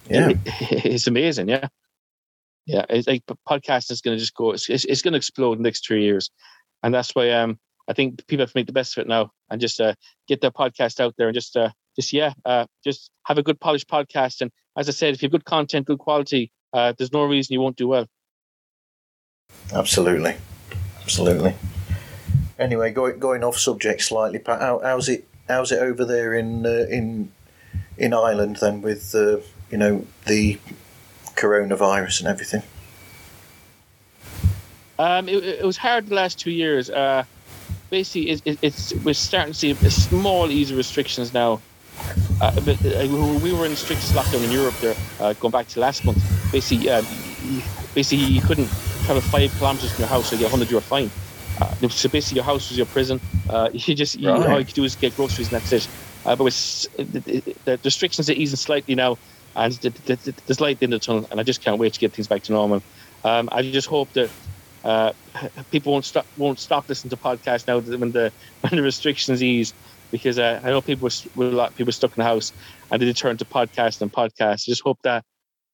Yeah, 0.09 0.31
it's 0.45 1.07
amazing. 1.07 1.49
Yeah, 1.49 1.67
yeah. 2.65 2.85
It's 2.89 3.07
like 3.07 3.23
podcasting 3.47 3.91
is 3.91 4.01
going 4.01 4.17
to 4.17 4.19
just 4.19 4.35
go. 4.35 4.51
It's, 4.51 4.69
it's, 4.69 4.85
it's 4.85 5.01
going 5.01 5.13
to 5.13 5.17
explode 5.17 5.53
in 5.53 5.57
the 5.59 5.67
next 5.67 5.85
three 5.85 6.03
years, 6.03 6.29
and 6.83 6.93
that's 6.93 7.13
why 7.15 7.31
um 7.31 7.59
I 7.87 7.93
think 7.93 8.25
people 8.27 8.43
have 8.43 8.51
to 8.51 8.57
make 8.57 8.67
the 8.67 8.73
best 8.73 8.97
of 8.97 9.01
it 9.01 9.07
now 9.07 9.31
and 9.49 9.61
just 9.61 9.79
uh, 9.79 9.93
get 10.27 10.41
their 10.41 10.51
podcast 10.51 10.99
out 10.99 11.15
there 11.17 11.27
and 11.27 11.35
just 11.35 11.55
uh 11.55 11.69
just 11.95 12.13
yeah 12.13 12.33
uh 12.45 12.65
just 12.83 13.11
have 13.25 13.37
a 13.37 13.43
good 13.43 13.59
polished 13.59 13.89
podcast. 13.89 14.41
And 14.41 14.51
as 14.77 14.87
I 14.87 14.91
said, 14.91 15.13
if 15.13 15.21
you 15.21 15.27
have 15.27 15.31
good 15.31 15.45
content, 15.45 15.87
good 15.87 15.99
quality, 15.99 16.51
uh, 16.73 16.93
there's 16.97 17.13
no 17.13 17.23
reason 17.23 17.53
you 17.53 17.61
won't 17.61 17.77
do 17.77 17.87
well. 17.87 18.07
absolutely, 19.73 20.35
absolutely. 21.01 21.55
Anyway, 22.59 22.91
going 22.91 23.19
going 23.19 23.43
off 23.43 23.57
subject 23.57 24.01
slightly, 24.01 24.39
Pat. 24.39 24.61
How, 24.61 24.79
how's 24.83 25.09
it? 25.09 25.27
How's 25.47 25.71
it 25.71 25.79
over 25.79 26.03
there 26.03 26.33
in 26.33 26.65
uh, 26.65 26.85
in 26.89 27.31
in 27.97 28.13
Ireland 28.13 28.57
then 28.61 28.81
with 28.81 29.13
uh, 29.15 29.37
you 29.71 29.77
know 29.77 30.05
the 30.25 30.59
coronavirus 31.35 32.19
and 32.21 32.29
everything? 32.29 32.63
Um, 34.99 35.29
it, 35.29 35.43
it 35.43 35.65
was 35.65 35.77
hard 35.77 36.07
the 36.07 36.15
last 36.15 36.39
two 36.39 36.51
years. 36.51 36.89
Uh, 36.89 37.23
basically, 37.89 38.31
it, 38.31 38.41
it, 38.45 38.59
it's 38.61 38.93
we're 39.03 39.13
starting 39.13 39.53
to 39.53 39.59
see 39.59 39.71
a 39.71 39.91
small 39.91 40.49
ease 40.49 40.71
of 40.71 40.77
restrictions 40.77 41.33
now. 41.33 41.61
Uh, 42.41 42.59
but 42.61 42.77
uh, 42.85 43.07
we 43.43 43.51
were 43.53 43.65
in 43.65 43.71
the 43.71 43.77
strictest 43.77 44.13
lockdown 44.13 44.43
in 44.43 44.51
Europe 44.51 44.75
there, 44.81 44.95
uh, 45.19 45.33
going 45.33 45.51
back 45.51 45.67
to 45.67 45.79
last 45.79 46.05
month. 46.05 46.21
Basically, 46.51 46.85
you- 46.87 47.61
basically 47.95 48.25
you 48.25 48.41
couldn't 48.41 48.67
travel 49.05 49.21
five 49.21 49.51
kilometers 49.57 49.91
from 49.93 50.01
your 50.03 50.09
house, 50.09 50.29
so 50.29 50.35
you 50.35 50.41
get 50.41 50.47
a 50.47 50.51
hundred 50.51 50.69
euro 50.69 50.81
fine. 50.81 51.09
Uh, 51.59 51.73
so 51.89 52.07
basically, 52.09 52.35
your 52.35 52.43
house 52.45 52.69
was 52.69 52.77
your 52.77 52.85
prison. 52.87 53.19
Uh, 53.49 53.69
you 53.73 53.95
just 53.95 54.15
you, 54.19 54.29
Right. 54.29 54.47
all 54.47 54.59
you 54.59 54.65
could 54.65 54.75
do 54.75 54.83
is 54.83 54.95
get 54.95 55.15
groceries, 55.15 55.51
and 55.51 55.59
that's 55.61 55.71
it. 55.73 55.87
Uh, 56.27 56.35
but 56.35 56.43
with, 56.43 56.87
the, 56.97 57.55
the, 57.63 57.79
restrictions 57.85 58.29
are 58.29 58.33
easing 58.33 58.57
slightly 58.57 58.95
now, 58.95 59.17
and 59.55 59.73
the, 59.75 59.89
the, 59.89 60.15
the, 60.17 60.33
there's 60.45 60.59
light 60.59 60.77
in 60.81 60.89
the 60.89 60.99
tunnel, 60.99 61.25
and 61.31 61.39
I 61.39 61.43
just 61.43 61.61
can't 61.61 61.79
wait 61.79 61.93
to 61.93 61.99
get 61.99 62.11
things 62.11 62.27
back 62.27 62.43
to 62.43 62.51
normal. 62.51 62.83
Um, 63.23 63.47
I 63.51 63.61
just 63.61 63.87
hope 63.87 64.11
that 64.13 64.29
uh, 64.83 65.13
people 65.71 65.93
won't 65.93 66.03
stop 66.03 66.27
won't 66.37 66.59
stop 66.59 66.89
listening 66.89 67.11
to 67.11 67.17
podcasts 67.17 67.65
now 67.65 67.79
when 67.79 68.11
the 68.11 68.33
when 68.61 68.75
the 68.75 68.81
restrictions 68.81 69.41
ease 69.41 69.73
because 70.11 70.37
uh, 70.37 70.59
I 70.63 70.67
know 70.69 70.81
people 70.81 71.09
were, 71.35 71.45
a 71.45 71.49
lot 71.49 71.75
people 71.75 71.93
stuck 71.93 72.11
in 72.11 72.21
the 72.21 72.25
house 72.25 72.51
and 72.91 73.01
they 73.01 73.11
turn 73.13 73.37
to 73.37 73.45
podcasts 73.45 74.01
and 74.01 74.11
podcasts. 74.11 74.67
I 74.67 74.71
just 74.71 74.83
hope 74.83 74.99
that 75.03 75.23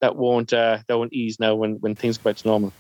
that 0.01 0.15
won't 0.15 0.53
uh, 0.53 0.79
that 0.87 0.97
won't 0.97 1.13
ease 1.13 1.39
now 1.39 1.55
when, 1.55 1.75
when 1.75 1.95
things 1.95 2.19
go 2.19 2.29
back 2.29 2.37
to 2.37 2.47
normal. 2.47 2.73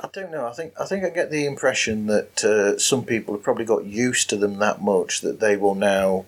I 0.00 0.08
don't 0.12 0.30
know. 0.30 0.46
I 0.46 0.52
think 0.52 0.74
I 0.78 0.84
think 0.84 1.04
I 1.04 1.08
get 1.08 1.30
the 1.30 1.46
impression 1.46 2.06
that 2.08 2.44
uh, 2.44 2.78
some 2.78 3.02
people 3.04 3.32
have 3.34 3.42
probably 3.42 3.64
got 3.64 3.86
used 3.86 4.28
to 4.30 4.36
them 4.36 4.58
that 4.58 4.82
much 4.82 5.22
that 5.22 5.40
they 5.40 5.56
will 5.56 5.74
now 5.74 6.26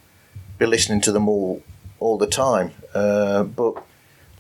be 0.59 0.67
listening 0.67 1.01
to 1.03 1.13
them 1.13 1.29
all 1.29 1.63
all 1.99 2.19
the 2.19 2.27
time. 2.27 2.73
Uh, 2.95 3.43
but 3.43 3.83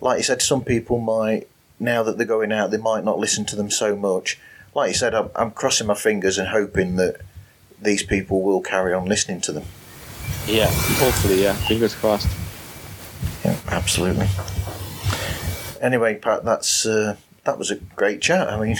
like 0.01 0.19
you 0.19 0.23
said, 0.25 0.43
some 0.43 0.63
people 0.63 0.99
might 1.01 1.49
now 1.79 2.03
that 2.03 2.17
they're 2.17 2.27
going 2.27 2.53
out, 2.53 2.71
they 2.71 2.79
might 2.79 3.05
not 3.05 3.19
listen 3.19 3.45
to 3.47 3.57
them 3.57 3.71
so 3.71 3.97
much. 3.97 4.39
Like 4.75 4.89
you 4.89 4.95
said, 4.95 5.15
I'm, 5.15 5.31
I'm 5.35 5.51
crossing 5.51 5.87
my 5.87 5.95
fingers 5.95 6.39
and 6.39 6.49
hoping 6.49 6.97
that 6.97 7.21
these 7.81 8.03
people 8.03 8.43
will 8.43 8.61
carry 8.61 8.93
on 8.93 9.07
listening 9.07 9.41
to 9.43 9.53
them. 9.53 9.65
Yeah, 10.47 10.67
hopefully, 10.71 11.43
yeah. 11.43 11.55
Fingers 11.55 11.95
crossed. 11.95 12.29
Yeah, 13.45 13.59
absolutely. 13.69 14.29
Anyway, 15.81 16.17
Pat, 16.17 16.45
that's 16.45 16.87
uh, 16.87 17.17
that 17.45 17.59
was 17.59 17.71
a 17.71 17.77
great 17.77 18.21
chat. 18.21 18.49
I 18.49 18.61
mean, 18.61 18.77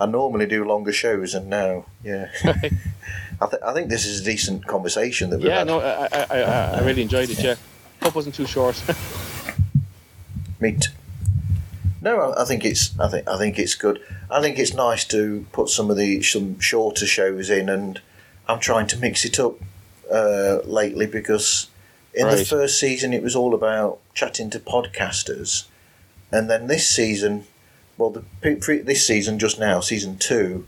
I 0.00 0.06
normally 0.06 0.46
do 0.46 0.64
longer 0.64 0.92
shows, 0.92 1.34
and 1.34 1.48
now, 1.48 1.84
yeah, 2.04 2.30
I, 2.44 2.52
th- 3.46 3.62
I 3.64 3.72
think 3.74 3.88
this 3.88 4.06
is 4.06 4.20
a 4.20 4.24
decent 4.24 4.66
conversation 4.66 5.30
that 5.30 5.38
we've 5.38 5.46
Yeah, 5.48 5.58
had. 5.58 5.66
no, 5.66 5.80
I, 5.80 6.08
I, 6.12 6.26
I, 6.30 6.40
I 6.78 6.80
really 6.84 7.02
enjoyed 7.02 7.30
it. 7.30 7.42
Yeah, 7.42 7.54
hope 8.02 8.14
wasn't 8.14 8.34
too 8.34 8.46
short. 8.46 8.82
Meat. 10.60 10.88
No, 12.02 12.20
I, 12.20 12.42
I 12.42 12.44
think 12.44 12.64
it's 12.64 12.98
I 12.98 13.08
think 13.08 13.28
I 13.28 13.38
think 13.38 13.58
it's 13.58 13.74
good. 13.74 14.00
I 14.30 14.40
think 14.40 14.58
it's 14.58 14.74
nice 14.74 15.04
to 15.06 15.46
put 15.52 15.68
some 15.68 15.90
of 15.90 15.96
the 15.96 16.22
some 16.22 16.58
shorter 16.60 17.06
shows 17.06 17.50
in, 17.50 17.68
and 17.68 18.00
I'm 18.48 18.60
trying 18.60 18.86
to 18.88 18.96
mix 18.98 19.24
it 19.24 19.38
up 19.38 19.54
uh, 20.12 20.58
lately 20.64 21.06
because 21.06 21.68
in 22.14 22.28
the 22.28 22.44
first 22.44 22.78
season 22.80 23.12
it 23.12 23.22
was 23.22 23.36
all 23.36 23.54
about 23.54 23.98
chatting 24.14 24.50
to 24.50 24.58
podcasters, 24.58 25.66
and 26.32 26.50
then 26.50 26.66
this 26.66 26.88
season, 26.88 27.44
well, 28.00 28.10
the 28.10 28.56
pre- 28.56 28.78
this 28.78 29.06
season 29.06 29.38
just 29.38 29.60
now, 29.60 29.80
season 29.80 30.16
two, 30.16 30.66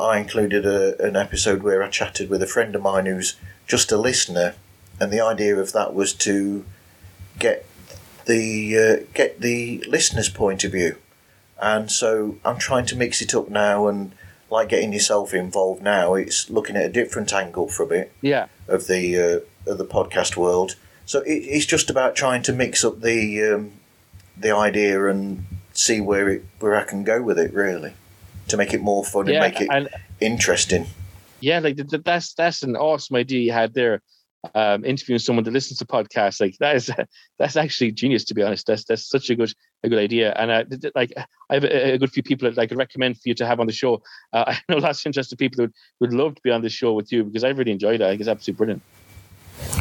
I 0.00 0.18
included 0.18 0.64
a, 0.64 1.00
an 1.06 1.16
episode 1.16 1.62
where 1.62 1.82
I 1.82 1.90
chatted 1.90 2.30
with 2.30 2.42
a 2.42 2.46
friend 2.46 2.74
of 2.74 2.80
mine 2.80 3.04
who's 3.04 3.36
just 3.66 3.92
a 3.92 3.98
listener, 3.98 4.54
and 4.98 5.12
the 5.12 5.20
idea 5.20 5.54
of 5.56 5.72
that 5.74 5.92
was 5.92 6.14
to 6.14 6.64
get 7.38 7.66
the 8.24 8.78
uh, 8.78 9.04
get 9.12 9.40
the 9.40 9.84
listener's 9.86 10.30
point 10.30 10.64
of 10.64 10.72
view, 10.72 10.96
and 11.60 11.90
so 11.90 12.38
I'm 12.42 12.58
trying 12.58 12.86
to 12.86 12.96
mix 12.96 13.20
it 13.20 13.34
up 13.34 13.50
now 13.50 13.86
and 13.86 14.12
like 14.50 14.70
getting 14.70 14.94
yourself 14.94 15.34
involved 15.34 15.82
now. 15.82 16.14
It's 16.14 16.48
looking 16.48 16.76
at 16.76 16.86
a 16.86 16.92
different 16.92 17.34
angle 17.34 17.68
from 17.68 17.92
it 17.92 18.12
yeah, 18.22 18.46
of 18.66 18.86
the 18.86 19.18
uh, 19.18 19.70
of 19.70 19.76
the 19.76 19.84
podcast 19.84 20.38
world. 20.38 20.76
So 21.04 21.20
it, 21.20 21.34
it's 21.34 21.66
just 21.66 21.90
about 21.90 22.16
trying 22.16 22.42
to 22.44 22.52
mix 22.52 22.82
up 22.82 23.02
the 23.02 23.42
um, 23.42 23.72
the 24.38 24.56
idea 24.56 25.06
and 25.08 25.44
see 25.82 26.00
where 26.00 26.28
it 26.28 26.44
where 26.60 26.76
I 26.76 26.84
can 26.84 27.04
go 27.04 27.22
with 27.22 27.38
it 27.38 27.52
really 27.52 27.94
to 28.48 28.56
make 28.56 28.72
it 28.72 28.80
more 28.80 29.04
fun 29.04 29.26
yeah, 29.26 29.44
and 29.44 29.52
make 29.52 29.60
it 29.60 29.68
and 29.70 29.88
interesting. 30.20 30.86
yeah, 31.40 31.58
like 31.58 31.76
th- 31.76 31.88
th- 31.88 32.04
that's 32.04 32.34
that's 32.34 32.62
an 32.62 32.76
awesome 32.76 33.16
idea 33.16 33.40
you 33.40 33.52
had 33.52 33.74
there. 33.74 34.02
Um, 34.56 34.84
interviewing 34.84 35.20
someone 35.20 35.44
that 35.44 35.52
listens 35.52 35.78
to 35.78 35.84
podcasts, 35.84 36.40
like 36.40 36.56
that 36.58 36.74
is 36.74 36.90
that's 37.38 37.56
actually 37.56 37.92
genius. 37.92 38.24
To 38.24 38.34
be 38.34 38.42
honest, 38.42 38.66
that's 38.66 38.84
that's 38.84 39.08
such 39.08 39.30
a 39.30 39.36
good 39.36 39.52
a 39.84 39.88
good 39.88 40.00
idea. 40.00 40.32
And 40.32 40.50
uh, 40.50 40.64
th- 40.64 40.80
th- 40.80 40.92
like 40.96 41.12
I 41.16 41.54
have 41.54 41.64
a, 41.64 41.92
a 41.92 41.98
good 41.98 42.10
few 42.10 42.24
people 42.24 42.50
that 42.50 42.60
I 42.60 42.66
could 42.66 42.76
recommend 42.78 43.16
for 43.16 43.28
you 43.28 43.34
to 43.34 43.46
have 43.46 43.60
on 43.60 43.68
the 43.68 43.72
show. 43.72 44.02
Uh, 44.32 44.44
I 44.48 44.58
know 44.68 44.78
lots 44.78 45.00
of 45.00 45.06
interested 45.06 45.38
people 45.38 45.58
who 45.58 45.62
would, 45.62 45.74
would 46.00 46.12
love 46.12 46.34
to 46.34 46.40
be 46.42 46.50
on 46.50 46.62
the 46.62 46.68
show 46.68 46.92
with 46.92 47.12
you 47.12 47.22
because 47.22 47.44
I 47.44 47.50
really 47.50 47.70
enjoyed 47.70 48.00
it. 48.00 48.04
I 48.04 48.10
think 48.10 48.20
it's 48.20 48.28
absolutely 48.28 48.58
brilliant. 48.58 48.82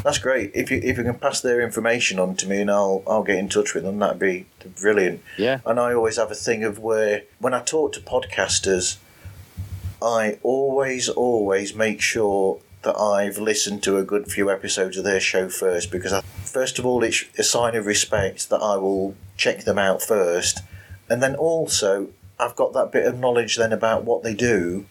That's 0.04 0.18
great. 0.18 0.52
If 0.54 0.72
you 0.72 0.80
if 0.84 0.98
you 0.98 1.04
can 1.04 1.16
pass 1.16 1.42
their 1.42 1.62
information 1.62 2.20
on 2.20 2.36
to 2.38 2.48
me 2.48 2.62
and 2.62 2.72
I'll 2.72 3.04
I'll 3.08 3.24
get 3.24 3.38
in 3.38 3.50
touch 3.50 3.74
with 3.74 3.84
them, 3.84 4.00
that'd 4.00 4.20
be 4.20 4.46
brilliant. 4.80 5.22
Yeah, 5.38 5.60
And 5.66 5.80
I 5.80 5.94
always 5.94 6.18
have 6.18 6.32
a 6.32 6.36
thing 6.36 6.64
of 6.64 6.80
where 6.80 7.24
when 7.40 7.54
I 7.54 7.62
talk 7.62 7.94
to 7.94 8.00
podcasters, 8.00 8.98
I 10.02 10.40
always, 10.42 11.10
always 11.10 11.76
make 11.76 12.02
sure 12.02 12.60
that 12.82 12.98
I've 12.98 13.38
listened 13.38 13.84
to 13.84 13.98
a 13.98 14.04
good 14.04 14.32
few 14.32 14.50
episodes 14.50 14.98
of 14.98 15.04
their 15.04 15.20
show 15.20 15.50
first 15.50 15.92
because, 15.92 16.12
I, 16.12 16.22
first 16.22 16.80
of 16.80 16.86
all, 16.86 17.04
it's 17.04 17.26
a 17.38 17.44
sign 17.44 17.76
of 17.76 17.86
respect 17.86 18.50
that 18.50 18.62
I 18.62 18.78
will 18.78 19.16
check 19.38 19.64
them 19.66 19.78
out 19.78 20.02
first. 20.02 20.62
And 21.08 21.22
then 21.22 21.36
also, 21.36 22.10
I've 22.40 22.56
got 22.56 22.74
that 22.74 22.92
bit 22.92 23.06
of 23.06 23.20
knowledge 23.20 23.58
then 23.58 23.72
about 23.72 24.04
what 24.04 24.24
they 24.24 24.34
do 24.34 24.88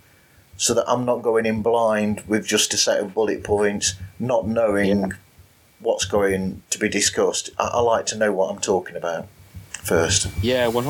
so 0.61 0.75
that 0.75 0.85
I'm 0.87 1.07
not 1.07 1.23
going 1.23 1.47
in 1.47 1.63
blind 1.63 2.23
with 2.29 2.47
just 2.47 2.75
a 2.75 2.77
set 2.77 3.01
of 3.01 3.15
bullet 3.15 3.43
points, 3.43 3.95
not 4.19 4.47
knowing 4.47 5.01
Yeah. 5.01 5.17
what's 5.81 6.05
going 6.05 6.63
to 6.69 6.79
be 6.79 6.87
discussed. 6.89 7.49
I, 7.59 7.65
I 7.79 7.81
like 7.81 8.05
to 8.07 8.17
know 8.19 8.31
what 8.33 8.51
I'm 8.53 8.61
talking 8.61 8.95
about 8.95 9.27
first. 9.83 10.29
yeah, 10.43 10.67
one 10.69 10.85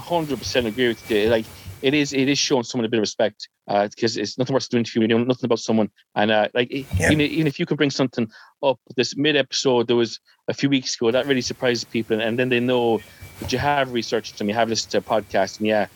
hundred 0.00 0.36
percent 0.38 0.66
agree 0.66 0.88
with 0.88 1.10
you. 1.10 1.28
Like 1.30 1.46
it 1.80 1.94
is, 1.94 2.12
it 2.12 2.28
is 2.28 2.38
showing 2.38 2.64
someone 2.64 2.84
a 2.84 2.88
bit 2.90 2.98
of 2.98 3.02
respect 3.08 3.48
because 3.66 4.18
it's 4.18 4.36
nothing 4.36 4.52
worse 4.54 4.68
than 4.68 4.80
interviewing 4.80 5.10
you 5.10 5.16
know 5.18 5.24
nothing 5.24 5.46
about 5.46 5.60
someone. 5.60 5.88
And 6.14 6.30
uh, 6.30 6.48
like 6.52 6.70
Yeah. 6.70 7.10
even 7.10 7.20
even 7.22 7.46
if 7.46 7.58
you 7.58 7.64
can 7.64 7.78
bring 7.78 7.90
something 7.90 8.28
up 8.62 8.78
this 8.96 9.16
mid 9.16 9.34
episode, 9.36 9.86
there 9.86 9.96
was 9.96 10.20
a 10.48 10.54
few 10.54 10.68
weeks 10.68 10.94
ago 10.94 11.10
that 11.10 11.26
really 11.26 11.40
surprises 11.40 11.84
people, 11.84 12.20
and 12.20 12.38
then 12.38 12.50
they 12.50 12.60
know 12.60 13.02
that 13.40 13.50
you 13.50 13.58
have 13.58 13.92
researched 13.92 14.36
them, 14.38 14.48
you 14.48 14.54
have 14.54 14.68
listened 14.68 14.90
to 14.92 14.98
a 14.98 15.00
podcast, 15.02 15.58
and 15.58 15.66
yeah, 15.66 15.86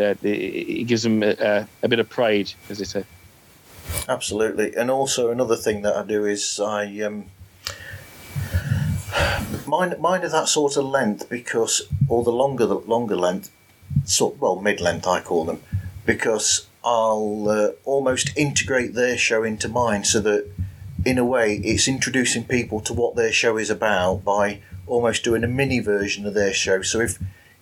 that 0.00 0.16
it, 0.24 0.38
it 0.80 0.84
gives 0.90 1.02
them 1.02 1.22
a, 1.22 1.34
a, 1.50 1.68
a 1.84 1.88
bit 1.88 1.98
of 1.98 2.08
pride, 2.08 2.48
as 2.68 2.78
they 2.78 2.88
say. 2.94 3.04
Absolutely, 4.08 4.74
and 4.76 4.90
also 4.90 5.30
another 5.30 5.56
thing 5.56 5.82
that 5.82 5.94
I 5.96 6.04
do 6.04 6.24
is 6.24 6.60
I 6.60 6.82
um, 7.06 7.26
mine 9.66 9.94
mine 9.98 10.22
are 10.26 10.34
that 10.38 10.48
sort 10.48 10.76
of 10.76 10.84
length 10.84 11.28
because, 11.28 11.74
or 12.08 12.22
the 12.24 12.32
longer 12.42 12.66
the 12.66 12.80
longer 12.94 13.16
length, 13.16 13.50
sort 14.04 14.38
well 14.40 14.56
mid 14.60 14.80
length 14.80 15.06
I 15.06 15.20
call 15.20 15.44
them, 15.44 15.60
because 16.06 16.66
I'll 16.84 17.48
uh, 17.48 17.68
almost 17.84 18.36
integrate 18.36 18.94
their 18.94 19.18
show 19.18 19.42
into 19.42 19.68
mine 19.68 20.04
so 20.04 20.20
that 20.20 20.42
in 21.04 21.18
a 21.18 21.24
way 21.24 21.56
it's 21.56 21.88
introducing 21.88 22.44
people 22.44 22.80
to 22.80 22.92
what 22.94 23.16
their 23.16 23.32
show 23.32 23.58
is 23.58 23.70
about 23.70 24.24
by 24.24 24.60
almost 24.86 25.24
doing 25.24 25.44
a 25.44 25.48
mini 25.48 25.80
version 25.80 26.26
of 26.26 26.34
their 26.34 26.52
show. 26.52 26.82
So 26.82 27.00
if 27.00 27.18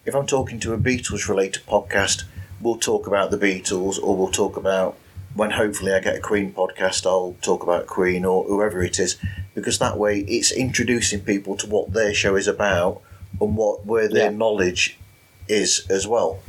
if 0.08 0.14
I'm 0.14 0.26
talking 0.26 0.58
to 0.60 0.72
a 0.72 0.78
Beatles 0.78 1.28
related 1.28 1.64
podcast, 1.66 2.24
we'll 2.62 2.78
talk 2.78 3.06
about 3.06 3.30
the 3.30 3.36
Beatles 3.36 4.02
or 4.02 4.16
we'll 4.16 4.30
talk 4.32 4.56
about 4.56 4.96
when 5.34 5.50
hopefully 5.50 5.92
I 5.92 6.00
get 6.00 6.16
a 6.16 6.20
Queen 6.20 6.50
podcast, 6.54 7.04
I'll 7.06 7.36
talk 7.42 7.62
about 7.62 7.86
Queen 7.86 8.24
or 8.24 8.44
whoever 8.44 8.82
it 8.82 8.98
is, 8.98 9.18
because 9.54 9.78
that 9.80 9.98
way 9.98 10.20
it's 10.20 10.50
introducing 10.50 11.20
people 11.20 11.56
to 11.58 11.66
what 11.66 11.92
their 11.92 12.14
show 12.14 12.36
is 12.36 12.48
about 12.48 13.02
and 13.38 13.54
what 13.54 13.84
where 13.84 14.08
their 14.08 14.30
Yeah. 14.30 14.36
knowledge 14.36 14.98
is 15.46 15.86
as 15.90 16.06
well. 16.08 16.40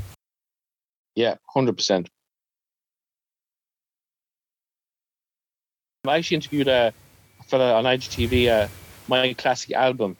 Yeah, 1.15 1.35
hundred 1.53 1.75
percent. 1.75 2.07
I 6.07 6.17
actually 6.17 6.35
interviewed 6.35 6.69
a 6.69 6.93
fella 7.47 7.73
on 7.73 7.83
IGTV, 7.83 8.47
uh, 8.47 8.67
my 9.09 9.33
classic 9.33 9.73
album. 9.73 10.15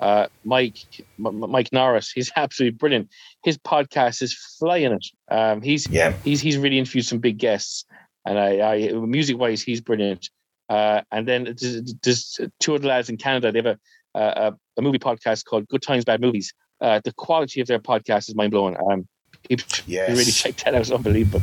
Uh, 0.00 0.26
Mike 0.44 0.78
M- 1.18 1.50
Mike 1.50 1.72
Norris, 1.72 2.10
he's 2.10 2.32
absolutely 2.36 2.76
brilliant. 2.76 3.08
His 3.44 3.58
podcast 3.58 4.22
is 4.22 4.34
flying 4.58 4.92
it. 4.92 5.06
Um, 5.30 5.62
he's 5.62 5.88
Yeah, 5.88 6.14
he's 6.24 6.40
he's 6.40 6.58
really 6.58 6.78
interviewed 6.78 7.06
some 7.06 7.18
big 7.18 7.38
guests, 7.38 7.84
and 8.26 8.38
I, 8.38 8.60
I 8.60 8.92
music 8.92 9.38
wise, 9.38 9.62
he's 9.62 9.80
brilliant. 9.80 10.30
Uh, 10.68 11.02
and 11.12 11.28
then 11.28 11.44
there's, 11.44 11.94
there's 12.02 12.40
two 12.58 12.74
other 12.74 12.88
lads 12.88 13.10
in 13.10 13.16
Canada. 13.16 13.52
They 13.52 13.58
have 13.58 13.66
a 13.66 13.78
a, 14.14 14.54
a 14.76 14.82
movie 14.82 14.98
podcast 14.98 15.44
called 15.44 15.68
Good 15.68 15.82
Times 15.82 16.04
Bad 16.04 16.20
Movies. 16.20 16.52
Uh, 16.80 17.00
the 17.04 17.12
quality 17.12 17.60
of 17.60 17.66
their 17.66 17.78
podcast 17.78 18.28
is 18.28 18.34
mind 18.34 18.50
blowing. 18.52 18.76
Um, 18.90 19.06
you 19.48 19.56
yes, 19.86 20.10
really 20.10 20.24
checked 20.24 20.64
that 20.64 20.74
out. 20.74 20.80
It's 20.80 20.90
unbelievable. 20.90 21.42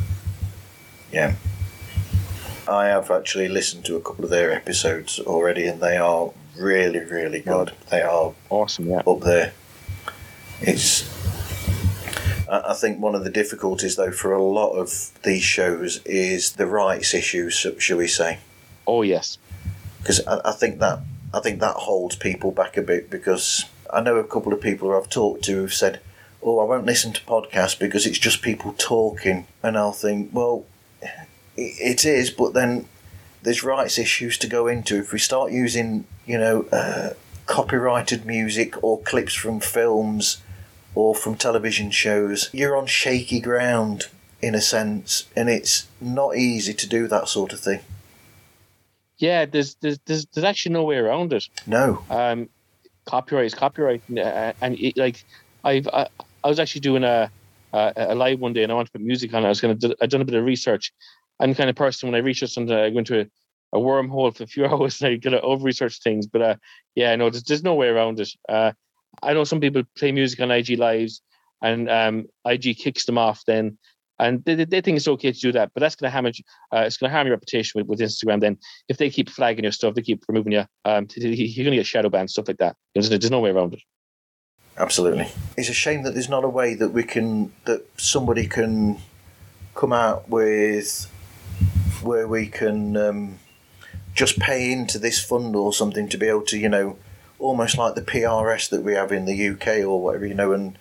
yeah. 1.12 1.34
I 2.68 2.86
have 2.86 3.10
actually 3.10 3.48
listened 3.48 3.84
to 3.86 3.96
a 3.96 4.00
couple 4.00 4.24
of 4.24 4.30
their 4.30 4.52
episodes 4.52 5.18
already, 5.18 5.66
and 5.66 5.80
they 5.80 5.96
are 5.96 6.30
really, 6.58 7.00
really 7.00 7.40
good. 7.40 7.72
They 7.90 8.02
are 8.02 8.32
Awesome, 8.50 8.88
yeah. 8.88 9.02
up 9.06 9.20
there. 9.20 9.52
It's. 10.60 11.10
I 12.48 12.74
think 12.74 13.00
one 13.00 13.14
of 13.14 13.24
the 13.24 13.30
difficulties, 13.30 13.96
though, 13.96 14.10
for 14.10 14.32
a 14.32 14.42
lot 14.42 14.72
of 14.72 15.10
these 15.22 15.42
shows 15.42 16.02
is 16.04 16.52
the 16.52 16.66
rights 16.66 17.14
issues, 17.14 17.54
sh- 17.54 17.66
shall 17.78 17.96
we 17.96 18.06
say? 18.08 18.38
Oh 18.86 19.00
yes, 19.02 19.38
Because 19.98 20.26
I, 20.26 20.40
I 20.44 20.52
think 20.52 20.78
that 20.80 21.00
I 21.32 21.40
think 21.40 21.60
that 21.60 21.76
holds 21.76 22.16
people 22.16 22.50
back 22.50 22.76
a 22.76 22.82
bit. 22.82 23.08
Because 23.08 23.64
I 23.92 24.00
know 24.02 24.16
a 24.16 24.24
couple 24.24 24.52
of 24.52 24.60
people 24.60 24.90
who 24.90 24.96
I've 24.98 25.08
talked 25.08 25.44
to 25.44 25.52
who've 25.52 25.72
said, 25.72 26.00
"Oh, 26.42 26.58
I 26.58 26.64
won't 26.64 26.84
listen 26.84 27.12
to 27.14 27.20
podcasts 27.22 27.78
because 27.78 28.06
it's 28.06 28.18
just 28.18 28.42
people 28.42 28.74
talking," 28.76 29.46
and 29.62 29.78
I'll 29.78 29.92
think, 29.92 30.28
well, 30.34 30.66
it 31.56 32.04
is, 32.04 32.30
but 32.30 32.52
then 32.54 32.86
there's 33.42 33.62
rights 33.64 33.98
issues 33.98 34.38
to 34.38 34.46
go 34.46 34.66
into. 34.68 34.96
If 34.98 35.12
we 35.12 35.18
start 35.18 35.52
using, 35.52 36.04
you 36.26 36.38
know, 36.38 36.62
uh, 36.72 37.10
copyrighted 37.46 38.24
music 38.24 38.82
or 38.82 39.00
clips 39.00 39.34
from 39.34 39.60
films 39.60 40.38
or 40.94 41.14
from 41.14 41.34
television 41.36 41.90
shows, 41.90 42.50
you're 42.52 42.76
on 42.76 42.86
shaky 42.86 43.40
ground 43.40 44.06
in 44.40 44.54
a 44.54 44.60
sense, 44.60 45.24
and 45.36 45.48
it's 45.48 45.86
not 46.00 46.36
easy 46.36 46.74
to 46.74 46.88
do 46.88 47.06
that 47.08 47.28
sort 47.28 47.52
of 47.52 47.60
thing. 47.60 47.80
yeah. 49.18 49.44
There's 49.46 49.76
there's 49.76 49.98
there's, 50.06 50.26
there's 50.26 50.44
actually 50.44 50.72
no 50.72 50.82
way 50.84 50.96
around 50.96 51.32
it. 51.32 51.48
No. 51.66 52.04
Um, 52.10 52.48
copyright 53.04 53.46
is 53.46 53.54
copyright, 53.54 54.02
uh, 54.16 54.52
and 54.60 54.78
it, 54.78 54.96
like 54.96 55.24
I've 55.64 55.88
I, 55.88 56.08
I 56.44 56.48
was 56.48 56.58
actually 56.58 56.80
doing 56.80 57.04
a, 57.04 57.30
a 57.72 57.92
a 57.96 58.14
live 58.14 58.40
one 58.40 58.52
day, 58.52 58.62
and 58.64 58.72
I 58.72 58.74
wanted 58.74 58.86
to 58.86 58.92
put 58.92 59.02
music 59.02 59.32
on. 59.34 59.44
I 59.44 59.48
was 59.48 59.60
gonna 59.60 59.74
do, 59.74 59.94
I'd 60.00 60.10
done 60.10 60.20
a 60.20 60.24
bit 60.24 60.34
of 60.34 60.44
research. 60.44 60.92
I'm 61.42 61.50
the 61.50 61.56
kind 61.56 61.68
of 61.68 61.76
person 61.76 62.08
when 62.08 62.14
I 62.14 62.24
research 62.24 62.52
something, 62.52 62.74
I 62.74 62.90
go 62.90 62.98
into 62.98 63.20
a, 63.20 63.26
a 63.76 63.80
wormhole 63.80 64.34
for 64.34 64.44
a 64.44 64.46
few 64.46 64.64
hours 64.66 65.00
and 65.00 65.12
I 65.12 65.16
get 65.16 65.30
to 65.30 65.40
over 65.40 65.64
research 65.64 66.00
things. 66.02 66.26
But 66.26 66.42
uh, 66.42 66.54
yeah, 66.94 67.14
no, 67.16 67.30
there's, 67.30 67.42
there's 67.44 67.64
no 67.64 67.74
way 67.74 67.88
around 67.88 68.20
it. 68.20 68.30
Uh, 68.48 68.72
I 69.22 69.34
know 69.34 69.44
some 69.44 69.60
people 69.60 69.82
play 69.98 70.12
music 70.12 70.40
on 70.40 70.50
IG 70.50 70.78
lives, 70.78 71.20
and 71.60 71.90
um, 71.90 72.26
IG 72.44 72.78
kicks 72.78 73.04
them 73.04 73.18
off 73.18 73.42
then. 73.46 73.76
And 74.18 74.44
they, 74.44 74.54
they 74.54 74.80
think 74.80 74.96
it's 74.96 75.08
okay 75.08 75.32
to 75.32 75.38
do 75.38 75.52
that, 75.52 75.72
but 75.74 75.80
that's 75.80 75.96
going 75.96 76.08
to 76.08 76.12
harm 76.12 76.26
uh, 76.26 76.84
it's 76.86 76.96
going 76.96 77.10
to 77.10 77.14
harm 77.14 77.26
your 77.26 77.34
reputation 77.34 77.80
with, 77.80 77.88
with 77.88 77.98
Instagram. 77.98 78.40
Then, 78.40 78.56
if 78.88 78.98
they 78.98 79.10
keep 79.10 79.28
flagging 79.28 79.64
your 79.64 79.72
stuff, 79.72 79.94
they 79.94 80.02
keep 80.02 80.22
removing 80.28 80.52
you. 80.52 80.64
Um, 80.84 81.08
you're 81.16 81.64
going 81.64 81.72
to 81.72 81.76
get 81.76 81.86
shadow 81.86 82.08
banned, 82.08 82.30
stuff 82.30 82.46
like 82.46 82.58
that. 82.58 82.76
There's, 82.94 83.08
there's 83.08 83.30
no 83.30 83.40
way 83.40 83.50
around 83.50 83.74
it. 83.74 83.80
Absolutely. 84.76 85.28
It's 85.56 85.68
a 85.68 85.74
shame 85.74 86.02
that 86.04 86.14
there's 86.14 86.28
not 86.28 86.44
a 86.44 86.48
way 86.48 86.74
that 86.74 86.90
we 86.90 87.02
can 87.02 87.52
that 87.64 87.84
somebody 87.98 88.46
can 88.46 88.98
come 89.74 89.92
out 89.92 90.28
with 90.28 91.10
where 92.02 92.26
we 92.26 92.46
can 92.46 92.96
um, 92.96 93.38
just 94.14 94.38
pay 94.38 94.72
into 94.72 94.98
this 94.98 95.22
fund 95.22 95.56
or 95.56 95.72
something 95.72 96.08
to 96.08 96.16
be 96.16 96.26
able 96.28 96.42
to, 96.42 96.58
you 96.58 96.68
know, 96.68 96.96
almost 97.38 97.76
like 97.76 97.94
the 97.94 98.02
PRS 98.02 98.70
that 98.70 98.82
we 98.82 98.94
have 98.94 99.12
in 99.12 99.24
the 99.24 99.48
UK 99.48 99.84
or 99.84 100.00
whatever, 100.00 100.26
you 100.26 100.34
know, 100.34 100.52
and 100.52 100.78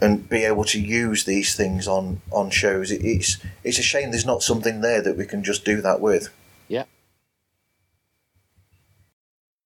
and 0.00 0.28
be 0.28 0.44
able 0.44 0.64
to 0.64 0.80
use 0.80 1.24
these 1.24 1.56
things 1.56 1.88
on 1.88 2.20
on 2.30 2.50
shows. 2.50 2.90
It, 2.90 3.04
it's 3.04 3.38
it's 3.64 3.78
a 3.78 3.82
shame 3.82 4.10
there's 4.10 4.26
not 4.26 4.42
something 4.42 4.80
there 4.80 5.02
that 5.02 5.16
we 5.16 5.26
can 5.26 5.42
just 5.42 5.64
do 5.64 5.80
that 5.80 6.00
with. 6.00 6.28
Yeah. 6.68 6.84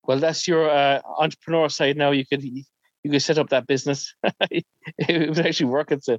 Well, 0.04 0.18
that's 0.18 0.48
your 0.48 0.70
uh, 0.70 1.00
entrepreneur 1.18 1.68
side 1.68 1.96
now. 1.96 2.10
You 2.12 2.24
could 2.26 2.42
you 2.42 3.10
could 3.10 3.22
set 3.22 3.38
up 3.38 3.50
that 3.50 3.66
business. 3.66 4.14
it 4.50 4.64
would 5.08 5.38
actually 5.38 5.66
work. 5.66 5.90
It's 5.92 6.08
a, 6.08 6.18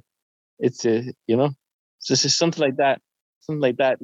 it's 0.58 0.84
a, 0.84 1.02
you 1.26 1.36
know, 1.36 1.50
it's 2.08 2.34
something 2.34 2.62
like 2.62 2.76
that, 2.76 3.00
something 3.40 3.60
like 3.60 3.78
that. 3.78 3.98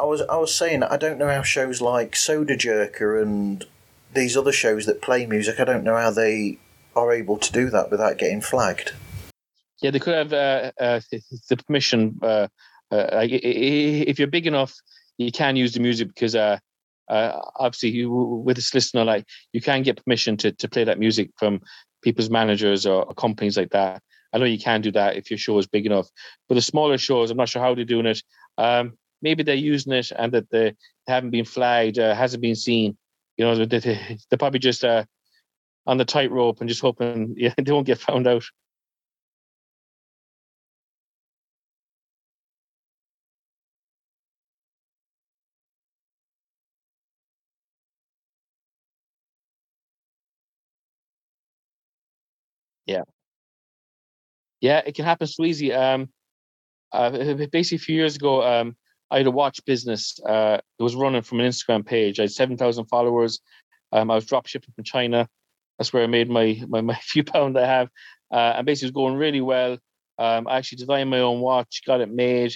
I 0.00 0.04
was 0.04 0.22
I 0.22 0.36
was 0.36 0.54
saying 0.54 0.82
I 0.82 0.96
don't 0.96 1.18
know 1.18 1.28
how 1.28 1.42
shows 1.42 1.82
like 1.82 2.12
Sodajerker 2.12 3.20
and 3.20 3.66
these 4.14 4.34
other 4.34 4.52
shows 4.52 4.86
that 4.86 5.02
play 5.02 5.26
music. 5.26 5.60
I 5.60 5.64
don't 5.64 5.84
know 5.84 5.96
how 5.96 6.10
they 6.10 6.58
are 6.96 7.12
able 7.12 7.36
to 7.36 7.52
do 7.52 7.68
that 7.68 7.90
without 7.90 8.16
getting 8.16 8.40
flagged. 8.40 8.92
Yeah, 9.82 9.90
they 9.90 9.98
could 9.98 10.14
have 10.14 10.32
uh, 10.32 10.72
uh, 10.80 11.00
the 11.48 11.56
permission. 11.66 12.18
Uh, 12.22 12.48
uh 12.90 13.26
if 13.30 14.18
you're 14.18 14.28
big 14.28 14.46
enough, 14.46 14.74
you 15.18 15.30
can 15.30 15.56
use 15.56 15.74
the 15.74 15.80
music 15.80 16.08
because 16.08 16.34
uh, 16.34 16.58
uh, 17.08 17.38
obviously 17.56 17.90
you, 17.90 18.10
with 18.10 18.56
this 18.56 18.74
listener, 18.74 19.04
like 19.04 19.26
you 19.52 19.60
can 19.60 19.82
get 19.82 20.02
permission 20.02 20.36
to, 20.38 20.52
to 20.52 20.68
play 20.68 20.84
that 20.84 20.98
music 20.98 21.30
from 21.36 21.60
people's 22.02 22.30
managers 22.30 22.86
or, 22.86 23.04
or 23.04 23.14
companies 23.14 23.56
like 23.56 23.70
that. 23.70 24.02
I 24.32 24.38
know 24.38 24.46
you 24.46 24.58
can 24.58 24.80
do 24.80 24.92
that 24.92 25.16
if 25.16 25.30
your 25.30 25.38
show 25.38 25.58
is 25.58 25.66
big 25.66 25.84
enough. 25.84 26.08
But 26.48 26.54
the 26.54 26.62
smaller 26.62 26.96
shows, 26.96 27.30
I'm 27.30 27.36
not 27.36 27.50
sure 27.50 27.60
how 27.60 27.74
they're 27.74 27.84
doing 27.84 28.06
it. 28.06 28.22
Um, 28.56 28.94
maybe 29.22 29.42
they're 29.42 29.54
using 29.54 29.92
it 29.92 30.12
and 30.16 30.32
that 30.32 30.50
they 30.50 30.74
haven't 31.06 31.30
been 31.30 31.44
flagged, 31.44 31.98
uh, 31.98 32.14
hasn't 32.14 32.42
been 32.42 32.56
seen. 32.56 32.96
You 33.36 33.44
know, 33.44 33.64
they, 33.64 33.78
they're 33.78 34.38
probably 34.38 34.60
just 34.60 34.84
uh, 34.84 35.04
on 35.86 35.98
the 35.98 36.04
tightrope 36.04 36.60
and 36.60 36.68
just 36.68 36.80
hoping 36.82 37.34
yeah, 37.38 37.54
they 37.56 37.72
won't 37.72 37.86
get 37.86 37.98
found 37.98 38.26
out. 38.26 38.44
Yeah. 52.86 53.04
Yeah, 54.60 54.82
it 54.84 54.94
can 54.94 55.04
happen 55.04 55.26
so 55.26 55.44
easy. 55.44 55.72
Um, 55.72 56.10
uh, 56.92 57.10
basically, 57.52 57.76
a 57.76 57.78
few 57.78 57.96
years 57.96 58.16
ago, 58.16 58.42
um, 58.42 58.76
I 59.10 59.18
had 59.18 59.26
a 59.26 59.30
watch 59.30 59.64
business. 59.64 60.18
Uh, 60.24 60.58
it 60.78 60.82
was 60.82 60.94
running 60.94 61.22
from 61.22 61.40
an 61.40 61.48
Instagram 61.48 61.84
page. 61.84 62.20
I 62.20 62.24
had 62.24 62.32
7,000 62.32 62.84
followers. 62.86 63.40
Um, 63.92 64.10
I 64.10 64.14
was 64.14 64.26
drop 64.26 64.46
shipping 64.46 64.72
from 64.74 64.84
China. 64.84 65.28
That's 65.78 65.92
where 65.92 66.02
I 66.02 66.06
made 66.06 66.28
my 66.28 66.60
my, 66.68 66.80
my 66.80 66.94
few 67.02 67.24
pound 67.24 67.58
I 67.58 67.66
have. 67.66 67.88
Uh, 68.30 68.54
and 68.56 68.66
basically, 68.66 68.86
it 68.86 68.94
was 68.94 69.02
going 69.02 69.16
really 69.16 69.40
well. 69.40 69.78
Um, 70.18 70.46
I 70.46 70.58
actually 70.58 70.76
designed 70.76 71.10
my 71.10 71.20
own 71.20 71.40
watch, 71.40 71.82
got 71.86 72.00
it 72.00 72.10
made, 72.10 72.54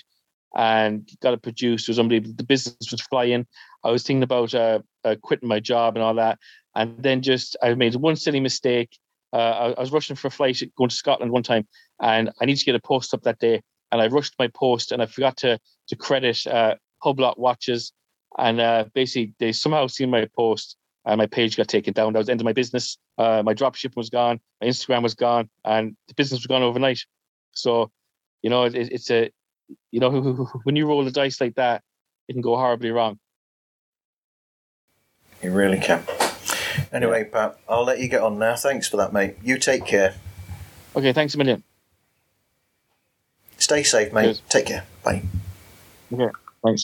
and 0.54 1.08
got 1.20 1.34
it 1.34 1.42
produced. 1.42 1.88
It 1.88 1.92
was 1.92 1.98
unbelievable. 1.98 2.34
The 2.36 2.44
business 2.44 2.76
was 2.90 3.00
flying. 3.00 3.46
I 3.82 3.90
was 3.90 4.02
thinking 4.02 4.22
about 4.22 4.54
uh, 4.54 4.80
uh, 5.04 5.16
quitting 5.22 5.48
my 5.48 5.60
job 5.60 5.96
and 5.96 6.02
all 6.02 6.14
that. 6.14 6.38
And 6.74 7.02
then 7.02 7.22
just 7.22 7.56
I 7.62 7.74
made 7.74 7.94
one 7.94 8.16
silly 8.16 8.40
mistake. 8.40 8.98
Uh, 9.32 9.36
I, 9.36 9.70
I, 9.72 9.80
was 9.80 9.90
rushing 9.90 10.14
for 10.14 10.28
a 10.28 10.30
flight 10.30 10.62
going 10.76 10.90
to 10.90 10.94
Scotland 10.94 11.32
one 11.32 11.42
time, 11.42 11.66
and 12.00 12.30
I 12.40 12.44
need 12.44 12.56
to 12.56 12.64
get 12.64 12.76
a 12.76 12.80
post 12.80 13.14
up 13.14 13.22
that 13.22 13.40
day. 13.40 13.62
And 13.94 14.02
I 14.02 14.08
rushed 14.08 14.34
my 14.40 14.48
post, 14.48 14.90
and 14.90 15.00
I 15.00 15.06
forgot 15.06 15.36
to 15.38 15.60
to 15.86 15.94
credit 15.94 16.44
uh, 16.48 16.74
Hublot 17.04 17.38
watches. 17.38 17.92
And 18.36 18.60
uh, 18.60 18.86
basically, 18.92 19.34
they 19.38 19.52
somehow 19.52 19.86
seen 19.86 20.10
my 20.10 20.26
post, 20.34 20.76
and 21.04 21.18
my 21.18 21.26
page 21.26 21.56
got 21.56 21.68
taken 21.68 21.92
down. 21.92 22.12
That 22.12 22.18
was 22.18 22.26
the 22.26 22.32
end 22.32 22.40
of 22.40 22.44
my 22.44 22.54
business. 22.54 22.98
Uh, 23.16 23.44
my 23.44 23.54
dropshipping 23.54 23.94
was 23.94 24.10
gone, 24.10 24.40
my 24.60 24.66
Instagram 24.66 25.04
was 25.04 25.14
gone, 25.14 25.48
and 25.64 25.96
the 26.08 26.14
business 26.14 26.40
was 26.40 26.48
gone 26.48 26.64
overnight. 26.64 26.98
So, 27.52 27.92
you 28.42 28.50
know, 28.50 28.64
it, 28.64 28.74
it's 28.74 29.12
a, 29.12 29.30
you 29.92 30.00
know, 30.00 30.10
when 30.64 30.74
you 30.74 30.88
roll 30.88 31.04
the 31.04 31.12
dice 31.12 31.40
like 31.40 31.54
that, 31.54 31.84
it 32.26 32.32
can 32.32 32.42
go 32.42 32.56
horribly 32.56 32.90
wrong. 32.90 33.20
You 35.40 35.52
really 35.52 35.78
can. 35.78 36.02
Anyway, 36.92 37.22
Pat, 37.22 37.60
I'll 37.68 37.84
let 37.84 38.00
you 38.00 38.08
get 38.08 38.22
on 38.22 38.40
now. 38.40 38.56
Thanks 38.56 38.88
for 38.88 38.96
that, 38.96 39.12
mate. 39.12 39.36
You 39.44 39.56
take 39.56 39.84
care. 39.84 40.16
Okay, 40.96 41.12
thanks 41.12 41.36
a 41.36 41.38
million. 41.38 41.62
Stay 43.64 43.82
safe, 43.82 44.12
mate. 44.12 44.24
Cheers. 44.24 44.42
Take 44.50 44.66
care. 44.66 44.84
Bye. 45.02 45.22
Okay. 46.12 46.30